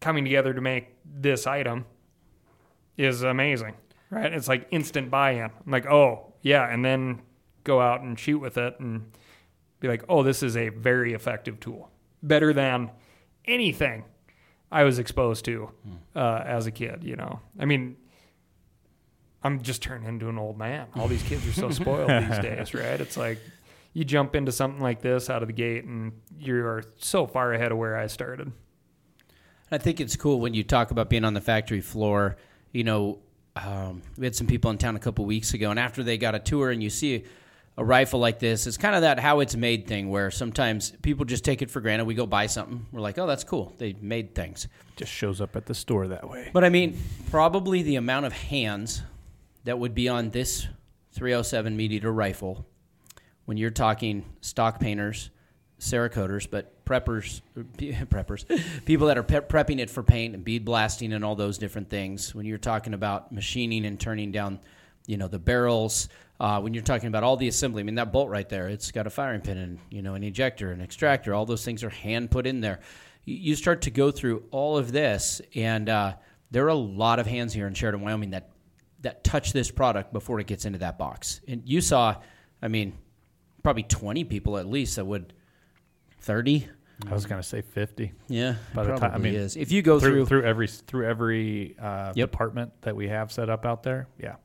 coming 0.00 0.22
together 0.22 0.54
to 0.54 0.60
make 0.60 0.94
this 1.04 1.48
item 1.48 1.84
is 2.96 3.22
amazing, 3.22 3.74
right? 4.10 4.32
It's 4.32 4.48
like 4.48 4.68
instant 4.70 5.10
buy-in. 5.10 5.44
I'm 5.44 5.72
like, 5.72 5.86
oh 5.86 6.32
yeah, 6.42 6.72
and 6.72 6.84
then 6.84 7.22
go 7.64 7.80
out 7.80 8.02
and 8.02 8.18
shoot 8.18 8.38
with 8.38 8.58
it 8.58 8.78
and 8.80 9.10
be 9.80 9.88
like, 9.88 10.04
oh, 10.08 10.22
this 10.22 10.42
is 10.42 10.56
a 10.56 10.68
very 10.68 11.12
effective 11.12 11.60
tool, 11.60 11.90
better 12.22 12.52
than 12.52 12.90
anything 13.44 14.04
I 14.70 14.84
was 14.84 14.98
exposed 14.98 15.44
to 15.46 15.70
uh, 16.16 16.42
as 16.44 16.66
a 16.66 16.70
kid. 16.70 17.04
You 17.04 17.16
know, 17.16 17.40
I 17.58 17.64
mean, 17.64 17.96
I'm 19.42 19.62
just 19.62 19.82
turning 19.82 20.08
into 20.08 20.28
an 20.28 20.38
old 20.38 20.56
man. 20.56 20.86
All 20.96 21.08
these 21.08 21.22
kids 21.22 21.46
are 21.46 21.52
so 21.52 21.70
spoiled 21.82 22.08
these 22.08 22.38
days, 22.38 22.74
right? 22.74 23.00
It's 23.00 23.16
like 23.16 23.38
you 23.92 24.04
jump 24.04 24.34
into 24.34 24.52
something 24.52 24.80
like 24.80 25.02
this 25.02 25.28
out 25.28 25.42
of 25.42 25.48
the 25.48 25.52
gate, 25.52 25.84
and 25.84 26.12
you 26.38 26.56
are 26.64 26.84
so 26.98 27.26
far 27.26 27.52
ahead 27.52 27.72
of 27.72 27.78
where 27.78 27.96
I 27.96 28.06
started. 28.06 28.52
I 29.70 29.78
think 29.78 30.00
it's 30.00 30.16
cool 30.16 30.40
when 30.40 30.54
you 30.54 30.62
talk 30.62 30.90
about 30.90 31.08
being 31.08 31.24
on 31.24 31.34
the 31.34 31.40
factory 31.40 31.80
floor. 31.80 32.36
You 32.72 32.84
know, 32.84 33.18
um, 33.56 34.02
we 34.16 34.26
had 34.26 34.34
some 34.34 34.46
people 34.46 34.70
in 34.70 34.78
town 34.78 34.96
a 34.96 34.98
couple 34.98 35.24
weeks 35.24 35.54
ago, 35.54 35.70
and 35.70 35.78
after 35.78 36.02
they 36.02 36.18
got 36.18 36.34
a 36.34 36.38
tour, 36.38 36.70
and 36.70 36.82
you 36.82 36.90
see 36.90 37.24
a 37.76 37.84
rifle 37.84 38.20
like 38.20 38.38
this, 38.38 38.66
it's 38.66 38.76
kind 38.76 38.94
of 38.94 39.02
that 39.02 39.18
how 39.18 39.40
it's 39.40 39.56
made 39.56 39.86
thing 39.86 40.10
where 40.10 40.30
sometimes 40.30 40.92
people 41.02 41.24
just 41.24 41.44
take 41.44 41.62
it 41.62 41.70
for 41.70 41.80
granted. 41.80 42.04
We 42.04 42.14
go 42.14 42.26
buy 42.26 42.46
something, 42.46 42.86
we're 42.92 43.00
like, 43.00 43.18
oh, 43.18 43.26
that's 43.26 43.44
cool. 43.44 43.74
They 43.78 43.94
made 44.00 44.34
things. 44.34 44.68
Just 44.96 45.12
shows 45.12 45.40
up 45.40 45.56
at 45.56 45.66
the 45.66 45.74
store 45.74 46.08
that 46.08 46.28
way. 46.28 46.50
But 46.52 46.64
I 46.64 46.68
mean, 46.68 46.98
probably 47.30 47.82
the 47.82 47.96
amount 47.96 48.26
of 48.26 48.32
hands 48.32 49.02
that 49.64 49.78
would 49.78 49.94
be 49.94 50.08
on 50.08 50.30
this 50.30 50.66
307 51.12 51.76
MeatEater 51.76 52.14
rifle 52.14 52.66
when 53.44 53.56
you're 53.56 53.70
talking 53.70 54.24
stock 54.40 54.80
painters, 54.80 55.30
Cerakoders, 55.82 56.48
but 56.48 56.84
preppers, 56.84 57.42
preppers, 57.56 58.84
people 58.84 59.08
that 59.08 59.18
are 59.18 59.24
pe- 59.24 59.40
prepping 59.40 59.80
it 59.80 59.90
for 59.90 60.04
paint 60.04 60.32
and 60.32 60.44
bead 60.44 60.64
blasting 60.64 61.12
and 61.12 61.24
all 61.24 61.34
those 61.34 61.58
different 61.58 61.90
things. 61.90 62.32
When 62.32 62.46
you're 62.46 62.56
talking 62.56 62.94
about 62.94 63.32
machining 63.32 63.84
and 63.84 63.98
turning 63.98 64.30
down, 64.30 64.60
you 65.06 65.16
know, 65.16 65.26
the 65.26 65.40
barrels. 65.40 66.08
Uh, 66.38 66.60
when 66.60 66.72
you're 66.72 66.84
talking 66.84 67.08
about 67.08 67.24
all 67.24 67.36
the 67.36 67.48
assembly, 67.48 67.80
I 67.80 67.84
mean 67.84 67.96
that 67.96 68.12
bolt 68.12 68.28
right 68.28 68.48
there, 68.48 68.68
it's 68.68 68.92
got 68.92 69.08
a 69.08 69.10
firing 69.10 69.40
pin 69.40 69.58
and 69.58 69.78
you 69.90 70.02
know 70.02 70.14
an 70.14 70.22
ejector, 70.22 70.70
an 70.70 70.80
extractor. 70.80 71.34
All 71.34 71.46
those 71.46 71.64
things 71.64 71.82
are 71.82 71.90
hand 71.90 72.30
put 72.30 72.46
in 72.46 72.60
there. 72.60 72.78
You, 73.24 73.34
you 73.34 73.56
start 73.56 73.82
to 73.82 73.90
go 73.90 74.12
through 74.12 74.44
all 74.52 74.78
of 74.78 74.92
this, 74.92 75.40
and 75.54 75.88
uh, 75.88 76.14
there 76.52 76.64
are 76.64 76.68
a 76.68 76.74
lot 76.74 77.18
of 77.18 77.26
hands 77.26 77.52
here 77.52 77.66
in 77.66 77.74
Sheridan, 77.74 78.02
Wyoming 78.02 78.30
that 78.30 78.50
that 79.00 79.24
touch 79.24 79.52
this 79.52 79.70
product 79.70 80.12
before 80.12 80.38
it 80.38 80.46
gets 80.46 80.64
into 80.64 80.78
that 80.78 80.96
box. 80.96 81.40
And 81.48 81.62
you 81.64 81.80
saw, 81.80 82.16
I 82.62 82.68
mean, 82.68 82.96
probably 83.64 83.82
20 83.82 84.22
people 84.24 84.56
at 84.58 84.66
least 84.66 84.94
that 84.94 85.04
would 85.04 85.32
30 86.22 86.68
I 87.10 87.14
was 87.14 87.26
gonna 87.26 87.42
say 87.42 87.62
fifty. 87.62 88.12
yeah 88.28 88.54
By 88.74 88.84
the 88.84 88.94
time- 88.96 89.10
I 89.14 89.18
mean, 89.18 89.34
is 89.34 89.56
if 89.56 89.72
you 89.72 89.82
go 89.82 89.98
through 89.98 90.26
through, 90.26 90.40
through 90.42 90.44
every 90.48 90.68
through 90.68 91.06
every 91.06 91.76
uh, 91.78 92.12
Yep. 92.14 92.30
department 92.30 92.72
that 92.82 92.94
we 92.94 93.08
have 93.08 93.32
set 93.32 93.50
up 93.50 93.66
out 93.66 93.82
there. 93.82 94.06
Yeah, 94.20 94.36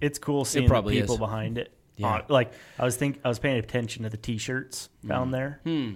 It's 0.00 0.18
cool 0.18 0.44
seeing 0.46 0.68
probably 0.68 0.94
the 0.94 1.00
people 1.02 1.16
is. 1.16 1.20
behind 1.20 1.58
it. 1.58 1.70
Yeah. 1.98 2.06
Uh, 2.14 2.22
like 2.30 2.52
I 2.78 2.84
was 2.86 2.96
think 2.96 3.20
I 3.24 3.28
was 3.28 3.38
paying 3.38 3.58
attention 3.58 4.04
to 4.04 4.08
the 4.08 4.16
T-shirts 4.16 4.88
down 5.06 5.30
there 5.32 5.60
hmm, 5.64 5.92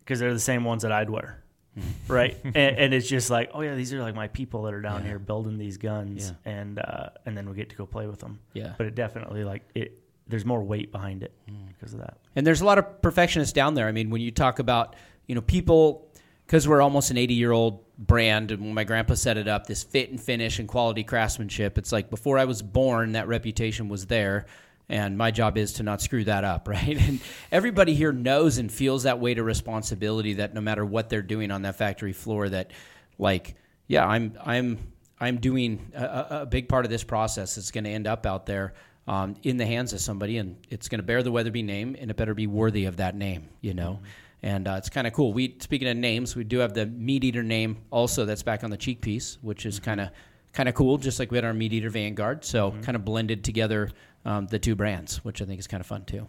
because 0.00 0.18
they're 0.18 0.34
the 0.34 0.40
same 0.40 0.64
ones 0.64 0.82
that 0.82 0.90
I'd 0.90 1.08
wear, 1.10 1.44
right? 2.08 2.36
and, 2.44 2.56
and 2.56 2.94
it's 2.94 3.08
just 3.08 3.30
like, 3.30 3.50
oh 3.54 3.60
yeah, 3.60 3.76
these 3.76 3.94
are 3.94 4.00
like 4.02 4.16
my 4.16 4.26
people 4.26 4.62
that 4.64 4.74
are 4.74 4.82
down 4.82 5.02
Yeah. 5.02 5.10
here 5.10 5.18
building 5.20 5.58
these 5.58 5.76
guns, 5.76 6.32
Yeah. 6.44 6.52
and 6.52 6.78
uh, 6.80 7.10
and 7.24 7.36
then 7.38 7.48
we 7.48 7.54
get 7.54 7.70
to 7.70 7.76
go 7.76 7.86
play 7.86 8.08
with 8.08 8.18
them. 8.18 8.40
yeah 8.52 8.74
But 8.76 8.86
it 8.88 8.96
definitely 8.96 9.44
like 9.44 9.62
it. 9.76 10.00
There's 10.28 10.44
more 10.44 10.62
weight 10.62 10.90
behind 10.92 11.22
it 11.22 11.32
Hmm. 11.48 11.66
because 11.68 11.92
of 11.94 12.00
that. 12.00 12.16
and 12.36 12.46
there's 12.46 12.60
a 12.60 12.64
lot 12.64 12.78
of 12.78 13.02
perfectionists 13.02 13.52
down 13.52 13.74
there 13.74 13.86
i 13.88 13.92
mean 13.92 14.10
when 14.10 14.20
you 14.22 14.30
talk 14.30 14.58
about 14.58 14.96
you 15.26 15.34
know 15.34 15.40
people 15.42 16.08
because 16.46 16.66
we're 16.68 16.80
almost 16.82 17.10
an 17.10 17.16
80 17.18 17.34
year 17.34 17.52
old 17.52 17.80
brand 17.98 18.50
and 18.50 18.60
when 18.62 18.74
my 18.74 18.84
grandpa 18.84 19.14
set 19.14 19.36
it 19.36 19.46
up 19.48 19.66
this 19.66 19.82
fit 19.84 20.10
and 20.10 20.20
finish 20.20 20.58
and 20.58 20.66
quality 20.68 21.04
craftsmanship 21.04 21.76
it's 21.78 21.92
like 21.92 22.10
before 22.10 22.38
i 22.38 22.44
was 22.44 22.62
born 22.62 23.12
that 23.12 23.28
reputation 23.28 23.88
was 23.88 24.06
there 24.06 24.46
and 24.88 25.16
my 25.16 25.30
job 25.30 25.56
is 25.58 25.74
to 25.74 25.82
not 25.82 26.00
screw 26.02 26.24
that 26.24 26.42
up 26.44 26.66
right 26.76 26.96
and 26.98 27.20
everybody 27.52 27.94
here 27.94 28.12
knows 28.12 28.58
and 28.58 28.72
feels 28.72 29.02
that 29.04 29.20
weight 29.20 29.38
of 29.38 29.44
responsibility 29.46 30.34
that 30.34 30.54
no 30.54 30.60
matter 30.60 30.84
what 30.84 31.08
they're 31.10 31.22
doing 31.22 31.50
on 31.50 31.62
that 31.62 31.76
factory 31.76 32.12
floor 32.14 32.48
that 32.48 32.70
like 33.18 33.54
yeah 33.86 34.06
i'm 34.06 34.36
i'm 34.44 34.78
i'm 35.20 35.36
doing 35.36 35.90
a- 35.94 36.26
a 36.42 36.46
big 36.46 36.68
part 36.68 36.84
of 36.84 36.90
this 36.90 37.04
process 37.04 37.54
that's 37.54 37.70
going 37.70 37.84
to 37.84 37.90
end 37.90 38.06
up 38.06 38.26
out 38.26 38.46
there 38.46 38.72
um, 39.06 39.36
in 39.42 39.56
the 39.56 39.66
hands 39.66 39.92
of 39.92 40.00
somebody, 40.00 40.38
and 40.38 40.56
it's 40.70 40.88
going 40.88 40.98
to 40.98 41.04
bear 41.04 41.22
the 41.22 41.32
Weatherby 41.32 41.62
name, 41.62 41.96
and 41.98 42.10
it 42.10 42.16
better 42.16 42.34
be 42.34 42.46
worthy 42.46 42.86
of 42.86 42.96
that 42.96 43.14
name, 43.14 43.48
you 43.60 43.74
know. 43.74 44.00
And 44.42 44.68
uh, 44.68 44.74
it's 44.76 44.90
kind 44.90 45.06
of 45.06 45.12
cool. 45.12 45.32
We 45.32 45.56
speaking 45.60 45.88
of 45.88 45.96
names, 45.96 46.36
we 46.36 46.44
do 46.44 46.58
have 46.58 46.74
the 46.74 46.86
MeatEater 46.86 47.44
name 47.44 47.78
also 47.90 48.24
that's 48.24 48.42
back 48.42 48.62
on 48.62 48.70
the 48.70 48.76
cheek 48.76 49.00
piece, 49.00 49.38
which 49.40 49.64
is 49.64 49.80
kind 49.80 50.00
of 50.00 50.10
kind 50.52 50.68
of 50.68 50.74
cool, 50.74 50.98
just 50.98 51.18
like 51.18 51.30
we 51.30 51.38
had 51.38 51.44
our 51.44 51.52
MeatEater 51.52 51.90
Vanguard. 51.90 52.44
So 52.44 52.72
kind 52.82 52.96
of 52.96 53.04
blended 53.04 53.42
together 53.42 53.90
um, 54.24 54.46
the 54.46 54.58
two 54.58 54.74
brands, 54.74 55.24
which 55.24 55.40
I 55.40 55.44
think 55.44 55.60
is 55.60 55.66
kind 55.66 55.80
of 55.80 55.86
fun 55.86 56.04
too. 56.04 56.26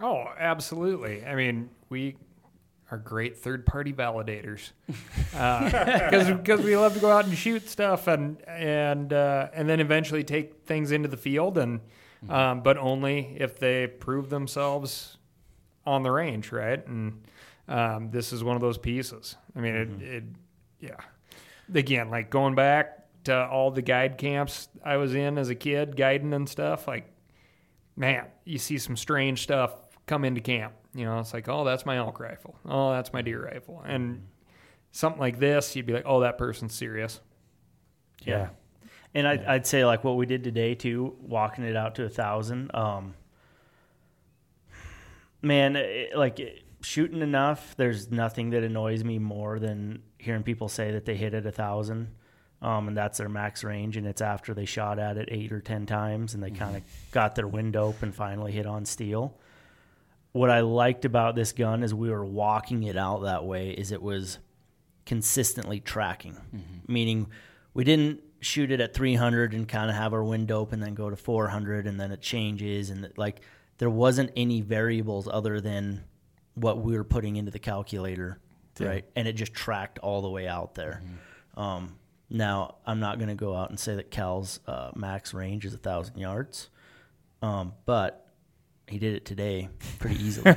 Oh, 0.00 0.24
absolutely. 0.38 1.24
I 1.24 1.34
mean, 1.34 1.70
we 1.88 2.16
are 2.92 2.98
great 2.98 3.38
third 3.38 3.64
party 3.64 3.90
validators 3.90 4.72
because 5.32 6.62
we 6.62 6.76
love 6.76 6.92
to 6.92 7.00
go 7.00 7.10
out 7.10 7.24
and 7.24 7.36
shoot 7.36 7.66
stuff 7.68 8.06
and 8.06 8.36
and 8.46 9.14
uh, 9.14 9.48
and 9.54 9.66
then 9.66 9.80
eventually 9.80 10.22
take 10.22 10.66
things 10.66 10.92
into 10.92 11.08
the 11.08 11.16
field 11.16 11.56
and 11.56 11.80
um, 12.28 12.60
but 12.60 12.76
only 12.76 13.34
if 13.40 13.58
they 13.58 13.86
prove 13.86 14.28
themselves 14.28 15.16
on 15.84 16.02
the 16.02 16.10
range, 16.10 16.52
right? 16.52 16.86
And 16.86 17.24
um, 17.66 18.10
this 18.10 18.32
is 18.32 18.44
one 18.44 18.54
of 18.56 18.62
those 18.62 18.78
pieces. 18.78 19.36
I 19.56 19.60
mean, 19.60 19.74
it, 19.74 20.02
it 20.02 20.24
yeah. 20.78 20.96
Again, 21.74 22.10
like 22.10 22.28
going 22.30 22.54
back 22.54 23.06
to 23.24 23.46
all 23.46 23.70
the 23.70 23.82
guide 23.82 24.18
camps 24.18 24.68
I 24.84 24.98
was 24.98 25.14
in 25.14 25.38
as 25.38 25.48
a 25.48 25.54
kid, 25.54 25.96
guiding 25.96 26.34
and 26.34 26.48
stuff, 26.48 26.86
like 26.86 27.10
man, 27.96 28.26
you 28.44 28.58
see 28.58 28.78
some 28.78 28.96
strange 28.96 29.42
stuff 29.42 29.72
come 30.06 30.24
into 30.24 30.40
camp. 30.40 30.74
You 30.94 31.04
know, 31.06 31.18
it's 31.20 31.32
like, 31.32 31.48
oh, 31.48 31.64
that's 31.64 31.86
my 31.86 31.96
elk 31.96 32.20
rifle. 32.20 32.54
Oh, 32.66 32.92
that's 32.92 33.12
my 33.12 33.22
deer 33.22 33.44
rifle. 33.46 33.82
And 33.86 34.26
something 34.90 35.20
like 35.20 35.38
this, 35.38 35.74
you'd 35.74 35.86
be 35.86 35.92
like, 35.94 36.04
oh, 36.06 36.20
that 36.20 36.36
person's 36.38 36.74
serious. 36.74 37.20
yeah. 38.24 38.48
And 39.14 39.28
I'd, 39.28 39.44
I'd 39.44 39.66
say 39.66 39.84
like 39.84 40.04
what 40.04 40.16
we 40.16 40.24
did 40.24 40.42
today 40.42 40.74
too, 40.74 41.14
walking 41.20 41.64
it 41.64 41.76
out 41.76 41.96
to 41.96 42.04
a 42.04 42.08
thousand. 42.08 42.70
Um, 42.74 43.12
man, 45.42 45.76
it, 45.76 46.16
like 46.16 46.40
it- 46.40 46.62
shooting 46.80 47.22
enough. 47.22 47.76
There's 47.76 48.10
nothing 48.10 48.50
that 48.50 48.62
annoys 48.64 49.04
me 49.04 49.18
more 49.18 49.58
than 49.58 50.02
hearing 50.18 50.42
people 50.42 50.68
say 50.68 50.92
that 50.92 51.04
they 51.04 51.14
hit 51.16 51.34
at 51.34 51.46
a 51.46 51.52
thousand, 51.52 52.08
um, 52.60 52.88
and 52.88 52.96
that's 52.96 53.18
their 53.18 53.28
max 53.28 53.62
range, 53.64 53.96
and 53.96 54.06
it's 54.06 54.20
after 54.20 54.54
they 54.54 54.64
shot 54.64 54.98
at 54.98 55.16
it 55.16 55.28
eight 55.30 55.52
or 55.52 55.60
ten 55.60 55.86
times, 55.86 56.34
and 56.34 56.42
they 56.42 56.50
kind 56.50 56.76
of 56.76 56.82
got 57.12 57.34
their 57.34 57.46
window 57.48 57.90
up 57.90 58.02
and 58.02 58.14
finally 58.14 58.50
hit 58.52 58.66
on 58.66 58.84
steel. 58.84 59.36
What 60.32 60.50
I 60.50 60.60
liked 60.60 61.04
about 61.04 61.34
this 61.34 61.52
gun 61.52 61.82
is 61.82 61.92
we 61.92 62.10
were 62.10 62.24
walking 62.24 62.84
it 62.84 62.96
out 62.96 63.22
that 63.22 63.44
way. 63.44 63.70
Is 63.70 63.92
it 63.92 64.02
was 64.02 64.38
consistently 65.04 65.78
tracking, 65.80 66.36
meaning 66.86 67.28
we 67.74 67.84
didn't 67.84 68.20
shoot 68.40 68.70
it 68.72 68.80
at 68.80 68.94
300 68.94 69.52
and 69.52 69.68
kind 69.68 69.90
of 69.90 69.96
have 69.96 70.12
our 70.12 70.24
window 70.24 70.58
open, 70.60 70.80
then 70.80 70.94
go 70.94 71.10
to 71.10 71.16
400, 71.16 71.86
and 71.86 72.00
then 72.00 72.10
it 72.12 72.20
changes, 72.20 72.90
and 72.90 73.10
like 73.16 73.40
there 73.78 73.90
wasn't 73.90 74.30
any 74.36 74.60
variables 74.60 75.28
other 75.28 75.60
than 75.60 76.04
what 76.54 76.78
we 76.82 76.96
were 76.96 77.04
putting 77.04 77.36
into 77.36 77.50
the 77.50 77.58
calculator, 77.58 78.38
right? 78.86 79.04
And 79.16 79.28
it 79.28 79.34
just 79.34 79.54
tracked 79.54 79.98
all 80.00 80.22
the 80.22 80.30
way 80.30 80.46
out 80.48 80.74
there. 80.74 81.02
Um, 81.56 81.96
now 82.30 82.76
I'm 82.86 83.00
not 83.00 83.18
going 83.18 83.28
to 83.28 83.34
go 83.34 83.54
out 83.54 83.70
and 83.70 83.78
say 83.78 83.94
that 83.96 84.10
Cal's 84.10 84.60
uh, 84.66 84.90
max 84.94 85.34
range 85.34 85.64
is 85.66 85.74
a 85.74 85.78
thousand 85.78 86.18
yards, 86.18 86.68
um, 87.42 87.74
but 87.86 88.26
he 88.88 88.98
did 88.98 89.14
it 89.14 89.24
today 89.24 89.68
pretty 89.98 90.22
easily. 90.22 90.54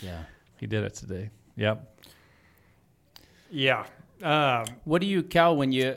Yeah. 0.00 0.22
He 0.58 0.66
did 0.66 0.84
it 0.84 0.94
today. 0.94 1.30
Yep. 1.56 1.98
Yeah. 3.50 3.86
Um, 4.22 4.64
What 4.84 5.00
do 5.00 5.06
you, 5.06 5.22
Cal, 5.22 5.56
when 5.56 5.72
you 5.72 5.96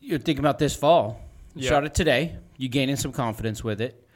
you're 0.00 0.18
thinking 0.18 0.40
about 0.44 0.58
this 0.58 0.74
fall? 0.76 1.20
You 1.54 1.62
Yeah. 1.64 1.70
shot 1.70 1.84
it 1.84 1.94
today. 1.94 2.36
You 2.56 2.68
gaining 2.68 2.96
some 2.96 3.12
confidence 3.12 3.62
with 3.64 3.80
it. 3.80 4.06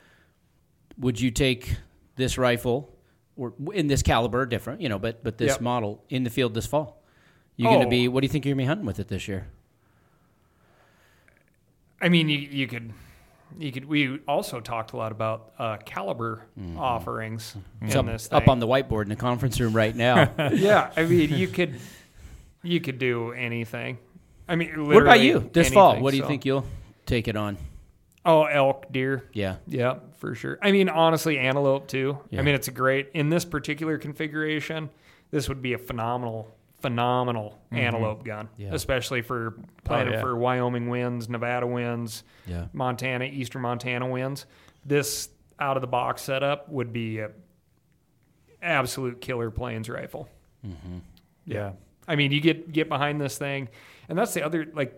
Would 0.98 1.20
you 1.20 1.30
take 1.30 1.76
this 2.16 2.36
rifle 2.38 2.94
or 3.36 3.54
in 3.72 3.86
this 3.86 4.02
caliber, 4.02 4.44
different, 4.46 4.80
you 4.80 4.88
know, 4.88 4.98
but 4.98 5.22
but 5.24 5.38
this 5.38 5.52
Yep. 5.52 5.60
model 5.60 6.04
in 6.08 6.24
the 6.24 6.30
field 6.30 6.54
this 6.54 6.66
fall? 6.66 7.02
You're 7.56 7.70
going 7.70 7.80
to 7.80 7.86
Oh. 7.86 7.90
be. 7.90 8.06
What 8.08 8.20
do 8.20 8.26
you 8.26 8.28
think 8.32 8.44
you're 8.44 8.52
going 8.54 8.58
to 8.58 8.62
be 8.64 8.68
hunting 8.68 8.86
with 8.86 8.98
it 9.00 9.08
this 9.08 9.26
year? 9.28 9.48
I 12.00 12.08
mean, 12.08 12.28
you, 12.28 12.38
you 12.38 12.66
could, 12.68 12.92
you 13.56 13.72
could. 13.72 13.84
We 13.86 14.18
also 14.28 14.60
talked 14.60 14.92
a 14.92 14.96
lot 14.96 15.12
about 15.12 15.52
uh, 15.58 15.76
caliber 15.84 16.46
offerings 16.76 17.56
It's 17.82 17.94
in 17.94 18.00
up, 18.00 18.06
this 18.06 18.28
up 18.30 18.48
on 18.48 18.58
the 18.58 18.66
whiteboard 18.66 19.02
in 19.04 19.08
the 19.08 19.16
conference 19.16 19.58
room 19.60 19.74
right 19.74 19.94
now. 19.94 20.32
yeah, 20.52 20.90
I 20.96 21.04
mean, 21.04 21.32
you 21.32 21.48
could, 21.48 21.80
you 22.62 22.80
could 22.80 22.98
do 22.98 23.32
anything. 23.32 23.98
I 24.48 24.56
mean, 24.56 24.86
what 24.86 25.02
about 25.02 25.20
you 25.20 25.48
this 25.52 25.70
fall? 25.70 26.00
What 26.00 26.10
do 26.10 26.16
you 26.16 26.22
so- 26.24 26.28
think 26.28 26.44
you'll 26.44 26.66
take 27.06 27.28
it 27.28 27.36
on? 27.36 27.56
Oh, 28.24 28.44
elk, 28.44 28.92
deer. 28.92 29.24
Yeah. 29.32 29.56
Yeah, 29.66 30.00
for 30.18 30.34
sure. 30.34 30.58
I 30.60 30.70
mean, 30.70 30.90
honestly, 30.90 31.38
antelope 31.38 31.88
too. 31.88 32.18
Yeah. 32.28 32.40
I 32.40 32.42
mean, 32.42 32.54
it's 32.54 32.68
a 32.68 32.72
great 32.72 33.08
in 33.14 33.30
this 33.30 33.46
particular 33.46 33.96
configuration. 33.96 34.90
This 35.30 35.48
would 35.48 35.62
be 35.62 35.72
a 35.72 35.78
phenomenal, 35.78 36.54
phenomenal 36.80 37.58
antelope 37.72 38.24
gun, 38.24 38.46
Mm-hmm. 38.46 38.62
Yeah. 38.62 38.68
especially 38.74 39.22
for 39.22 39.54
planning 39.84 40.14
yeah. 40.14 40.20
for 40.20 40.36
Wyoming 40.36 40.88
winds, 40.88 41.28
Nevada 41.28 41.66
winds, 41.66 42.22
Yeah. 42.46 42.66
Montana, 42.72 43.24
Eastern 43.24 43.62
Montana 43.62 44.06
winds. 44.08 44.46
This 44.84 45.28
out 45.58 45.76
of 45.76 45.80
the 45.80 45.86
box 45.88 46.22
setup 46.22 46.68
would 46.68 46.92
be 46.92 47.18
a 47.18 47.30
absolute 48.62 49.20
killer 49.20 49.50
plains 49.50 49.88
rifle. 49.88 50.28
Yeah. 51.44 51.72
I 52.06 52.16
mean, 52.16 52.32
you 52.32 52.40
get 52.40 52.72
get 52.72 52.88
behind 52.88 53.20
this 53.20 53.38
thing, 53.38 53.68
and 54.08 54.18
that's 54.18 54.34
the 54.34 54.42
other 54.44 54.66
like 54.72 54.94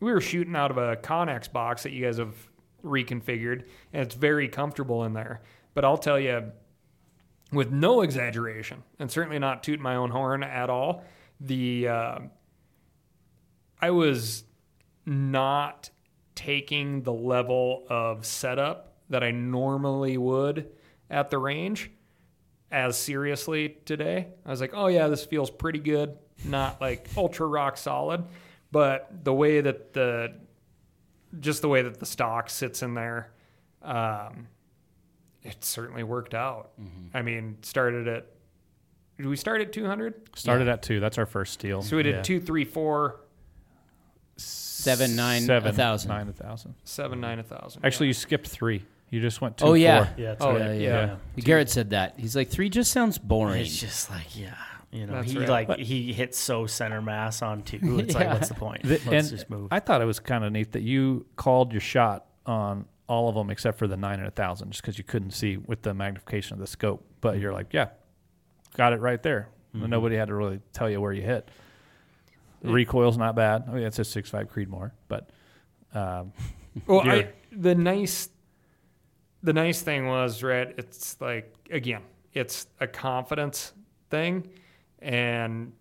we 0.00 0.12
were 0.12 0.20
shooting 0.20 0.54
out 0.56 0.70
of 0.70 0.78
a 0.78 0.96
Conex 0.96 1.50
box 1.50 1.82
that 1.84 1.92
you 1.92 2.04
guys 2.04 2.18
have 2.18 2.34
reconfigured, 2.84 3.64
and 3.92 4.02
it's 4.02 4.14
very 4.14 4.48
comfortable 4.48 5.04
in 5.04 5.12
there. 5.12 5.40
But 5.74 5.84
I'll 5.84 5.98
tell 5.98 6.18
you, 6.18 6.52
with 7.52 7.70
no 7.70 8.02
exaggeration, 8.02 8.82
and 8.98 9.10
certainly 9.10 9.38
not 9.38 9.62
tooting 9.62 9.82
my 9.82 9.96
own 9.96 10.10
horn 10.10 10.42
at 10.42 10.68
all, 10.70 11.04
the 11.40 11.88
uh, 11.88 12.18
I 13.80 13.90
was 13.90 14.44
not 15.06 15.90
taking 16.34 17.02
the 17.02 17.12
level 17.12 17.84
of 17.88 18.24
setup 18.24 18.94
that 19.08 19.22
I 19.24 19.30
normally 19.30 20.16
would 20.16 20.70
at 21.10 21.30
the 21.30 21.38
range 21.38 21.90
as 22.70 22.96
seriously 22.96 23.76
today. 23.84 24.28
I 24.46 24.50
was 24.50 24.60
like, 24.60 24.72
oh 24.74 24.86
yeah, 24.86 25.08
this 25.08 25.24
feels 25.24 25.50
pretty 25.50 25.80
good. 25.80 26.16
Not 26.44 26.80
like 26.80 27.08
ultra 27.16 27.46
rock 27.46 27.76
solid, 27.76 28.24
but 28.70 29.24
the 29.24 29.34
way 29.34 29.60
that 29.60 29.92
the 29.92 30.34
just 31.38 31.62
the 31.62 31.68
way 31.68 31.82
that 31.82 31.98
the 31.98 32.06
stock 32.06 32.50
sits 32.50 32.82
in 32.82 32.94
there, 32.94 33.32
um, 33.82 34.48
it 35.42 35.64
certainly 35.64 36.02
worked 36.02 36.34
out. 36.34 36.70
I 37.14 37.22
mean, 37.22 37.58
started 37.62 38.08
at 38.08 38.26
did 39.20 39.28
we 39.28 39.36
start 39.36 39.60
at 39.60 39.72
200? 39.72 40.36
Started 40.36 40.68
at 40.68 40.82
two. 40.82 40.98
That's 41.00 41.18
our 41.18 41.26
first 41.26 41.52
steal. 41.52 41.82
So 41.82 41.96
we 41.96 42.02
did 42.02 42.16
Yeah. 42.16 42.22
two, 42.22 42.40
three, 42.40 42.64
four, 42.64 43.20
Seven, 44.36 45.14
nine, 45.14 45.42
Seven, 45.42 45.68
a 45.70 45.72
thousand. 45.74 46.08
nine, 46.08 46.28
a 46.28 46.32
thousand. 46.32 46.74
seven, 46.84 47.20
nine, 47.20 47.38
a 47.38 47.42
thousand. 47.42 47.84
Actually, 47.84 48.06
you 48.06 48.14
skipped 48.14 48.48
three. 48.48 48.82
You 49.10 49.20
just 49.20 49.40
went 49.42 49.58
two. 49.58 49.66
Oh 49.66 49.74
yeah. 49.74 50.04
four. 50.04 50.14
Yeah, 50.16 50.24
oh, 50.24 50.28
that's 50.30 50.42
Oh, 50.44 50.52
right. 50.52 50.80
yeah, 50.80 51.16
yeah. 51.36 51.42
Garrett 51.42 51.68
said 51.68 51.90
that. 51.90 52.14
He's 52.18 52.34
like 52.34 52.48
three 52.48 52.70
just 52.70 52.90
sounds 52.90 53.18
boring. 53.18 53.60
It's 53.60 53.76
just 53.78 54.08
like, 54.10 54.38
yeah, 54.38 54.54
you 54.90 55.06
know, 55.06 55.14
That's 55.14 55.32
he 55.32 55.38
right. 55.38 55.48
like 55.48 55.66
But- 55.66 55.80
he 55.80 56.12
hits 56.14 56.38
so 56.38 56.66
center 56.66 57.02
mass 57.02 57.42
on 57.42 57.62
two. 57.62 57.98
It's 57.98 58.14
like, 58.14 58.28
what's 58.32 58.48
the 58.48 58.54
point? 58.54 58.82
The- 58.82 58.88
Let's 58.90 59.06
and 59.06 59.28
just 59.28 59.50
move. 59.50 59.68
I 59.70 59.80
thought 59.80 60.00
it 60.00 60.06
was 60.06 60.18
kind 60.20 60.44
of 60.44 60.52
neat 60.52 60.72
that 60.72 60.82
you 60.82 61.26
called 61.36 61.72
your 61.72 61.82
shot 61.82 62.24
on 62.46 62.86
all 63.06 63.28
of 63.28 63.34
them 63.34 63.50
except 63.50 63.76
for 63.78 63.86
the 63.86 63.96
nine 63.98 64.20
and 64.20 64.28
a 64.28 64.30
thousand, 64.30 64.70
just 64.70 64.80
because 64.82 64.96
you 64.96 65.04
couldn't 65.04 65.32
see 65.32 65.58
with 65.58 65.82
the 65.82 65.92
magnification 65.92 66.54
of 66.54 66.60
the 66.60 66.66
scope. 66.66 67.04
But 67.20 67.38
you're 67.40 67.52
like, 67.52 67.74
yeah, 67.74 67.88
got 68.76 68.92
it 68.92 69.00
right 69.00 69.22
there. 69.22 69.48
Mm-hmm. 69.74 69.88
Nobody 69.88 70.16
had 70.16 70.28
to 70.28 70.34
really 70.34 70.60
tell 70.72 70.90
you 70.90 71.00
where 71.00 71.12
you 71.12 71.22
hit. 71.22 71.48
The 72.62 72.70
recoil's 72.70 73.16
not 73.16 73.34
bad. 73.34 73.64
I 73.68 73.72
mean, 73.72 73.84
it's 73.84 73.98
a 73.98 74.04
six 74.04 74.28
five 74.28 74.52
Creedmoor, 74.52 74.92
but 75.08 75.30
um, 75.94 76.32
Well, 76.86 77.00
I, 77.00 77.28
the 77.50 77.74
nice, 77.74 78.28
the 79.42 79.52
nice 79.52 79.82
thing 79.82 80.06
was, 80.06 80.42
right? 80.42 80.72
It's 80.76 81.20
like 81.20 81.54
again, 81.70 82.02
it's 82.32 82.66
a 82.80 82.86
confidence 82.86 83.72
thing, 84.10 84.48
and 85.00 85.72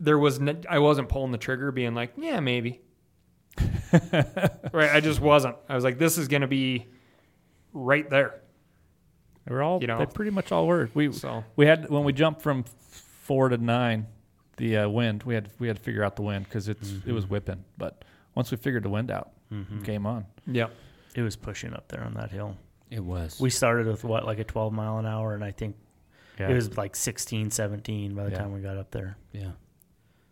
there 0.00 0.18
was 0.18 0.40
I 0.68 0.78
wasn't 0.78 1.08
pulling 1.08 1.32
the 1.32 1.38
trigger, 1.38 1.70
being 1.72 1.94
like, 1.94 2.12
yeah, 2.16 2.40
maybe. 2.40 2.80
right, 4.72 4.90
I 4.90 5.00
just 5.00 5.20
wasn't. 5.20 5.56
I 5.68 5.74
was 5.74 5.84
like, 5.84 5.98
this 5.98 6.16
is 6.16 6.28
gonna 6.28 6.48
be 6.48 6.86
right 7.72 8.08
there. 8.08 8.40
They 9.46 9.54
were 9.54 9.62
all 9.62 9.80
You 9.80 9.86
know. 9.88 9.98
they 9.98 10.06
pretty 10.06 10.30
much 10.30 10.52
all 10.52 10.66
were. 10.66 10.88
We 10.94 11.12
So 11.12 11.44
we 11.56 11.66
had 11.66 11.88
when 11.90 12.04
we 12.04 12.12
jumped 12.12 12.42
from 12.42 12.64
four 12.64 13.48
to 13.48 13.56
nine, 13.58 14.06
the 14.56 14.78
uh, 14.78 14.88
wind 14.88 15.22
we 15.24 15.34
had 15.34 15.50
we 15.58 15.66
had 15.68 15.76
to 15.76 15.82
figure 15.82 16.04
out 16.04 16.16
the 16.16 16.22
wind 16.22 16.44
because 16.44 16.68
it's 16.68 16.90
it 16.90 16.94
Mm-hmm. 17.02 17.14
was 17.14 17.26
whipping. 17.26 17.64
But 17.78 18.04
once 18.34 18.50
we 18.50 18.56
figured 18.56 18.82
the 18.84 18.90
wind 18.90 19.10
out, 19.10 19.30
game 19.82 20.06
on. 20.06 20.26
yeah, 20.46 20.68
it 21.14 21.22
was 21.22 21.36
pushing 21.36 21.74
up 21.74 21.88
there 21.88 22.02
on 22.04 22.14
that 22.14 22.30
hill. 22.30 22.56
it 22.90 23.00
was. 23.04 23.38
We 23.40 23.50
started 23.50 23.86
with 23.86 24.04
what, 24.04 24.24
like 24.26 24.38
a 24.38 24.44
12 24.44 24.72
mile 24.72 24.98
an 24.98 25.06
hour, 25.06 25.34
and 25.34 25.42
I 25.44 25.50
think 25.50 25.76
Yeah. 26.38 26.48
it 26.50 26.54
was 26.54 26.76
like 26.78 26.94
16, 26.96 27.50
17 27.50 28.14
by 28.14 28.24
the 28.24 28.30
Yeah. 28.30 28.38
time 28.38 28.52
we 28.52 28.60
got 28.60 28.76
up 28.78 28.90
there. 28.90 29.16
yeah. 29.32 29.52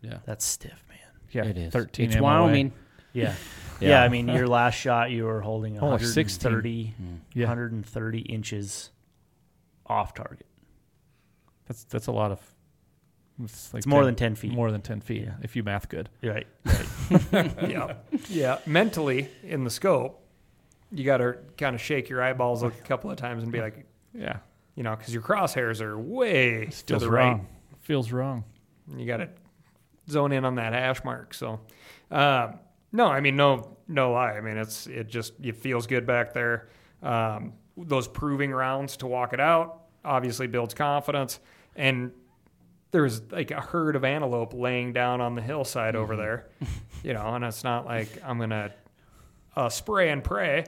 Yeah. 0.02 0.18
That's 0.24 0.44
stiff, 0.46 0.82
man. 0.88 0.98
yeah, 1.32 1.44
it 1.44 1.58
is. 1.58 1.72
thirteen. 1.74 2.06
It's 2.06 2.16
MOA. 2.16 2.22
Wyoming. 2.22 2.72
Yeah. 3.12 3.34
Yeah. 3.80 3.88
yeah. 3.88 4.02
I 4.02 4.08
mean, 4.08 4.28
your 4.28 4.46
last 4.46 4.74
shot, 4.74 5.10
you 5.10 5.24
were 5.24 5.40
holding 5.40 5.78
Oh, 5.78 5.86
130, 5.88 6.94
Yeah. 7.34 7.46
130 7.46 8.18
inches 8.20 8.90
off 9.90 10.14
target. 10.14 10.46
That's 11.66 11.84
that's 11.84 12.06
a 12.06 12.12
lot 12.12 12.30
of. 12.32 12.40
It's, 13.42 13.72
like 13.72 13.80
It's 13.80 13.86
more 13.86 14.04
than 14.04 14.14
10 14.16 14.34
feet. 14.34 14.52
More 14.52 14.70
than 14.70 14.82
ten 14.82 15.00
feet 15.00 15.22
Yeah. 15.22 15.32
if 15.42 15.56
you 15.56 15.62
math 15.62 15.88
good. 15.88 16.10
Right. 16.22 16.46
yeah, 17.32 17.94
yeah. 18.28 18.58
Mentally 18.66 19.28
in 19.42 19.64
the 19.64 19.70
scope, 19.70 20.22
you 20.92 21.04
got 21.04 21.18
to 21.18 21.38
kind 21.56 21.74
of 21.74 21.80
shake 21.80 22.10
your 22.10 22.22
eyeballs 22.22 22.62
a 22.62 22.70
couple 22.70 23.10
of 23.10 23.16
times 23.16 23.42
and 23.42 23.50
be 23.50 23.60
like, 23.62 23.86
Yeah, 24.12 24.38
you 24.74 24.82
know, 24.82 24.94
because 24.94 25.14
your 25.14 25.22
crosshairs 25.22 25.80
are 25.80 25.98
way 25.98 26.66
to 26.66 26.70
feels 26.70 27.02
the 27.02 27.10
wrong. 27.10 27.38
right. 27.38 27.46
Feels 27.80 28.12
wrong. 28.12 28.44
You 28.94 29.06
got 29.06 29.18
to 29.18 29.28
zone 30.10 30.32
in 30.32 30.44
on 30.44 30.56
that 30.56 30.74
hash 30.74 31.02
mark. 31.02 31.32
So, 31.32 31.60
um, 32.10 32.58
no, 32.92 33.06
I 33.06 33.20
mean, 33.20 33.36
no, 33.36 33.78
no 33.88 34.12
lie. 34.12 34.32
I 34.32 34.40
mean, 34.42 34.58
it's 34.58 34.86
it 34.86 35.08
just 35.08 35.32
it 35.42 35.56
feels 35.56 35.86
good 35.86 36.06
back 36.06 36.34
there. 36.34 36.68
Um, 37.02 37.54
those 37.78 38.06
proving 38.06 38.50
rounds 38.50 38.98
to 38.98 39.06
walk 39.06 39.32
it 39.32 39.40
out 39.40 39.79
obviously 40.04 40.46
builds 40.46 40.74
confidence, 40.74 41.40
and 41.76 42.12
there's 42.90 43.22
like 43.30 43.50
a 43.50 43.60
herd 43.60 43.96
of 43.96 44.04
antelope 44.04 44.52
laying 44.54 44.92
down 44.92 45.20
on 45.20 45.34
the 45.34 45.42
hillside 45.42 45.96
over 45.96 46.16
there, 46.16 46.48
you 47.02 47.12
know, 47.12 47.34
and 47.34 47.44
it's 47.44 47.64
not 47.64 47.86
like 47.86 48.08
I'm 48.24 48.38
gonna 48.38 48.72
uh, 49.56 49.68
spray 49.68 50.10
and 50.10 50.22
pray, 50.22 50.64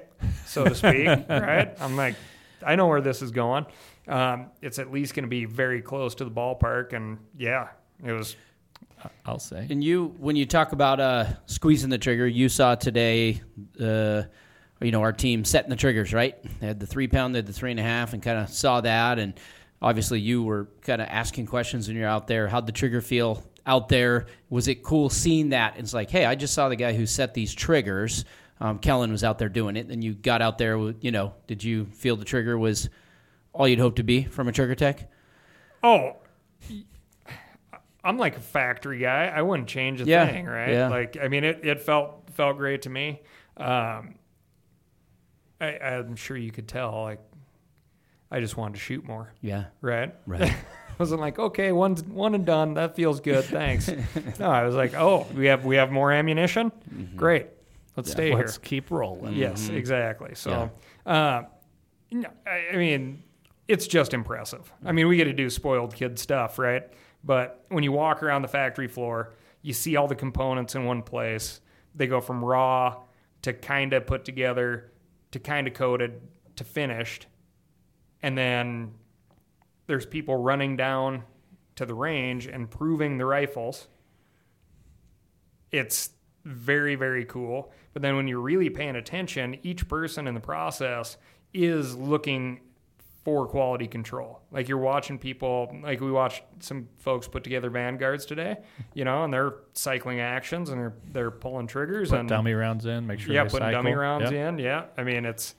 so 0.47 0.65
to 0.65 0.75
speak, 0.75 1.07
right? 1.29 1.75
I'm 1.81 1.97
like, 1.97 2.17
I 2.65 2.77
know 2.77 2.87
where 2.87 3.01
this 3.01 3.23
is 3.23 3.31
going. 3.31 3.67
Um, 4.09 4.51
it's 4.61 4.79
at 4.79 4.91
least 4.91 5.15
going 5.15 5.25
to 5.25 5.29
be 5.29 5.45
very 5.45 5.81
close 5.81 6.17
to 6.17 6.25
the 6.25 6.31
ballpark, 6.31 6.93
and 6.93 7.19
yeah, 7.39 7.69
it 8.05 8.13
was 8.13 8.37
I'll 9.25 9.39
say. 9.39 9.67
And 9.71 9.83
you, 9.83 10.15
when 10.19 10.37
you 10.37 10.47
talk 10.47 10.73
about 10.73 11.01
uh, 11.01 11.27
squeezing 11.47 11.91
the 11.91 11.99
trigger, 11.99 12.27
you 12.27 12.49
saw 12.49 12.75
today, 12.75 13.41
uh, 13.81 14.23
you 14.83 14.91
know, 14.91 15.01
our 15.03 15.13
team 15.13 15.45
setting 15.45 15.71
the 15.71 15.77
triggers, 15.77 16.13
right? 16.13 16.37
They 16.61 16.67
had 16.67 16.81
the 16.81 16.87
three 16.87 17.09
pound, 17.09 17.35
they 17.35 17.39
had 17.39 17.47
the 17.47 17.53
three 17.53 17.71
and 17.71 17.81
a 17.81 17.85
half, 17.85 18.13
and 18.13 18.23
kind 18.23 18.39
of 18.39 18.49
saw 18.49 18.81
that. 18.81 19.19
And 19.19 19.35
obviously, 19.81 20.21
you 20.21 20.43
were 20.43 20.69
kind 20.83 21.01
of 21.01 21.09
asking 21.09 21.47
questions 21.47 21.89
when 21.89 21.97
you're 21.97 22.09
out 22.09 22.27
there. 22.27 22.49
How'd 22.49 22.67
the 22.67 22.73
trigger 22.73 23.01
feel 23.01 23.43
out 23.67 23.89
there? 23.89 24.27
Was 24.51 24.69
it 24.69 24.83
cool 24.83 25.09
seeing 25.09 25.51
that? 25.51 25.75
It's 25.79 25.95
like, 25.95 26.11
hey, 26.11 26.25
I 26.25 26.35
just 26.35 26.55
saw 26.55 26.69
the 26.69 26.77
guy 26.77 26.95
who 26.95 27.07
set 27.07 27.35
these 27.35 27.55
triggers. 27.55 28.25
Um, 28.61 28.79
Kellen 28.79 29.11
was 29.11 29.25
out 29.25 29.39
there 29.39 29.49
doing 29.49 29.77
it. 29.77 29.89
and 29.89 30.03
you 30.05 30.15
got 30.15 30.41
out 30.41 30.59
there, 30.59 30.77
you 31.01 31.11
know, 31.11 31.35
did 31.47 31.65
you 31.65 31.87
feel 31.87 32.17
the 32.17 32.25
trigger 32.25 32.57
was 32.59 32.89
all 33.53 33.67
you'd 33.67 33.79
hope 33.81 33.97
to 33.97 34.03
be 34.05 34.23
from 34.25 34.49
a 34.49 34.53
TriggerTech? 34.53 35.07
Oh, 35.83 36.17
I'm 38.05 38.19
like 38.19 38.37
a 38.37 38.41
factory 38.41 38.99
guy. 38.99 39.27
I 39.27 39.43
wouldn't 39.43 39.69
change 39.69 40.01
a 40.01 40.05
Yeah, 40.05 40.27
thing, 40.27 40.47
right? 40.47 40.71
yeah. 40.71 40.89
Like, 40.89 41.17
I 41.21 41.29
mean, 41.29 41.45
it, 41.45 41.61
it 41.65 41.81
felt 41.81 42.31
felt 42.35 42.57
great 42.57 42.83
to 42.83 42.91
me. 42.91 43.21
Um, 43.57 44.15
I, 45.63 45.79
I'm 45.79 46.17
sure 46.17 46.37
you 46.37 46.51
could 46.51 46.69
tell. 46.69 47.03
Like, 47.03 47.21
I 48.31 48.41
just 48.41 48.57
wanted 48.57 48.75
to 48.75 48.81
shoot 48.81 49.05
more, 49.05 49.33
Yeah, 49.41 49.65
right? 49.81 50.15
right. 50.27 50.43
I 50.53 50.95
wasn't 50.99 51.21
like, 51.21 51.39
okay, 51.39 51.73
one's 51.73 52.03
one 52.05 52.35
and 52.35 52.45
done. 52.45 52.75
That 52.75 52.97
feels 52.97 53.21
good. 53.21 53.45
Thanks. 53.45 53.89
no, 54.39 54.51
I 54.51 54.65
was 54.65 54.75
like, 54.75 54.95
oh, 54.95 55.27
we 55.35 55.47
have 55.47 55.65
we 55.65 55.77
have 55.77 55.91
more 55.91 56.13
ammunition. 56.13 56.71
Great. 57.17 57.47
Let's 57.97 58.11
stay 58.11 58.29
here. 58.29 58.39
Let's 58.39 58.59
keep 58.59 58.91
rolling. 58.91 59.35
Yes, 59.35 59.69
exactly. 59.69 60.35
So, 60.35 60.71
uh, 61.05 61.43
no, 62.11 62.29
I, 62.47 62.75
I 62.75 62.77
mean, 62.77 63.23
it's 63.69 63.87
just 63.87 64.15
impressive. 64.15 64.73
I 64.85 64.93
mean, 64.93 65.09
we 65.09 65.17
get 65.17 65.25
to 65.25 65.33
do 65.33 65.51
spoiled 65.51 65.95
kid 65.95 66.19
stuff, 66.19 66.59
right? 66.59 66.85
But 67.25 67.65
when 67.69 67.85
you 67.85 67.93
walk 67.93 68.23
around 68.23 68.43
the 68.43 68.49
factory 68.49 68.89
floor, 68.89 69.35
you 69.63 69.73
see 69.73 69.97
all 69.97 70.09
the 70.09 70.15
components 70.15 70.75
in 70.75 70.85
one 70.85 71.03
place. 71.03 71.61
They 71.95 72.07
go 72.07 72.21
from 72.21 72.45
raw 72.45 73.03
to 73.43 73.53
kind 73.53 73.93
of 73.93 74.07
put 74.07 74.25
together 74.25 74.92
to 75.33 75.41
kind 75.41 75.67
of 75.67 75.75
coated 75.75 76.21
to 76.57 76.65
finished. 76.65 77.27
And 78.23 78.39
then 78.39 78.95
there's 79.87 80.07
people 80.07 80.37
running 80.37 80.77
down 80.77 81.25
to 81.77 81.87
the 81.87 81.95
range 81.95 82.47
and 82.47 82.71
proving 82.71 83.19
the 83.19 83.27
rifles. 83.27 83.89
It's 85.71 86.11
very, 86.45 86.95
very 86.95 87.25
cool. 87.25 87.73
But 87.93 88.03
then 88.03 88.17
when 88.17 88.29
you're 88.29 88.41
really 88.41 88.71
paying 88.71 88.97
attention, 88.97 89.59
each 89.63 89.89
person 89.89 90.27
in 90.27 90.35
the 90.35 90.41
process 90.41 91.17
is 91.53 91.97
looking 91.97 92.61
for 93.25 93.47
quality 93.47 93.87
control. 93.87 94.41
Like 94.51 94.69
you're 94.69 94.79
watching 94.79 95.17
people, 95.19 95.75
like 95.83 96.01
we 96.01 96.11
watched 96.11 96.43
some 96.59 96.89
folks 96.99 97.29
put 97.29 97.45
together 97.45 97.71
vanguards 97.71 98.27
today, 98.27 98.57
you 98.95 99.05
know, 99.05 99.23
and 99.25 99.33
they're 99.33 99.55
cycling 99.75 100.19
actions 100.21 100.71
and 100.71 100.81
they're 100.81 100.95
they're 101.13 101.31
pulling 101.31 101.67
triggers 101.69 102.11
Put 102.11 102.21
and 102.21 102.29
dummy 102.29 102.53
rounds 102.55 102.85
in. 102.87 103.07
Make 103.07 103.21
sure. 103.21 103.33
yeah, 103.33 103.45
they 103.45 103.51
putting 103.51 103.69
cycle. 103.69 103.83
dummy 103.83 103.95
rounds 103.95 104.31
Yep. 104.31 104.49
in. 104.55 104.59
Yeah, 104.59 104.85
I 104.97 105.05
mean 105.05 105.25
it's 105.25 105.55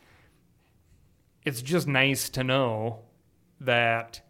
it's 1.43 1.61
just 1.61 1.87
nice 1.87 2.29
to 2.31 2.43
know 2.43 2.99
that 3.61 4.21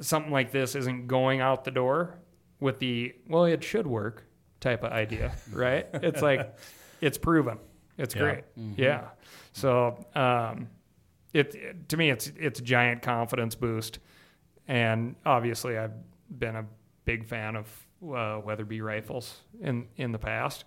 something 0.00 0.32
like 0.32 0.50
this 0.50 0.74
isn't 0.74 1.06
going 1.06 1.40
out 1.40 1.64
the 1.64 1.70
door 1.70 2.18
with 2.60 2.78
the 2.80 3.14
well, 3.28 3.44
it 3.44 3.62
should 3.64 3.86
work 3.86 4.24
type 4.60 4.82
of 4.84 4.92
idea, 4.92 5.34
right? 5.52 5.86
it's 5.94 6.22
like 6.22 6.54
it's 7.00 7.18
proven. 7.18 7.58
It's 7.96 8.14
Yeah. 8.14 8.20
great. 8.22 8.44
Yeah. 8.76 9.08
So 9.52 10.04
um, 10.14 10.68
it, 11.34 11.54
it- 11.54 11.88
to 11.90 11.96
me 11.98 12.08
it's 12.10 12.32
it's 12.38 12.60
a 12.60 12.62
giant 12.62 13.02
confidence 13.02 13.54
boost, 13.54 13.98
and 14.68 15.14
obviously 15.26 15.76
I've 15.76 15.92
been 16.30 16.56
a 16.56 16.64
big 17.04 17.26
fan 17.26 17.56
of 17.56 17.66
uh, 18.02 18.40
Weatherby 18.44 18.80
rifles 18.80 19.40
in 19.60 19.86
in 19.96 20.12
the 20.12 20.18
past. 20.18 20.64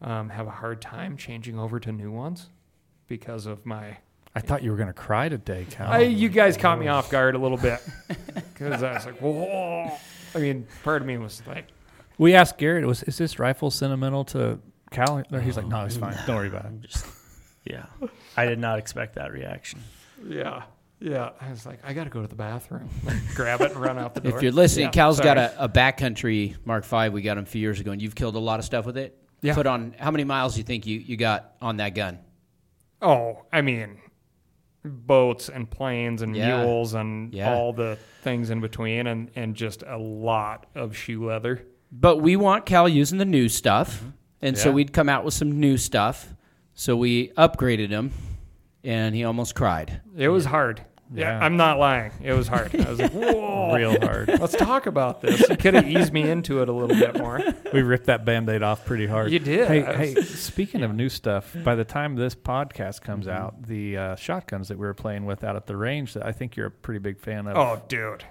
Um, 0.00 0.28
have 0.28 0.46
a 0.46 0.50
hard 0.50 0.80
time 0.80 1.16
changing 1.16 1.58
over 1.58 1.80
to 1.80 1.90
new 1.90 2.12
ones 2.12 2.50
because 3.08 3.46
of 3.46 3.64
my. 3.66 3.96
I 4.34 4.40
thought 4.40 4.62
you 4.62 4.70
were 4.70 4.76
going 4.76 4.86
to 4.88 4.92
cry 4.92 5.28
today, 5.28 5.66
Cal. 5.70 5.90
I, 5.90 6.00
you 6.02 6.28
guys 6.28 6.56
caught 6.56 6.78
me 6.78 6.86
off 6.86 7.10
guard 7.10 7.34
a 7.34 7.38
little 7.38 7.56
bit 7.56 7.80
because 8.34 8.82
I 8.84 8.92
was 8.92 9.06
like, 9.06 9.18
whoa. 9.20 9.90
I 10.34 10.38
mean, 10.38 10.66
part 10.84 11.00
of 11.02 11.08
me 11.08 11.16
was 11.18 11.42
like, 11.46 11.66
we 12.18 12.34
asked 12.34 12.58
Garrett, 12.58 12.86
"Was 12.86 13.02
is 13.04 13.18
this 13.18 13.38
rifle 13.40 13.70
sentimental 13.70 14.24
to 14.26 14.60
Cal?" 14.92 15.22
He's 15.42 15.56
like, 15.56 15.66
"No, 15.66 15.84
it's 15.84 15.96
fine. 15.96 16.16
Don't 16.26 16.36
worry 16.36 16.48
about 16.48 16.64
it." 16.66 16.68
I'm 16.68 16.80
just, 16.82 17.04
yeah. 17.64 17.86
I 18.36 18.44
did 18.46 18.58
not 18.60 18.78
expect 18.78 19.14
that 19.16 19.32
reaction. 19.32 19.80
Yeah, 20.26 20.62
yeah. 21.00 21.30
I 21.40 21.50
was 21.50 21.66
like, 21.66 21.80
I 21.84 21.92
got 21.92 22.04
to 22.04 22.10
go 22.10 22.22
to 22.22 22.28
the 22.28 22.34
bathroom, 22.34 22.88
grab 23.34 23.60
it 23.60 23.72
and 23.72 23.80
run 23.80 23.98
out 23.98 24.14
the 24.14 24.20
door. 24.22 24.36
If 24.36 24.42
you're 24.42 24.52
listening, 24.52 24.86
Yeah, 24.86 24.90
Cal's 24.92 25.20
got 25.20 25.38
a, 25.38 25.64
a 25.64 25.68
backcountry 25.68 26.56
Mark 26.64 26.84
V. 26.84 27.08
We 27.10 27.22
got 27.22 27.38
him 27.38 27.44
a 27.44 27.46
few 27.46 27.60
years 27.60 27.80
ago, 27.80 27.92
and 27.92 28.00
you've 28.02 28.14
killed 28.14 28.34
a 28.36 28.40
lot 28.40 28.58
of 28.58 28.64
stuff 28.64 28.86
with 28.86 28.96
it. 28.96 29.16
Yeah. 29.40 29.54
Put 29.54 29.66
on 29.66 29.94
how 29.98 30.10
many 30.10 30.24
miles 30.24 30.54
do 30.54 30.60
you 30.60 30.64
think 30.64 30.86
you, 30.86 30.98
you 30.98 31.16
got 31.16 31.52
on 31.62 31.76
that 31.76 31.94
gun? 31.94 32.18
Oh, 33.00 33.44
I 33.52 33.60
mean, 33.60 33.98
boats 34.84 35.48
and 35.48 35.70
planes 35.70 36.22
and 36.22 36.34
Yeah. 36.36 36.64
mules 36.64 36.94
and 36.94 37.32
Yeah. 37.32 37.54
all 37.54 37.72
the 37.72 37.98
things 38.22 38.50
in 38.50 38.60
between, 38.60 39.06
and 39.06 39.30
and 39.36 39.54
just 39.54 39.82
a 39.86 39.96
lot 39.96 40.66
of 40.74 40.96
shoe 40.96 41.24
leather. 41.24 41.64
But 41.92 42.18
we 42.18 42.36
want 42.36 42.66
Cal 42.66 42.88
using 42.88 43.18
the 43.18 43.24
new 43.24 43.48
stuff, 43.48 43.98
mm-hmm. 43.98 44.08
and 44.42 44.58
so 44.58 44.72
we'd 44.72 44.92
come 44.92 45.08
out 45.08 45.24
with 45.24 45.34
some 45.34 45.58
new 45.60 45.76
stuff. 45.76 46.34
So 46.74 46.96
we 46.96 47.28
upgraded 47.30 47.90
him, 47.90 48.12
and 48.88 49.14
he 49.14 49.24
almost 49.24 49.54
cried. 49.54 50.00
It 50.16 50.28
was 50.28 50.46
hard. 50.46 50.82
Yeah. 51.12 51.38
Yeah. 51.38 51.44
I'm 51.44 51.56
not 51.56 51.78
lying. 51.78 52.10
It 52.22 52.32
was 52.32 52.48
hard. 52.48 52.74
I 52.74 52.88
was 52.90 52.98
like, 52.98 53.12
whoa. 53.12 53.74
Real 53.74 54.00
hard. 54.00 54.28
Let's 54.28 54.56
talk 54.56 54.86
about 54.86 55.20
this. 55.20 55.46
You 55.48 55.56
could 55.56 55.74
have 55.74 55.88
eased 55.88 56.12
me 56.12 56.28
into 56.28 56.62
it 56.62 56.68
a 56.68 56.72
little 56.72 56.96
bit 56.96 57.18
more. 57.18 57.40
we 57.72 57.82
ripped 57.82 58.06
that 58.06 58.24
band-aid 58.24 58.62
off 58.62 58.84
pretty 58.86 59.06
hard. 59.06 59.30
You 59.30 59.38
did. 59.38 59.68
Hey, 59.68 59.84
I 59.84 59.94
hey, 59.94 60.14
was- 60.14 60.28
speaking 60.40 60.82
of 60.82 60.94
new 60.94 61.08
stuff, 61.10 61.54
by 61.64 61.74
the 61.74 61.84
time 61.84 62.16
this 62.16 62.34
podcast 62.34 63.02
comes 63.02 63.28
out, 63.28 63.62
the 63.62 63.96
uh, 63.96 64.16
shotguns 64.16 64.68
that 64.68 64.78
we 64.78 64.86
were 64.86 64.94
playing 64.94 65.26
with 65.26 65.44
out 65.44 65.56
at 65.56 65.66
the 65.66 65.76
range, 65.76 66.14
that 66.14 66.24
I 66.24 66.32
think 66.32 66.56
you're 66.56 66.66
a 66.66 66.70
pretty 66.70 67.00
big 67.00 67.18
fan 67.20 67.46
of. 67.46 67.56
Oh, 67.56 67.82
dude. 67.88 68.24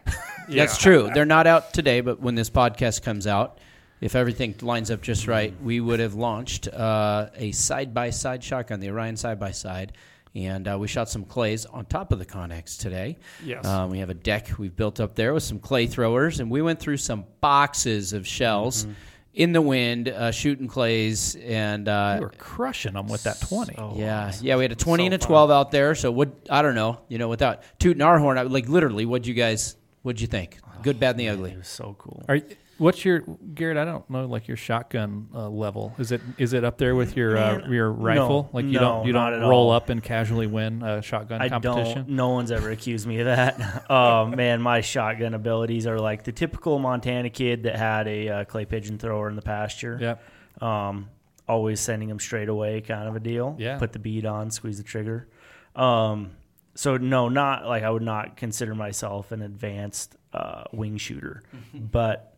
Yeah. 0.50 0.64
That's 0.64 0.78
true. 0.78 1.10
They're 1.14 1.26
not 1.26 1.46
out 1.46 1.74
today, 1.74 2.02
but 2.02 2.20
when 2.20 2.36
this 2.36 2.50
podcast 2.50 3.02
comes 3.04 3.28
out, 3.28 3.60
if 4.02 4.16
everything 4.16 4.56
lines 4.62 4.92
up 4.92 5.02
just 5.02 5.28
right, 5.28 5.54
we 5.62 5.80
would 5.80 6.00
have 6.00 6.14
launched 6.14 6.68
uh, 6.68 7.30
a 7.36 7.52
side 7.52 7.94
by 7.94 8.12
side 8.12 8.44
shotgun, 8.44 8.80
the 8.80 8.90
Orion 8.90 9.18
side 9.18 9.40
by 9.40 9.52
side. 9.52 9.94
And 10.38 10.68
uh, 10.68 10.78
we 10.78 10.88
shot 10.88 11.10
some 11.10 11.26
clays 11.26 11.66
on 11.66 11.86
top 11.86 12.12
of 12.12 12.20
the 12.20 12.26
Conex 12.26 12.78
today. 12.78 13.18
Yes. 13.44 13.66
Um, 13.66 13.90
we 13.90 13.98
have 14.00 14.12
a 14.12 14.14
deck 14.14 14.50
we've 14.60 14.76
built 14.76 15.00
up 15.00 15.16
there 15.16 15.34
with 15.34 15.42
some 15.44 15.58
clay 15.60 15.88
throwers, 15.88 16.40
and 16.40 16.52
we 16.52 16.62
went 16.62 16.80
through 16.80 16.98
some 16.98 17.26
boxes 17.42 18.14
of 18.14 18.28
shells 18.28 18.86
in 19.34 19.52
the 19.54 19.62
wind, 19.62 20.10
uh, 20.10 20.32
shooting 20.32 20.68
clays, 20.68 21.36
and 21.44 21.88
uh, 21.88 22.16
you 22.18 22.22
were 22.22 22.34
crushing 22.38 22.94
them 22.94 23.08
with 23.08 23.24
that 23.24 23.40
20. 23.42 23.76
yeah, 23.96 24.32
yeah, 24.42 24.56
we 24.58 24.64
had 24.64 24.72
a 24.72 24.76
twenty 24.76 25.04
So 25.04 25.06
and 25.06 25.14
a 25.16 25.20
fun. 25.20 25.28
twelve 25.28 25.52
out 25.52 25.72
there. 25.72 25.96
So 25.96 26.12
what? 26.12 26.30
I 26.50 26.62
don't 26.62 26.76
know. 26.76 27.02
You 27.08 27.18
know, 27.18 27.30
without 27.30 27.62
tooting 27.80 28.02
our 28.02 28.20
horn, 28.20 28.38
I, 28.38 28.44
like 28.44 28.68
literally, 28.70 29.06
what'd 29.06 29.26
you 29.28 29.34
guys? 29.34 29.76
What'd 30.04 30.22
you 30.22 30.28
think? 30.28 30.58
Good, 30.84 31.00
bad, 31.00 31.12
and 31.12 31.20
the 31.20 31.30
ugly. 31.30 31.52
It 31.52 31.58
was 31.58 31.68
so 31.68 31.96
cool. 31.98 32.24
Are 32.28 32.36
you, 32.36 32.44
what's 32.78 33.04
your 33.06 33.20
Garrett? 33.54 33.78
I 33.78 33.86
don't 33.86 34.10
know, 34.10 34.26
like 34.26 34.48
your 34.48 34.58
shotgun 34.58 35.28
uh, 35.34 35.50
level. 35.50 35.94
Is 35.98 36.12
it 36.12 36.22
is 36.38 36.54
it 36.54 36.64
up 36.64 36.78
there 36.78 36.96
with 36.96 37.16
your 37.16 37.38
uh, 37.38 37.68
your 37.68 37.92
rifle? 37.92 38.44
no, 38.44 38.50
like 38.54 38.66
you 38.66 38.72
no, 38.74 38.80
don't 38.80 39.08
you 39.08 39.14
don't 39.14 39.42
roll 39.42 39.70
all. 39.70 39.72
up 39.72 39.90
and 39.90 40.02
casually 40.02 40.48
win 40.48 40.84
a 40.84 41.02
shotgun 41.02 41.42
I 41.42 41.50
competition. 41.50 42.06
don't. 42.06 42.10
No 42.10 42.30
one's 42.30 42.52
ever 42.52 42.72
accused 42.72 43.08
me 43.08 43.20
of 43.20 43.26
that. 43.26 43.86
Oh 43.90 44.26
man, 44.26 44.62
my 44.62 44.82
shotgun 44.82 45.34
abilities 45.34 45.88
are 45.88 46.00
like 46.00 46.24
the 46.24 46.32
typical 46.32 46.78
Montana 46.80 47.30
kid 47.30 47.64
that 47.64 47.76
had 47.76 48.08
a 48.08 48.30
uh, 48.30 48.44
clay 48.46 48.66
pigeon 48.66 48.98
thrower 48.98 49.30
in 49.30 49.36
the 49.36 49.42
pasture. 49.42 49.98
Yep. 50.00 50.64
Um, 50.64 51.10
always 51.48 51.80
sending 51.80 52.10
them 52.10 52.20
straight 52.20 52.50
away, 52.50 52.82
kind 52.82 53.08
of 53.08 53.16
a 53.16 53.20
deal. 53.20 53.56
Yeah. 53.58 53.78
Put 53.78 53.94
the 53.94 54.00
bead 54.00 54.26
on, 54.26 54.52
squeeze 54.52 54.78
the 54.78 54.84
trigger. 54.84 55.28
Um, 55.76 56.32
so 56.76 56.98
no, 56.98 57.30
not 57.30 57.66
like 57.66 57.84
I 57.84 57.90
would 57.90 58.04
not 58.04 58.38
consider 58.38 58.76
myself 58.76 59.32
an 59.32 59.42
advanced 59.42 60.16
uh, 60.34 60.66
wing 60.72 60.98
shooter, 60.98 61.44
but 61.74 62.37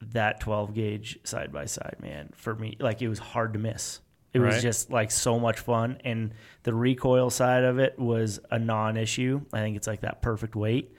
that 0.00 0.40
12 0.40 0.74
gauge 0.74 1.18
side 1.24 1.52
by 1.52 1.64
side, 1.64 1.96
man, 2.00 2.30
for 2.34 2.54
me, 2.54 2.76
like 2.80 3.00
it 3.02 3.08
was 3.08 3.18
hard 3.18 3.52
to 3.54 3.58
miss. 3.58 4.00
It 4.32 4.40
was 4.40 4.56
Right. 4.56 4.62
just 4.62 4.90
like 4.90 5.10
so 5.10 5.38
much 5.40 5.60
fun, 5.60 5.98
and 6.04 6.34
the 6.62 6.74
recoil 6.74 7.30
side 7.30 7.64
of 7.64 7.78
it 7.78 7.98
was 7.98 8.38
a 8.50 8.58
non-issue. 8.58 9.40
I 9.52 9.60
think 9.60 9.76
it's 9.78 9.86
like 9.86 10.00
that 10.02 10.20
perfect 10.20 10.54
weight, 10.54 10.94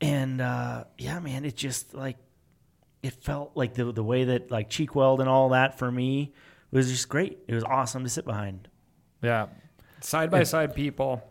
and 0.00 0.40
uh, 0.40 0.84
yeah, 0.98 1.18
man, 1.20 1.44
it 1.44 1.56
just 1.56 1.94
like 1.94 2.18
it 3.02 3.14
felt 3.14 3.52
like 3.56 3.74
the 3.74 3.92
the 3.92 4.04
way 4.04 4.24
that 4.24 4.50
like 4.50 4.68
cheek 4.68 4.94
weld 4.94 5.20
and 5.20 5.28
all 5.28 5.50
that 5.50 5.78
for 5.78 5.90
me 5.90 6.34
was 6.70 6.90
just 6.90 7.08
great. 7.08 7.38
It 7.48 7.54
was 7.54 7.64
awesome 7.64 8.04
to 8.04 8.10
sit 8.10 8.24
behind. 8.26 8.68
Yeah. 9.22 9.46
Side 10.00 10.30
by 10.30 10.42
side 10.42 10.74
people 10.74 11.22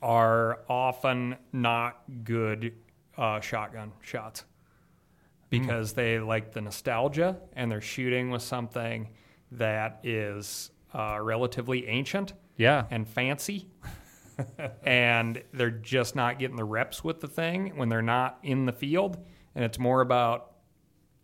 are 0.00 0.60
often 0.68 1.36
not 1.52 2.00
good 2.24 2.72
uh, 3.18 3.40
shotgun 3.40 3.92
shots 4.02 4.44
because 5.50 5.92
they 5.92 6.18
like 6.18 6.52
the 6.52 6.60
nostalgia 6.60 7.36
and 7.54 7.70
they're 7.70 7.80
shooting 7.80 8.30
with 8.30 8.42
something 8.42 9.08
that 9.52 10.00
is 10.02 10.70
uh, 10.94 11.18
relatively 11.20 11.86
ancient 11.88 12.32
Yeah. 12.56 12.86
and 12.90 13.06
fancy. 13.08 13.68
and 14.84 15.42
they're 15.52 15.70
just 15.70 16.14
not 16.16 16.38
getting 16.38 16.56
the 16.56 16.64
reps 16.64 17.02
with 17.02 17.20
the 17.20 17.28
thing 17.28 17.76
when 17.76 17.88
they're 17.88 18.02
not 18.02 18.38
in 18.42 18.66
the 18.66 18.72
field. 18.72 19.16
And 19.54 19.64
it's 19.64 19.78
more 19.78 20.00
about 20.00 20.52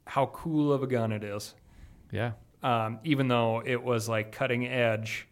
how 0.07 0.27
cool 0.27 0.73
of 0.73 0.83
a 0.83 0.87
gun 0.87 1.13
it 1.13 1.23
is 1.25 1.55
Yeah. 2.11 2.33
um, 2.63 2.99
even 3.05 3.29
though 3.29 3.63
it 3.65 3.83
was 3.83 4.09
like 4.09 4.33
cutting 4.33 4.67
edge 4.67 5.29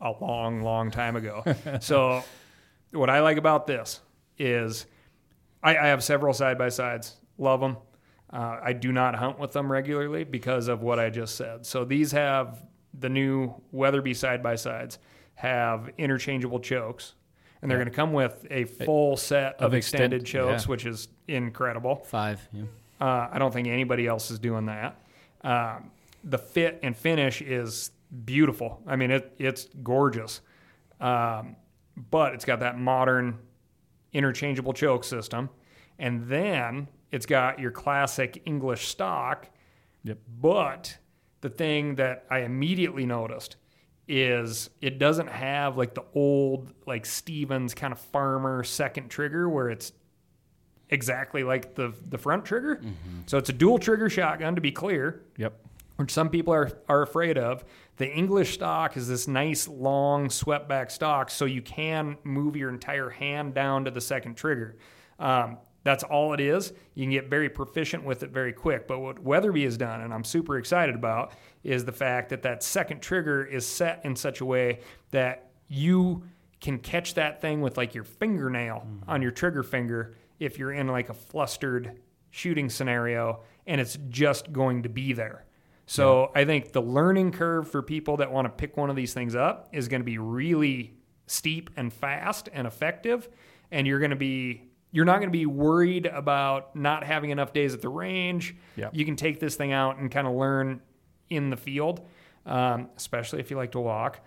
a 0.00 0.10
long, 0.20 0.62
long 0.62 0.90
time 0.90 1.16
ago. 1.16 1.44
so, 1.80 2.22
what 2.92 3.08
I 3.10 3.20
like 3.20 3.36
about 3.36 3.66
this 3.66 4.00
is 4.38 4.86
I, 5.62 5.76
I 5.76 5.86
have 5.88 6.02
several 6.02 6.32
side 6.34 6.58
by 6.58 6.70
sides, 6.70 7.16
love 7.38 7.60
them. 7.60 7.76
Uh, 8.32 8.60
I 8.62 8.72
do 8.72 8.92
not 8.92 9.14
hunt 9.16 9.38
with 9.38 9.52
them 9.52 9.70
regularly 9.70 10.24
because 10.24 10.68
of 10.68 10.82
what 10.82 10.98
I 11.00 11.10
just 11.10 11.34
said. 11.36 11.66
So, 11.66 11.84
these 11.84 12.12
have 12.12 12.62
the 12.98 13.08
new 13.08 13.54
Weatherby 13.72 14.14
side 14.14 14.42
by 14.42 14.54
sides 14.56 14.98
have 15.34 15.90
interchangeable 15.98 16.60
chokes. 16.60 17.14
And 17.62 17.70
they're 17.70 17.78
going 17.78 17.90
to 17.90 17.94
come 17.94 18.12
with 18.14 18.46
a 18.50 18.64
full 18.64 19.16
set 19.18 19.56
of, 19.56 19.66
Of 19.66 19.74
extend- 19.74 20.14
extended 20.14 20.24
chokes, 20.26 20.64
yeah. 20.64 20.68
which 20.70 20.86
is 20.86 21.08
incredible. 21.28 21.96
Five. 21.96 22.40
Yeah. 22.52 22.62
Uh, 23.00 23.28
I 23.30 23.38
don't 23.38 23.52
think 23.52 23.68
anybody 23.68 24.06
else 24.06 24.30
is 24.30 24.38
doing 24.38 24.66
that. 24.66 24.98
Um, 25.42 25.90
the 26.24 26.38
fit 26.38 26.80
and 26.82 26.96
finish 26.96 27.42
is 27.42 27.90
beautiful. 28.24 28.80
I 28.86 28.96
mean, 28.96 29.10
it, 29.10 29.34
it's 29.38 29.66
gorgeous. 29.82 30.40
Um, 31.00 31.56
but 32.10 32.34
it's 32.34 32.44
got 32.46 32.60
that 32.60 32.78
modern 32.78 33.38
interchangeable 34.12 34.72
choke 34.72 35.04
system. 35.04 35.50
And 35.98 36.28
then 36.28 36.88
it's 37.12 37.26
got 37.26 37.58
your 37.58 37.70
classic 37.70 38.42
English 38.44 38.88
stock. 38.88 39.48
Yep. 40.04 40.18
But 40.40 40.96
the 41.40 41.48
thing 41.50 41.96
that 41.96 42.24
I 42.30 42.40
immediately 42.40 43.06
noticed 43.06 43.56
is 44.08 44.70
it 44.80 44.98
doesn't 44.98 45.28
have 45.28 45.76
like 45.76 45.94
the 45.94 46.04
old, 46.14 46.72
like 46.86 47.06
Stevens 47.06 47.74
kind 47.74 47.92
of 47.92 47.98
farmer 47.98 48.64
second 48.64 49.08
trigger 49.08 49.48
where 49.48 49.68
it's 49.70 49.92
exactly 50.88 51.44
like 51.44 51.74
the 51.74 51.92
the 52.08 52.18
front 52.18 52.44
trigger. 52.44 52.80
So 53.26 53.38
it's 53.38 53.48
a 53.48 53.52
dual 53.52 53.78
trigger 53.78 54.10
shotgun 54.10 54.54
to 54.56 54.60
be 54.60 54.72
clear, 54.72 55.22
Yep. 55.36 55.54
which 55.96 56.10
some 56.10 56.28
people 56.28 56.52
are 56.52 56.70
are 56.88 57.02
afraid 57.02 57.38
of. 57.38 57.64
The 57.96 58.10
English 58.10 58.54
stock 58.54 58.96
is 58.96 59.06
this 59.06 59.28
nice 59.28 59.68
long 59.68 60.30
swept 60.30 60.68
back 60.68 60.90
stock, 60.90 61.30
so 61.30 61.44
you 61.44 61.62
can 61.62 62.16
move 62.24 62.56
your 62.56 62.70
entire 62.70 63.10
hand 63.10 63.54
down 63.54 63.84
to 63.84 63.90
the 63.90 64.00
second 64.00 64.36
trigger. 64.36 64.76
Um, 65.18 65.58
that's 65.82 66.04
all 66.04 66.34
it 66.34 66.40
is. 66.40 66.72
You 66.94 67.04
can 67.04 67.10
get 67.10 67.28
very 67.28 67.48
proficient 67.48 68.04
with 68.04 68.22
it 68.22 68.30
very 68.30 68.52
quick. 68.52 68.86
But 68.86 69.00
what 69.00 69.18
Weatherby 69.18 69.64
has 69.64 69.76
done, 69.76 70.02
and 70.02 70.12
I'm 70.12 70.24
super 70.24 70.58
excited 70.58 70.94
about, 70.94 71.32
is 71.64 71.84
the 71.84 71.92
fact 71.92 72.28
that 72.30 72.42
that 72.42 72.62
second 72.62 73.00
trigger 73.00 73.44
is 73.44 73.66
set 73.66 74.00
in 74.04 74.14
such 74.14 74.40
a 74.40 74.44
way 74.44 74.80
that 75.10 75.50
you 75.68 76.22
can 76.60 76.78
catch 76.78 77.14
that 77.14 77.40
thing 77.40 77.62
with 77.62 77.76
like 77.76 77.94
your 77.94 78.04
fingernail 78.04 78.84
mm-hmm. 78.86 79.10
on 79.10 79.22
your 79.22 79.30
trigger 79.30 79.62
finger 79.62 80.14
if 80.38 80.58
you're 80.58 80.72
in 80.72 80.88
like 80.88 81.08
a 81.08 81.14
flustered 81.14 81.98
shooting 82.30 82.68
scenario 82.68 83.40
and 83.66 83.80
it's 83.80 83.98
just 84.08 84.52
going 84.52 84.82
to 84.82 84.88
be 84.88 85.12
there. 85.12 85.44
So 85.86 86.30
I 86.34 86.44
think 86.44 86.72
the 86.72 86.82
learning 86.82 87.32
curve 87.32 87.68
for 87.68 87.82
people 87.82 88.18
that 88.18 88.30
want 88.30 88.44
to 88.44 88.50
pick 88.50 88.76
one 88.76 88.90
of 88.90 88.96
these 88.96 89.12
things 89.12 89.34
up 89.34 89.68
is 89.72 89.88
going 89.88 90.00
to 90.00 90.04
be 90.04 90.18
really 90.18 90.94
steep 91.26 91.70
and 91.76 91.92
fast 91.92 92.48
and 92.52 92.66
effective 92.66 93.28
and 93.72 93.86
you're 93.86 93.98
going 93.98 94.10
to 94.10 94.16
be 94.16 94.69
you're 94.92 95.04
not 95.04 95.18
going 95.18 95.28
to 95.28 95.38
be 95.38 95.46
worried 95.46 96.06
about 96.06 96.74
not 96.74 97.04
having 97.04 97.30
enough 97.30 97.52
days 97.52 97.74
at 97.74 97.80
the 97.80 97.88
range. 97.88 98.56
Yep. 98.76 98.90
You 98.94 99.04
can 99.04 99.16
take 99.16 99.38
this 99.40 99.54
thing 99.56 99.72
out 99.72 99.98
and 99.98 100.10
kind 100.10 100.26
of 100.26 100.34
learn 100.34 100.80
in 101.28 101.50
the 101.50 101.56
field. 101.56 102.06
um, 102.46 102.88
especially 102.96 103.38
if 103.40 103.50
you 103.50 103.56
like 103.56 103.72
to 103.72 103.80
walk. 103.80 104.20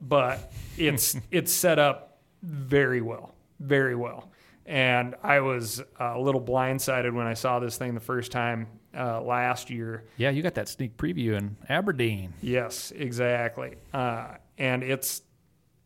But 0.00 0.52
it's 0.78 1.16
it's 1.30 1.52
set 1.52 1.78
up 1.78 2.18
very 2.42 3.00
well, 3.00 3.34
very 3.58 3.94
well. 3.96 4.30
And 4.66 5.14
I 5.22 5.40
was 5.40 5.82
a 5.98 6.18
little 6.18 6.40
blindsided 6.40 7.12
when 7.12 7.26
I 7.26 7.34
saw 7.34 7.58
this 7.58 7.76
thing 7.76 7.94
the 7.94 8.00
first 8.00 8.32
time 8.32 8.66
uh, 8.96 9.20
last 9.20 9.68
year. 9.70 10.04
Yeah, 10.16 10.30
you 10.30 10.42
got 10.42 10.54
that 10.54 10.68
sneak 10.68 10.96
preview 10.96 11.36
in 11.36 11.56
Aberdeen. 11.68 12.32
Yes, 12.40 12.92
exactly. 12.94 13.74
Uh, 13.92 14.36
and 14.56 14.82
it's 14.82 15.22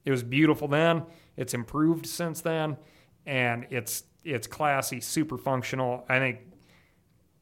it 0.05 0.11
was 0.11 0.22
beautiful 0.22 0.68
then. 0.68 1.05
It's 1.37 1.55
improved 1.55 2.07
since 2.07 2.41
then, 2.41 2.76
and 3.29 3.66
it's 3.70 4.03
it's 4.24 4.47
classy, 4.47 5.01
super 5.01 5.39
functional. 5.39 6.05
I 6.09 6.18
think 6.18 6.41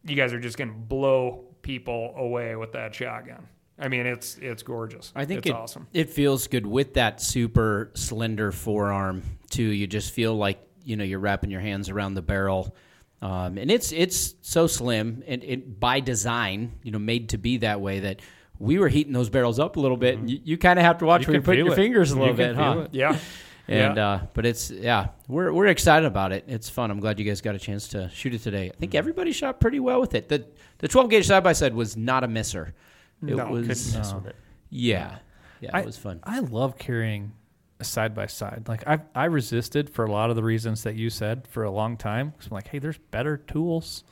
you 0.04 0.16
guys 0.16 0.32
are 0.32 0.40
just 0.40 0.58
going 0.58 0.70
to 0.70 0.76
blow 0.76 1.44
people 1.62 2.12
away 2.16 2.54
with 2.56 2.72
that 2.72 2.94
shotgun. 2.94 3.46
I 3.78 3.88
mean, 3.88 4.06
it's 4.06 4.36
it's 4.38 4.62
gorgeous. 4.62 5.12
I 5.14 5.24
think 5.24 5.38
it's 5.38 5.48
it, 5.48 5.54
awesome. 5.54 5.86
it 5.92 6.10
feels 6.10 6.48
good 6.48 6.66
with 6.66 6.94
that 6.94 7.20
super 7.22 7.92
slender 7.94 8.52
forearm 8.52 9.22
too. 9.50 9.62
You 9.62 9.86
just 9.86 10.12
feel 10.12 10.34
like 10.34 10.58
you 10.84 10.96
know 10.96 11.04
you're 11.04 11.20
wrapping 11.20 11.50
your 11.50 11.60
hands 11.60 11.88
around 11.88 12.14
the 12.14 12.22
barrel, 12.22 12.74
um, 13.22 13.58
and 13.58 13.70
it's 13.70 13.92
it's 13.92 14.34
so 14.42 14.66
slim 14.66 15.22
and 15.26 15.44
it 15.44 15.78
by 15.78 16.00
design, 16.00 16.72
you 16.82 16.90
know, 16.90 16.98
made 16.98 17.30
to 17.30 17.38
be 17.38 17.58
that 17.58 17.80
way 17.80 18.00
that 18.00 18.20
we 18.58 18.78
were 18.78 18.88
heating 18.88 19.12
those 19.12 19.28
barrels 19.28 19.58
up 19.58 19.76
a 19.76 19.80
little 19.80 19.98
bit. 19.98 20.18
And 20.18 20.30
you, 20.30 20.40
you 20.42 20.58
kind 20.58 20.78
of 20.78 20.84
have 20.84 20.98
to 20.98 21.04
watch 21.04 21.22
Mm-hmm. 21.22 21.32
You 21.32 21.40
where 21.40 21.56
you 21.56 21.64
put 21.64 21.66
your 21.66 21.72
it. 21.72 21.76
fingers 21.76 22.10
a 22.12 22.18
little 22.18 22.34
can 22.34 22.54
bit, 22.54 22.56
huh? 22.56 22.88
Yeah, 22.92 23.18
And 23.68 23.96
Yeah. 23.96 24.08
uh, 24.08 24.20
but 24.32 24.46
it's 24.46 24.70
yeah, 24.70 25.08
we're 25.28 25.52
we're 25.52 25.66
excited 25.66 26.06
about 26.06 26.30
it. 26.32 26.44
It's 26.46 26.68
fun. 26.70 26.90
I'm 26.90 27.00
glad 27.00 27.18
you 27.18 27.24
guys 27.24 27.40
got 27.40 27.54
a 27.54 27.58
chance 27.58 27.88
to 27.88 28.08
shoot 28.10 28.32
it 28.34 28.38
today. 28.42 28.66
I 28.66 28.76
think 28.78 28.92
Mm-hmm. 28.92 28.98
everybody 28.98 29.32
shot 29.32 29.60
pretty 29.60 29.80
well 29.80 30.00
with 30.00 30.14
it. 30.14 30.28
The 30.28 30.46
the 30.78 30.88
12 30.88 31.10
gauge 31.10 31.26
side 31.26 31.42
by 31.42 31.52
side 31.52 31.74
was 31.74 31.96
not 31.96 32.22
a 32.22 32.28
misser. 32.28 32.74
It 33.22 33.34
No, 33.34 33.48
was 33.50 33.66
Couldn't 33.66 33.94
mess 33.98 34.14
with 34.14 34.26
it. 34.26 34.36
yeah, 34.70 35.18
yeah, 35.60 35.70
I- 35.72 35.80
it 35.80 35.86
was 35.86 35.96
fun. 35.96 36.20
I 36.22 36.40
love 36.40 36.78
carrying 36.78 37.32
a 37.80 37.84
side 37.84 38.14
by 38.14 38.26
side. 38.26 38.64
Like 38.68 38.86
I, 38.86 39.00
I 39.14 39.24
resisted 39.24 39.90
for 39.90 40.04
a 40.04 40.10
lot 40.12 40.30
of 40.30 40.36
the 40.36 40.42
reasons 40.42 40.82
that 40.84 40.94
you 40.94 41.10
said 41.10 41.46
for 41.48 41.64
a 41.64 41.70
long 41.70 41.96
time. 41.96 42.32
Cause 42.38 42.46
I'm 42.50 42.54
like, 42.54 42.68
hey, 42.68 42.78
there's 42.78 42.98
better 43.10 43.36
tools, 43.36 44.04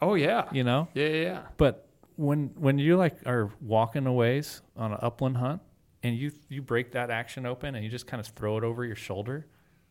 Oh 0.00 0.14
yeah. 0.14 0.48
you 0.52 0.62
know. 0.64 0.88
Yeah, 0.94 1.06
yeah, 1.08 1.22
yeah. 1.22 1.40
But 1.56 1.86
when 2.16 2.50
when 2.56 2.78
you 2.78 2.96
like 2.96 3.16
are 3.26 3.50
walking 3.60 4.06
a 4.06 4.12
ways 4.12 4.62
on 4.76 4.92
an 4.92 4.98
upland 5.02 5.36
hunt 5.38 5.60
and 6.04 6.16
you 6.16 6.30
you 6.48 6.62
break 6.62 6.92
that 6.92 7.10
action 7.10 7.46
open 7.46 7.74
and 7.74 7.82
you 7.82 7.90
just 7.90 8.06
kind 8.06 8.20
of 8.20 8.26
throw 8.28 8.56
it 8.58 8.62
over 8.62 8.84
your 8.84 8.94
shoulder, 8.94 9.46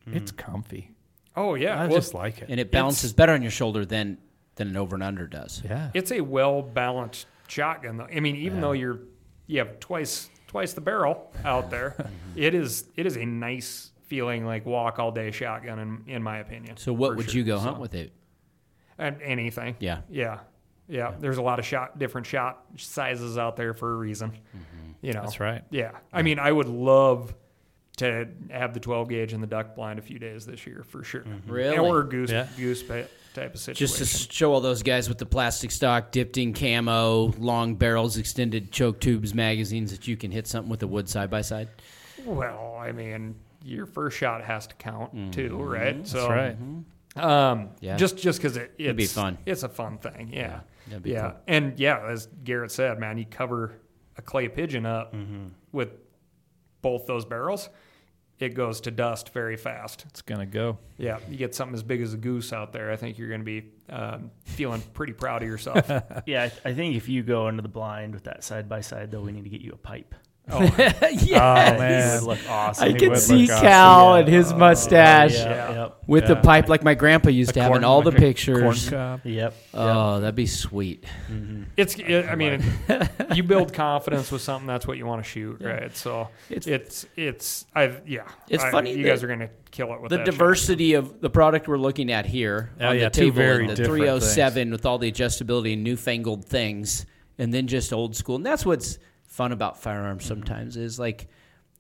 mm-hmm. 0.08 0.16
it's 0.16 0.32
comfy. 0.32 0.92
Oh 1.36 1.56
yeah. 1.56 1.82
I 1.82 1.88
Well, 1.88 1.98
just 1.98 2.14
like 2.14 2.42
it. 2.42 2.50
and 2.50 2.60
it 2.60 2.72
balances 2.72 3.12
better 3.12 3.34
on 3.34 3.42
your 3.42 3.52
shoulder 3.52 3.86
than 3.86 4.20
than 4.56 4.70
an 4.70 4.78
over 4.78 4.96
and 4.96 5.04
under 5.04 5.28
does. 5.28 5.64
yeah. 5.66 5.90
it's 5.96 6.12
a 6.12 6.22
well 6.22 6.62
balanced 6.62 7.26
shotgun 7.48 7.98
though. 7.98 8.08
I 8.16 8.20
mean, 8.20 8.36
even 8.36 8.62
though 8.62 8.74
you're 8.74 9.00
you 9.48 9.60
have 9.60 9.80
twice 9.80 10.30
twice 10.48 10.74
the 10.74 10.82
barrel 10.82 11.34
out 11.44 11.72
there, 11.72 11.96
mm-hmm. 12.00 12.14
it 12.36 12.54
is 12.54 12.88
it 12.96 13.06
is 13.08 13.18
a 13.18 13.26
nice 13.26 13.92
feeling 14.04 14.46
like 14.46 14.66
walk 14.66 15.00
all 15.00 15.12
day 15.12 15.32
shotgun 15.32 15.80
in 15.80 16.04
in 16.08 16.22
my 16.24 16.38
opinion. 16.38 16.78
So 16.78 16.94
what 16.94 17.16
would 17.16 17.32
sure. 17.32 17.40
you 17.40 17.44
go 17.44 17.58
So- 17.58 17.64
hunt 17.64 17.80
with 17.80 17.96
it? 17.96 18.14
Anything. 19.00 19.76
Yeah. 19.80 20.02
Yeah. 20.08 20.42
Yeah. 20.88 21.14
There's 21.20 21.38
a 21.38 21.42
lot 21.42 21.60
of 21.60 21.66
shot 21.66 21.98
different 21.98 22.28
shot 22.28 22.64
sizes 22.78 23.38
out 23.38 23.56
there 23.56 23.74
for 23.74 23.94
a 23.94 23.96
reason. 23.96 24.32
Mm-hmm. 24.32 24.92
You 25.02 25.14
know. 25.14 25.22
That's 25.22 25.40
right. 25.40 25.64
Yeah. 25.70 25.92
I 26.12 26.22
mean, 26.22 26.40
I 26.40 26.52
would 26.52 26.70
love 26.70 27.34
to 27.98 28.28
have 28.50 28.74
the 28.74 28.80
12 28.80 29.10
gauge 29.10 29.34
in 29.34 29.42
the 29.42 29.48
duck 29.48 29.76
blind 29.76 30.00
a 30.00 30.02
few 30.02 30.18
days 30.18 30.46
this 30.46 30.66
year 30.66 30.84
for 30.88 31.04
sure. 31.04 31.22
Mm-hmm. 31.22 31.52
Really? 31.52 31.78
Or 31.78 32.04
goose 32.04 32.32
Yeah. 32.32 32.48
goose 32.58 32.82
pa- 32.82 33.04
type 33.34 33.54
of 33.54 33.60
situation. 33.60 33.88
Just 33.88 33.98
to 34.28 34.34
show 34.34 34.54
all 34.54 34.62
those 34.62 34.84
guys 34.84 35.10
with 35.10 35.18
the 35.18 35.26
plastic 35.26 35.72
stock, 35.72 36.12
dipped 36.12 36.38
in 36.38 36.54
camo, 36.54 37.34
long 37.38 37.76
barrels, 37.76 38.18
extended 38.18 38.72
choke 38.72 39.00
tubes, 39.00 39.34
magazines 39.34 39.92
that 39.92 40.08
you 40.08 40.18
can 40.18 40.32
hit 40.32 40.48
something 40.48 40.70
with 40.70 40.84
a 40.84 40.88
wood 40.88 41.10
side 41.10 41.30
by 41.30 41.42
side. 41.42 41.68
Well, 42.26 42.78
I 42.80 42.92
mean, 42.92 43.36
your 43.64 43.86
first 43.86 44.18
shot 44.18 44.44
has 44.44 44.68
to 44.68 44.76
count 44.76 45.34
too, 45.34 45.50
mm-hmm. 45.50 45.64
right? 45.64 46.08
So, 46.08 46.18
That's 46.20 46.30
right. 46.30 46.58
Um, 47.16 47.70
Yeah. 47.80 47.96
just 47.98 48.18
just 48.18 48.40
because 48.42 48.58
it, 48.58 48.74
it's 48.78 48.96
be 48.98 49.06
fun. 49.06 49.38
It's 49.46 49.64
a 49.64 49.70
fun 49.70 49.98
thing, 50.00 50.30
yeah, 50.34 50.40
yeah, 50.40 50.60
that'd 50.88 51.04
be 51.04 51.14
cool. 51.14 51.34
And 51.48 51.78
yeah, 51.80 52.08
as 52.10 52.28
Garrett 52.44 52.72
said, 52.72 53.00
man, 53.00 53.18
you 53.18 53.26
cover 53.26 53.80
a 54.18 54.22
clay 54.22 54.48
pigeon 54.48 54.86
up 54.86 55.14
Mm-hmm. 55.14 55.48
with 55.72 55.90
both 56.82 57.06
those 57.06 57.24
barrels, 57.26 57.70
it 58.40 58.50
goes 58.56 58.82
to 58.82 58.92
dust 58.92 59.30
very 59.30 59.56
fast. 59.58 60.06
It's 60.10 60.22
gonna 60.22 60.46
go. 60.46 60.78
Yeah, 60.98 61.20
you 61.30 61.38
get 61.38 61.54
something 61.56 61.76
as 61.76 61.84
big 61.84 62.02
as 62.02 62.14
a 62.14 62.18
goose 62.18 62.52
out 62.52 62.74
there. 62.74 62.92
I 62.92 62.96
think 62.98 63.18
you're 63.18 63.30
going 63.30 63.42
to 63.42 63.46
be 63.46 63.72
um, 63.90 64.32
feeling 64.44 64.82
pretty 64.94 65.14
proud 65.14 65.44
of 65.44 65.48
yourself. 65.48 65.90
Yeah, 66.26 66.44
I, 66.66 66.70
I 66.70 66.74
think 66.74 66.96
if 66.96 67.08
you 67.08 67.24
go 67.24 67.48
into 67.48 67.62
the 67.62 67.68
blind 67.70 68.14
with 68.14 68.24
that 68.26 68.44
side 68.44 68.68
by 68.68 68.82
side, 68.82 69.12
though, 69.12 69.22
we 69.22 69.32
need 69.32 69.44
to 69.44 69.50
get 69.50 69.62
you 69.62 69.72
a 69.72 69.78
pipe. 69.78 70.14
Oh, 70.52 70.58
oh 70.60 70.66
It 70.78 71.02
man. 71.32 72.20
would 72.20 72.28
look 72.28 72.50
awesome. 72.50 72.84
I 72.84 72.88
It 72.90 73.00
can 73.00 73.12
would 73.12 73.20
see 73.20 73.44
look 73.48 73.52
awesome. 73.52 73.62
Cal 73.66 74.14
Yeah. 74.14 74.20
and 74.20 74.28
his 74.28 74.52
oh, 74.52 74.58
mustache 74.58 75.34
Yeah, 75.36 75.46
Yeah. 75.46 75.82
Yep. 75.84 75.98
with 76.06 76.28
the 76.28 76.34
Yeah. 76.36 76.42
pipe 76.42 76.68
like 76.68 76.84
my 76.84 76.96
grandpa 76.96 77.30
used 77.30 77.54
to 77.54 77.62
have 77.62 77.74
in 77.78 77.86
all 77.86 78.02
the 78.02 78.10
like 78.12 78.18
a 78.20 78.22
pictures. 78.22 78.90
Corn 78.90 79.20
cob. 79.20 79.22
Yep. 79.26 79.54
Oh, 79.74 79.88
oh, 80.16 80.20
that'd 80.20 80.36
be 80.36 80.46
sweet. 80.46 81.06
Mm-hmm. 81.32 81.64
It's, 81.78 81.96
it, 81.96 82.26
I 82.26 82.36
mean, 82.36 82.62
you 83.34 83.44
build 83.44 83.72
confidence 83.74 84.32
with 84.34 84.42
something. 84.42 84.68
That's 84.68 84.86
what 84.86 84.98
you 84.98 85.06
want 85.06 85.24
to 85.24 85.30
shoot, 85.30 85.62
right? 85.62 85.96
So 85.96 86.28
It's- 86.50 86.68
it's 86.68 87.06
it's 87.16 87.66
I 87.74 87.96
yeah. 88.06 88.24
It's 88.50 88.64
I- 88.66 88.72
funny 88.72 88.92
You 88.92 89.04
that 89.04 89.10
guys 89.10 89.24
are 89.24 89.28
going 89.28 89.40
to 89.40 89.50
kill 89.72 89.94
it 89.94 90.02
with 90.02 90.10
the 90.10 90.18
that 90.18 90.26
diversity 90.26 90.94
of 90.96 91.22
the 91.22 91.30
product 91.30 91.70
we're 91.70 91.78
looking 91.78 92.12
at 92.12 92.26
here 92.26 92.72
Oh, 92.82 92.90
on 92.90 92.98
yeah, 92.98 93.06
the 93.06 93.10
two 93.12 93.22
table, 93.28 93.36
very 93.38 93.62
and 93.62 93.70
the 93.72 93.76
different 93.76 93.98
307 94.02 94.72
with 94.72 94.86
all 94.86 94.98
the 94.98 95.10
adjustability 95.10 95.72
and 95.74 95.84
newfangled 95.86 96.44
things, 96.44 97.06
and 97.38 97.54
then 97.54 97.66
just 97.68 97.94
old 97.94 98.14
school. 98.16 98.36
And 98.36 98.46
that's 98.46 98.66
what's 98.66 99.00
fun 99.34 99.52
about 99.52 99.82
firearms 99.82 100.24
mm-hmm. 100.24 100.30
sometimes 100.30 100.78
is 100.78 101.00
like 101.00 101.28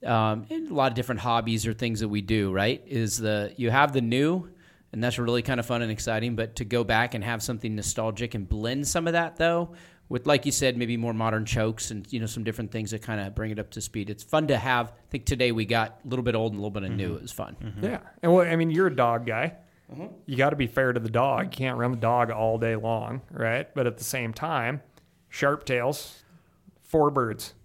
um, 0.06 0.46
a 0.50 0.74
lot 0.74 0.92
of 0.92 0.96
different 0.96 1.22
hobbies 1.22 1.66
or 1.66 1.74
things 1.74 2.02
that 2.02 2.10
we 2.10 2.22
do. 2.22 2.52
Right? 2.52 2.84
Is 2.86 3.18
the 3.18 3.54
you 3.58 3.70
have 3.70 3.94
the 3.94 4.02
new. 4.02 4.50
And 4.92 5.04
that's 5.04 5.18
really 5.18 5.42
kind 5.42 5.60
of 5.60 5.66
fun 5.66 5.82
and 5.82 5.92
exciting. 5.92 6.36
But 6.36 6.58
to 6.58 6.66
go 6.66 6.84
back 6.84 7.16
and 7.16 7.24
have 7.24 7.42
something 7.42 7.76
nostalgic 7.76 8.36
and 8.36 8.48
blend 8.48 8.88
some 8.88 9.08
of 9.08 9.14
that, 9.14 9.38
though, 9.38 9.74
with 10.08 10.28
like 10.28 10.46
you 10.46 10.52
said, 10.52 10.78
maybe 10.78 10.98
more 10.98 11.16
modern 11.16 11.46
chokes 11.46 11.90
and 11.90 12.06
you 12.14 12.20
know 12.20 12.28
some 12.28 12.44
different 12.44 12.72
things 12.72 12.92
that 12.92 13.02
kind 13.02 13.20
of 13.20 13.34
bring 13.34 13.50
it 13.50 13.58
up 13.58 13.72
to 13.72 13.82
speed. 13.82 14.12
It's 14.12 14.24
fun 14.24 14.46
to 14.50 14.58
have. 14.58 14.90
I 14.90 15.10
think 15.10 15.26
today 15.26 15.52
we 15.52 15.66
got 15.66 16.00
a 16.06 16.08
little 16.08 16.22
bit 16.22 16.36
old 16.36 16.52
and 16.52 16.60
a 16.60 16.62
little 16.62 16.80
bit 16.80 16.84
of 16.84 16.92
new. 16.92 17.08
Mm-hmm. 17.08 17.16
It 17.16 17.22
was 17.24 17.32
fun. 17.32 17.58
Shotgun. 17.60 17.84
Yeah, 17.84 18.00
and 18.22 18.32
well, 18.32 18.48
I 18.48 18.56
mean, 18.56 18.70
you're 18.70 18.86
a 18.86 18.96
dog 18.96 19.26
guy. 19.26 19.56
You 20.28 20.38
got 20.38 20.52
to 20.52 20.56
be 20.56 20.68
fair 20.68 20.94
to 20.94 21.00
the 21.00 21.10
dog. 21.10 21.46
You 21.46 21.50
can't 21.50 21.78
run 21.78 21.92
the 21.92 21.98
dog 21.98 22.30
all 22.30 22.60
day 22.60 22.76
long, 22.76 23.22
right? 23.32 23.74
But 23.74 23.88
at 23.88 23.98
the 23.98 24.04
same 24.04 24.34
time, 24.34 24.82
sharp 25.30 25.66
tails, 25.66 26.23
four 26.94 27.10
birds, 27.10 27.56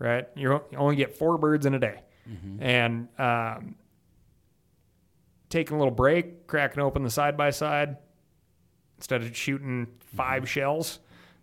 right? 0.00 0.26
You 0.34 0.60
only 0.76 0.96
get 0.96 1.16
four 1.16 1.38
birds 1.38 1.66
in 1.66 1.74
a 1.74 1.78
day, 1.78 2.02
and 2.58 3.06
um, 3.16 3.76
taking 5.48 5.76
a 5.76 5.78
little 5.78 5.94
break, 5.94 6.48
cracking 6.48 6.82
open 6.82 7.04
the 7.04 7.10
side 7.10 7.36
by 7.36 7.50
side 7.50 7.96
instead 8.96 9.22
of 9.22 9.36
shooting 9.36 9.86
5 10.16 10.48
shells 10.48 10.98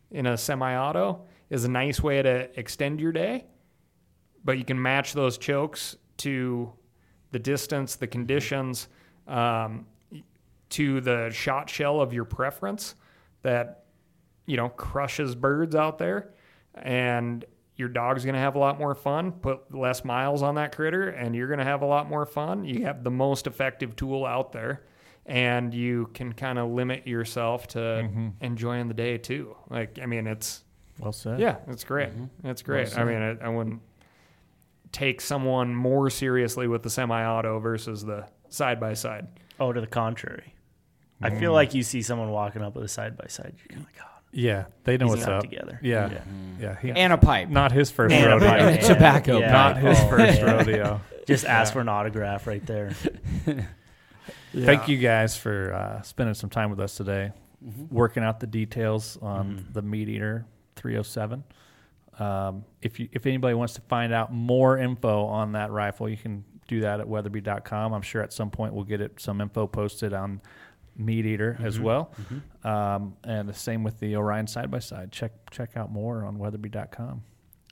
in 0.10 0.26
a 0.26 0.36
semi-auto 0.38 1.22
is 1.50 1.64
a 1.64 1.70
nice 1.70 2.02
way 2.02 2.22
to 2.22 2.50
extend 2.60 3.00
your 3.00 3.12
day. 3.14 3.46
But 4.44 4.58
you 4.58 4.66
can 4.66 4.82
match 4.82 5.14
those 5.14 5.38
chokes 5.38 5.96
to 6.18 6.74
the 7.32 7.40
distance, 7.40 7.96
the 7.96 8.08
conditions, 8.08 8.88
um, 9.28 9.86
to 10.72 11.00
the 11.00 11.30
shot 11.30 11.70
shell 11.70 12.02
of 12.02 12.12
your 12.14 12.26
preference 12.26 12.96
that 13.44 13.86
you 14.46 14.58
know 14.58 14.70
crushes 14.70 15.36
birds 15.36 15.76
out 15.76 15.98
there, 15.98 16.34
and 16.76 17.46
your 17.76 17.90
dog's 17.90 18.24
going 18.24 18.36
to 18.36 18.40
have 18.40 18.56
a 18.56 18.60
lot 18.60 18.78
more 18.78 18.94
fun. 18.94 19.32
Put 19.32 19.74
less 19.74 20.06
miles 20.06 20.44
on 20.44 20.56
that 20.56 20.76
critter, 20.76 21.10
and 21.10 21.36
you're 21.36 21.48
going 21.48 21.60
to 21.60 21.66
have 21.66 21.82
a 21.82 21.86
lot 21.86 22.10
more 22.10 22.26
fun. 22.26 22.66
You 22.66 22.86
have 22.86 23.04
the 23.04 23.12
most 23.12 23.48
effective 23.48 23.96
tool 23.96 24.26
out 24.26 24.52
there, 24.52 24.84
and 25.26 25.74
you 25.74 26.10
can 26.14 26.34
kind 26.34 26.60
of 26.60 26.70
limit 26.70 27.08
yourself 27.08 27.68
to 27.70 27.80
mm-hmm. 27.80 28.30
enjoying 28.42 28.88
the 28.88 28.94
day 28.94 29.18
too. 29.18 29.56
Like, 29.70 30.00
I 30.02 30.06
mean, 30.06 30.28
it's 30.28 30.64
Well 31.00 31.12
said. 31.12 31.40
yeah, 31.40 31.58
it's 31.68 31.84
great. 31.84 32.10
Mm-hmm. 32.10 32.48
It's 32.48 32.62
great. 32.62 32.98
I 32.98 33.04
mean, 33.04 33.22
I, 33.22 33.46
I 33.46 33.50
wouldn't 33.50 33.82
take 34.92 35.22
someone 35.22 35.74
more 35.74 36.10
seriously 36.10 36.68
with 36.68 36.84
the 36.84 36.90
semi-auto 36.90 37.60
versus 37.60 38.04
the 38.04 38.28
side 38.50 38.80
by 38.80 38.94
side. 38.94 39.28
Oh, 39.60 39.72
to 39.72 39.80
the 39.80 39.88
contrary. 39.88 40.56
I 41.24 41.30
feel 41.30 41.52
mm. 41.52 41.56
like 41.56 41.76
you 41.76 41.84
see 41.84 42.02
someone 42.02 42.32
walking 42.32 42.64
up 42.64 42.76
with 42.76 42.84
a 42.84 42.88
side 42.88 43.16
by 43.16 43.28
side. 43.28 43.54
You're 43.58 43.68
kind 43.68 43.82
of 43.82 43.86
like, 43.86 44.02
oh, 44.04 44.11
Yeah, 44.34 44.66
they 44.86 44.98
know 44.98 45.08
He's 45.08 45.16
what's 45.18 45.26
not 45.26 45.36
up. 45.36 45.42
together. 45.44 45.80
Yeah, 45.82 46.10
Yeah. 46.10 46.22
yeah. 46.60 46.76
He, 46.80 46.92
And 46.92 47.12
a 47.14 47.18
pipe. 47.18 47.50
not 47.50 47.72
his 47.72 47.92
first 47.92 48.14
And 48.16 48.26
a 48.26 48.30
rodeo. 48.36 48.48
pipe. 48.50 48.62
And 48.62 48.80
a 48.84 48.88
tobacco 48.88 49.40
Yeah. 49.40 49.52
Not 49.52 49.78
his 49.78 50.00
Oh, 50.00 50.08
first 50.10 50.40
yeah. 50.40 50.52
rodeo. 50.58 51.02
just 51.28 51.46
ask 51.46 51.74
for 51.74 51.82
an 51.82 51.90
autograph 51.90 52.48
right 52.48 52.66
there. 52.66 52.92
Thank 54.56 54.88
you 54.88 54.98
guys 54.98 55.38
for 55.38 55.74
uh, 55.74 56.02
spending 56.02 56.34
some 56.34 56.50
time 56.50 56.70
with 56.70 56.80
us 56.80 56.96
today, 56.96 57.32
Mm-hmm. 57.64 57.94
working 57.96 58.24
out 58.24 58.40
the 58.40 58.48
details 58.48 59.20
on 59.22 59.68
the 59.72 59.84
MeatEater 59.84 60.46
307. 60.78 61.44
Um, 62.18 62.66
if 62.82 63.00
you 63.00 63.08
if 63.12 63.28
anybody 63.28 63.54
wants 63.54 63.76
to 63.76 63.82
find 63.82 64.12
out 64.12 64.34
more 64.34 64.80
info 64.80 65.26
on 65.26 65.52
that 65.52 65.70
rifle, 65.70 66.10
you 66.10 66.18
can 66.18 66.44
do 66.68 66.82
that 66.82 67.00
at 67.00 67.06
weatherby.com. 67.06 67.94
I'm 67.94 68.02
sure 68.02 68.24
at 68.24 68.34
some 68.34 68.50
point 68.50 68.74
we'll 68.74 68.84
get 68.84 69.00
it 69.00 69.20
some 69.20 69.42
info 69.42 69.68
posted 69.68 70.12
on 70.12 70.42
MeatEater 71.06 71.64
as 71.64 71.76
Mm-hmm. 71.76 71.84
well. 71.84 72.12
Um, 72.64 73.16
and 73.24 73.48
the 73.50 73.54
same 73.54 73.84
with 73.84 74.00
the 74.00 74.16
Orion 74.16 74.48
side 74.48 74.70
by 74.72 74.80
side. 74.80 75.12
Check 75.12 75.32
check 75.52 75.76
out 75.78 75.92
more 75.92 76.24
on 76.26 76.38
weatherby.com. 76.38 77.24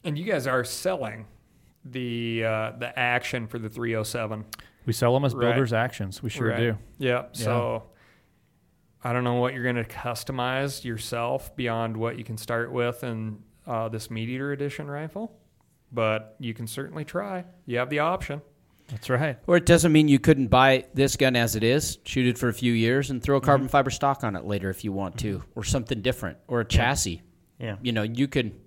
And 0.03 0.17
you 0.17 0.25
guys 0.25 0.47
are 0.47 0.63
selling 0.63 1.25
the 1.85 2.43
uh, 2.45 2.71
the 2.77 2.97
action 2.97 3.47
for 3.47 3.59
the 3.59 3.69
307. 3.69 4.45
We 4.85 4.93
sell 4.93 5.13
them 5.13 5.25
as 5.25 5.35
Right. 5.35 5.47
builders 5.49 5.73
actions. 5.73 6.23
We 6.23 6.29
sure 6.29 6.49
Right. 6.49 6.57
do. 6.57 6.77
Yeah. 6.97 7.25
So 7.33 7.83
I 9.03 9.13
don't 9.13 9.23
know 9.23 9.35
what 9.35 9.53
you're 9.53 9.63
going 9.63 9.75
to 9.75 9.83
customize 9.85 10.83
yourself 10.83 11.55
beyond 11.55 11.95
what 11.95 12.17
you 12.17 12.23
can 12.23 12.37
start 12.37 12.71
with 12.71 13.03
in 13.03 13.39
uh, 13.67 13.87
this 13.89 14.07
MeatEater 14.09 14.51
edition 14.51 14.89
rifle, 14.89 15.37
but 15.91 16.35
you 16.39 16.53
can 16.53 16.65
certainly 16.67 17.05
try. 17.05 17.45
You 17.65 17.77
have 17.77 17.89
the 17.89 17.99
option. 17.99 18.41
That's 18.89 19.09
right. 19.09 19.37
Or 19.47 19.57
it 19.57 19.65
doesn't 19.65 19.91
mean 19.91 20.07
you 20.07 20.19
couldn't 20.19 20.47
buy 20.47 20.85
this 20.93 21.15
gun 21.15 21.35
as 21.35 21.55
it 21.55 21.63
is, 21.63 21.99
shoot 22.05 22.27
it 22.27 22.37
for 22.37 22.49
a 22.49 22.53
few 22.53 22.73
years, 22.73 23.09
and 23.09 23.21
throw 23.21 23.37
a 23.37 23.41
carbon 23.41 23.67
fiber 23.67 23.89
stock 23.89 24.23
on 24.23 24.35
it 24.35 24.45
later 24.45 24.69
if 24.69 24.83
you 24.83 24.91
want 24.91 25.19
to, 25.19 25.43
or 25.55 25.63
something 25.63 26.01
different, 26.01 26.37
or 26.47 26.61
a 26.61 26.65
chassis. 26.65 27.21
Yeah. 27.59 27.75
You 27.81 27.91
know, 27.91 28.03
you 28.03 28.27
can 28.27 28.59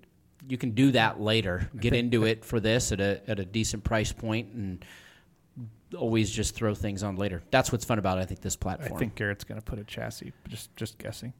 you 0.47 0.57
can 0.57 0.71
do 0.71 0.91
that 0.91 1.19
later. 1.19 1.69
Get 1.79 1.93
into 1.93 2.25
it 2.25 2.45
for 2.45 2.59
this 2.59 2.91
at 2.91 3.01
a 3.01 3.21
at 3.29 3.39
a 3.39 3.45
decent 3.45 3.83
price 3.83 4.11
point, 4.11 4.53
and 4.53 4.85
always 5.97 6.31
just 6.31 6.55
throw 6.55 6.73
things 6.73 7.03
on 7.03 7.17
later. 7.17 7.43
That's 7.51 7.71
what's 7.71 7.85
fun 7.85 7.99
about 7.99 8.17
I 8.17 8.25
think 8.25 8.41
this 8.41 8.55
platform. 8.55 8.95
I 8.95 8.99
think 8.99 9.15
Garrett's 9.15 9.43
going 9.43 9.59
to 9.59 9.65
put 9.65 9.79
a 9.79 9.83
chassis. 9.83 10.31
Just 10.47 10.75
just 10.75 10.97
guessing. 10.97 11.33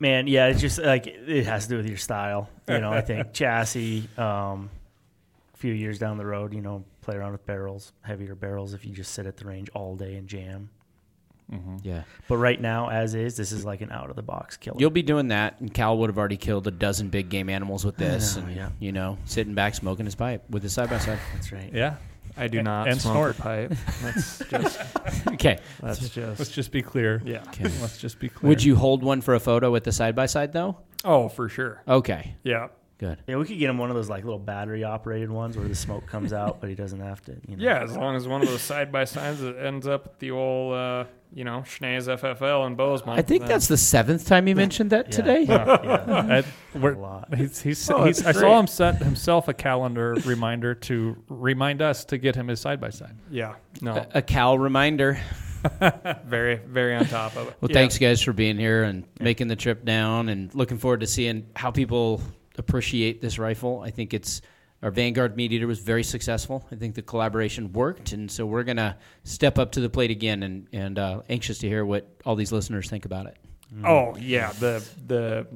Man, 0.00 0.28
yeah, 0.28 0.46
it's 0.46 0.60
just 0.60 0.78
like 0.78 1.08
it 1.08 1.44
has 1.46 1.64
to 1.64 1.70
do 1.70 1.76
with 1.76 1.88
your 1.88 1.98
style. 1.98 2.48
You 2.68 2.78
know, 2.78 2.92
I 2.92 3.00
think 3.00 3.32
chassis. 3.32 4.08
Um, 4.16 4.70
a 5.58 5.60
few 5.60 5.72
years 5.72 5.98
down 5.98 6.18
the 6.18 6.26
road, 6.26 6.54
you 6.54 6.60
know, 6.60 6.84
play 7.08 7.16
around 7.16 7.32
with 7.32 7.46
barrels, 7.46 7.94
heavier 8.02 8.34
barrels. 8.34 8.74
If 8.74 8.84
you 8.84 8.92
just 8.92 9.14
sit 9.14 9.24
at 9.24 9.38
the 9.38 9.46
range 9.46 9.70
all 9.70 9.96
day 9.96 10.16
and 10.16 10.28
jam. 10.28 10.68
Mm-hmm. 11.50 11.76
yeah. 11.82 12.02
But 12.28 12.36
right 12.36 12.60
now, 12.60 12.90
as 12.90 13.14
is, 13.14 13.34
this 13.34 13.50
is 13.50 13.64
like 13.64 13.80
an 13.80 13.90
out 13.90 14.10
of 14.10 14.16
the 14.16 14.22
box 14.22 14.58
killer. 14.58 14.76
You'll 14.78 14.90
be 14.90 15.00
doing 15.00 15.28
that, 15.28 15.58
and 15.58 15.72
Cal 15.72 15.96
would 15.96 16.10
have 16.10 16.18
already 16.18 16.36
killed 16.36 16.66
a 16.66 16.70
dozen 16.70 17.08
big 17.08 17.30
game 17.30 17.48
animals 17.48 17.86
with 17.86 17.96
this, 17.96 18.36
know, 18.36 18.42
and 18.42 18.54
yeah. 18.54 18.68
you 18.78 18.92
know, 18.92 19.16
sitting 19.24 19.54
back 19.54 19.74
smoking 19.74 20.04
his 20.04 20.14
pipe 20.14 20.44
with 20.50 20.62
his 20.62 20.74
side 20.74 20.90
by 20.90 20.98
side. 20.98 21.18
That's 21.32 21.50
right. 21.50 21.72
Yeah. 21.72 21.96
I 22.36 22.46
do 22.48 22.62
not 22.62 22.86
and 22.86 23.00
smoke 23.00 23.14
snort. 23.14 23.38
a 23.38 23.42
pipe. 23.42 23.72
That's 24.02 24.38
just 24.50 24.80
Okay. 25.28 25.58
that's 25.80 26.02
Let's 26.02 26.10
just 26.10 26.38
let's 26.38 26.50
just 26.50 26.70
be 26.70 26.82
clear. 26.82 27.22
yeah. 27.24 27.42
Okay. 27.48 27.64
Let's 27.80 27.96
just 27.96 28.18
be 28.18 28.28
clear. 28.28 28.50
Would 28.50 28.62
you 28.62 28.76
hold 28.76 29.02
one 29.02 29.22
for 29.22 29.34
a 29.34 29.40
photo 29.40 29.72
with 29.72 29.84
the 29.84 29.92
side 29.92 30.14
by 30.14 30.26
side 30.26 30.52
though? 30.52 30.76
Oh, 31.06 31.30
for 31.30 31.48
sure. 31.48 31.82
Okay. 31.88 32.36
Yeah. 32.42 32.68
Good. 32.98 33.22
Yeah, 33.28 33.36
we 33.36 33.44
could 33.44 33.58
get 33.58 33.70
him 33.70 33.78
one 33.78 33.90
of 33.90 33.96
those 33.96 34.08
like 34.08 34.24
little 34.24 34.40
battery 34.40 34.82
operated 34.82 35.30
ones 35.30 35.56
where 35.56 35.68
the 35.68 35.74
smoke 35.74 36.06
comes 36.06 36.32
out, 36.32 36.60
but 36.60 36.68
he 36.68 36.74
doesn't 36.74 36.98
have 37.00 37.20
to. 37.26 37.36
You 37.46 37.56
know. 37.56 37.64
Yeah, 37.64 37.82
as 37.84 37.96
long 37.96 38.16
as 38.16 38.26
one 38.26 38.42
of 38.42 38.48
those 38.48 38.60
side 38.60 38.90
by 38.90 39.04
sides 39.04 39.40
that 39.40 39.56
ends 39.56 39.86
up 39.86 40.06
at 40.06 40.18
the 40.18 40.32
old, 40.32 40.74
uh, 40.74 41.04
you 41.32 41.44
know, 41.44 41.60
Schnee's 41.60 42.08
FFL 42.08 42.66
in 42.66 42.74
Bozeman. 42.74 43.16
I 43.16 43.22
think 43.22 43.42
then- 43.42 43.50
that's 43.50 43.68
the 43.68 43.76
seventh 43.76 44.26
time 44.26 44.48
you 44.48 44.56
mentioned 44.56 44.90
that 44.90 45.06
Yeah. 45.06 45.10
today. 45.16 45.42
yeah, 45.42 46.26
At- 46.38 46.44
we're- 46.74 46.96
a 46.96 46.98
lot. 46.98 47.32
He's, 47.36 47.60
he's, 47.62 47.88
Oh, 47.88 48.02
he's, 48.04 48.26
I 48.26 48.32
saw 48.32 48.58
him 48.58 48.66
set 48.66 48.96
himself 48.96 49.46
a 49.46 49.54
calendar 49.54 50.14
reminder 50.24 50.74
to 50.74 51.16
remind 51.28 51.80
us 51.80 52.04
to 52.06 52.18
get 52.18 52.34
him 52.34 52.48
his 52.48 52.60
side 52.60 52.80
by 52.80 52.90
side. 52.90 53.14
yeah, 53.30 53.54
no, 53.80 53.92
A, 53.94 54.06
a 54.18 54.22
Cal 54.22 54.58
reminder. 54.58 55.20
very, 56.24 56.56
very 56.56 56.94
on 56.94 57.04
top 57.06 57.36
of 57.36 57.48
it. 57.48 57.56
Well, 57.60 57.70
Yeah. 57.70 57.74
thanks 57.74 57.98
guys 57.98 58.20
for 58.22 58.32
being 58.32 58.58
here 58.58 58.82
and 58.84 59.04
making 59.20 59.48
the 59.48 59.56
trip 59.56 59.84
down, 59.84 60.28
and 60.28 60.52
looking 60.54 60.78
forward 60.78 61.00
to 61.00 61.06
seeing 61.06 61.46
how 61.56 61.70
people 61.70 62.22
appreciate 62.58 63.20
this 63.20 63.38
rifle. 63.38 63.80
I 63.80 63.90
think 63.90 64.12
it's 64.12 64.42
our 64.82 64.90
Vanguard 64.90 65.36
MeatEater 65.36 65.66
was 65.66 65.80
very 65.80 66.04
successful. 66.04 66.64
I 66.70 66.76
think 66.76 66.94
the 66.94 67.02
collaboration 67.02 67.72
worked, 67.72 68.12
and 68.12 68.30
so 68.30 68.46
we're 68.46 68.62
gonna 68.64 68.96
step 69.24 69.58
up 69.58 69.72
to 69.72 69.80
the 69.80 69.88
plate 69.90 70.10
again, 70.10 70.42
and 70.42 70.68
and 70.72 70.98
uh, 70.98 71.22
anxious 71.28 71.58
to 71.58 71.68
hear 71.68 71.84
what 71.84 72.08
all 72.24 72.36
these 72.36 72.52
listeners 72.52 72.88
think 72.88 73.04
about 73.04 73.26
it. 73.26 73.36
Oh 73.84 74.16
yeah, 74.16 74.52
the 74.52 74.86
the 75.06 75.46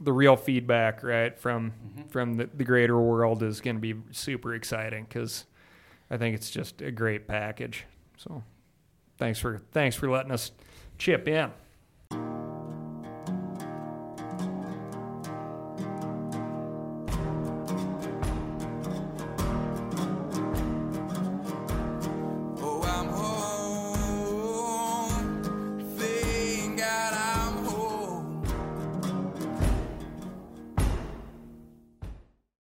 the 0.00 0.12
real 0.12 0.36
feedback 0.36 1.02
right 1.02 1.38
from 1.38 1.72
Mm-hmm. 1.72 2.08
from 2.08 2.34
the, 2.34 2.48
the 2.52 2.64
greater 2.64 2.98
world 2.98 3.42
is 3.42 3.60
going 3.60 3.76
to 3.76 3.80
be 3.80 3.94
super 4.10 4.54
exciting 4.54 5.04
because 5.04 5.44
I 6.10 6.16
think 6.16 6.34
it's 6.34 6.50
just 6.50 6.82
a 6.82 6.90
great 6.90 7.28
package. 7.28 7.84
So 8.16 8.42
thanks 9.18 9.38
for 9.38 9.58
thanks 9.72 9.96
for 9.96 10.10
letting 10.10 10.32
us 10.32 10.50
chip 10.98 11.28
in. 11.28 11.50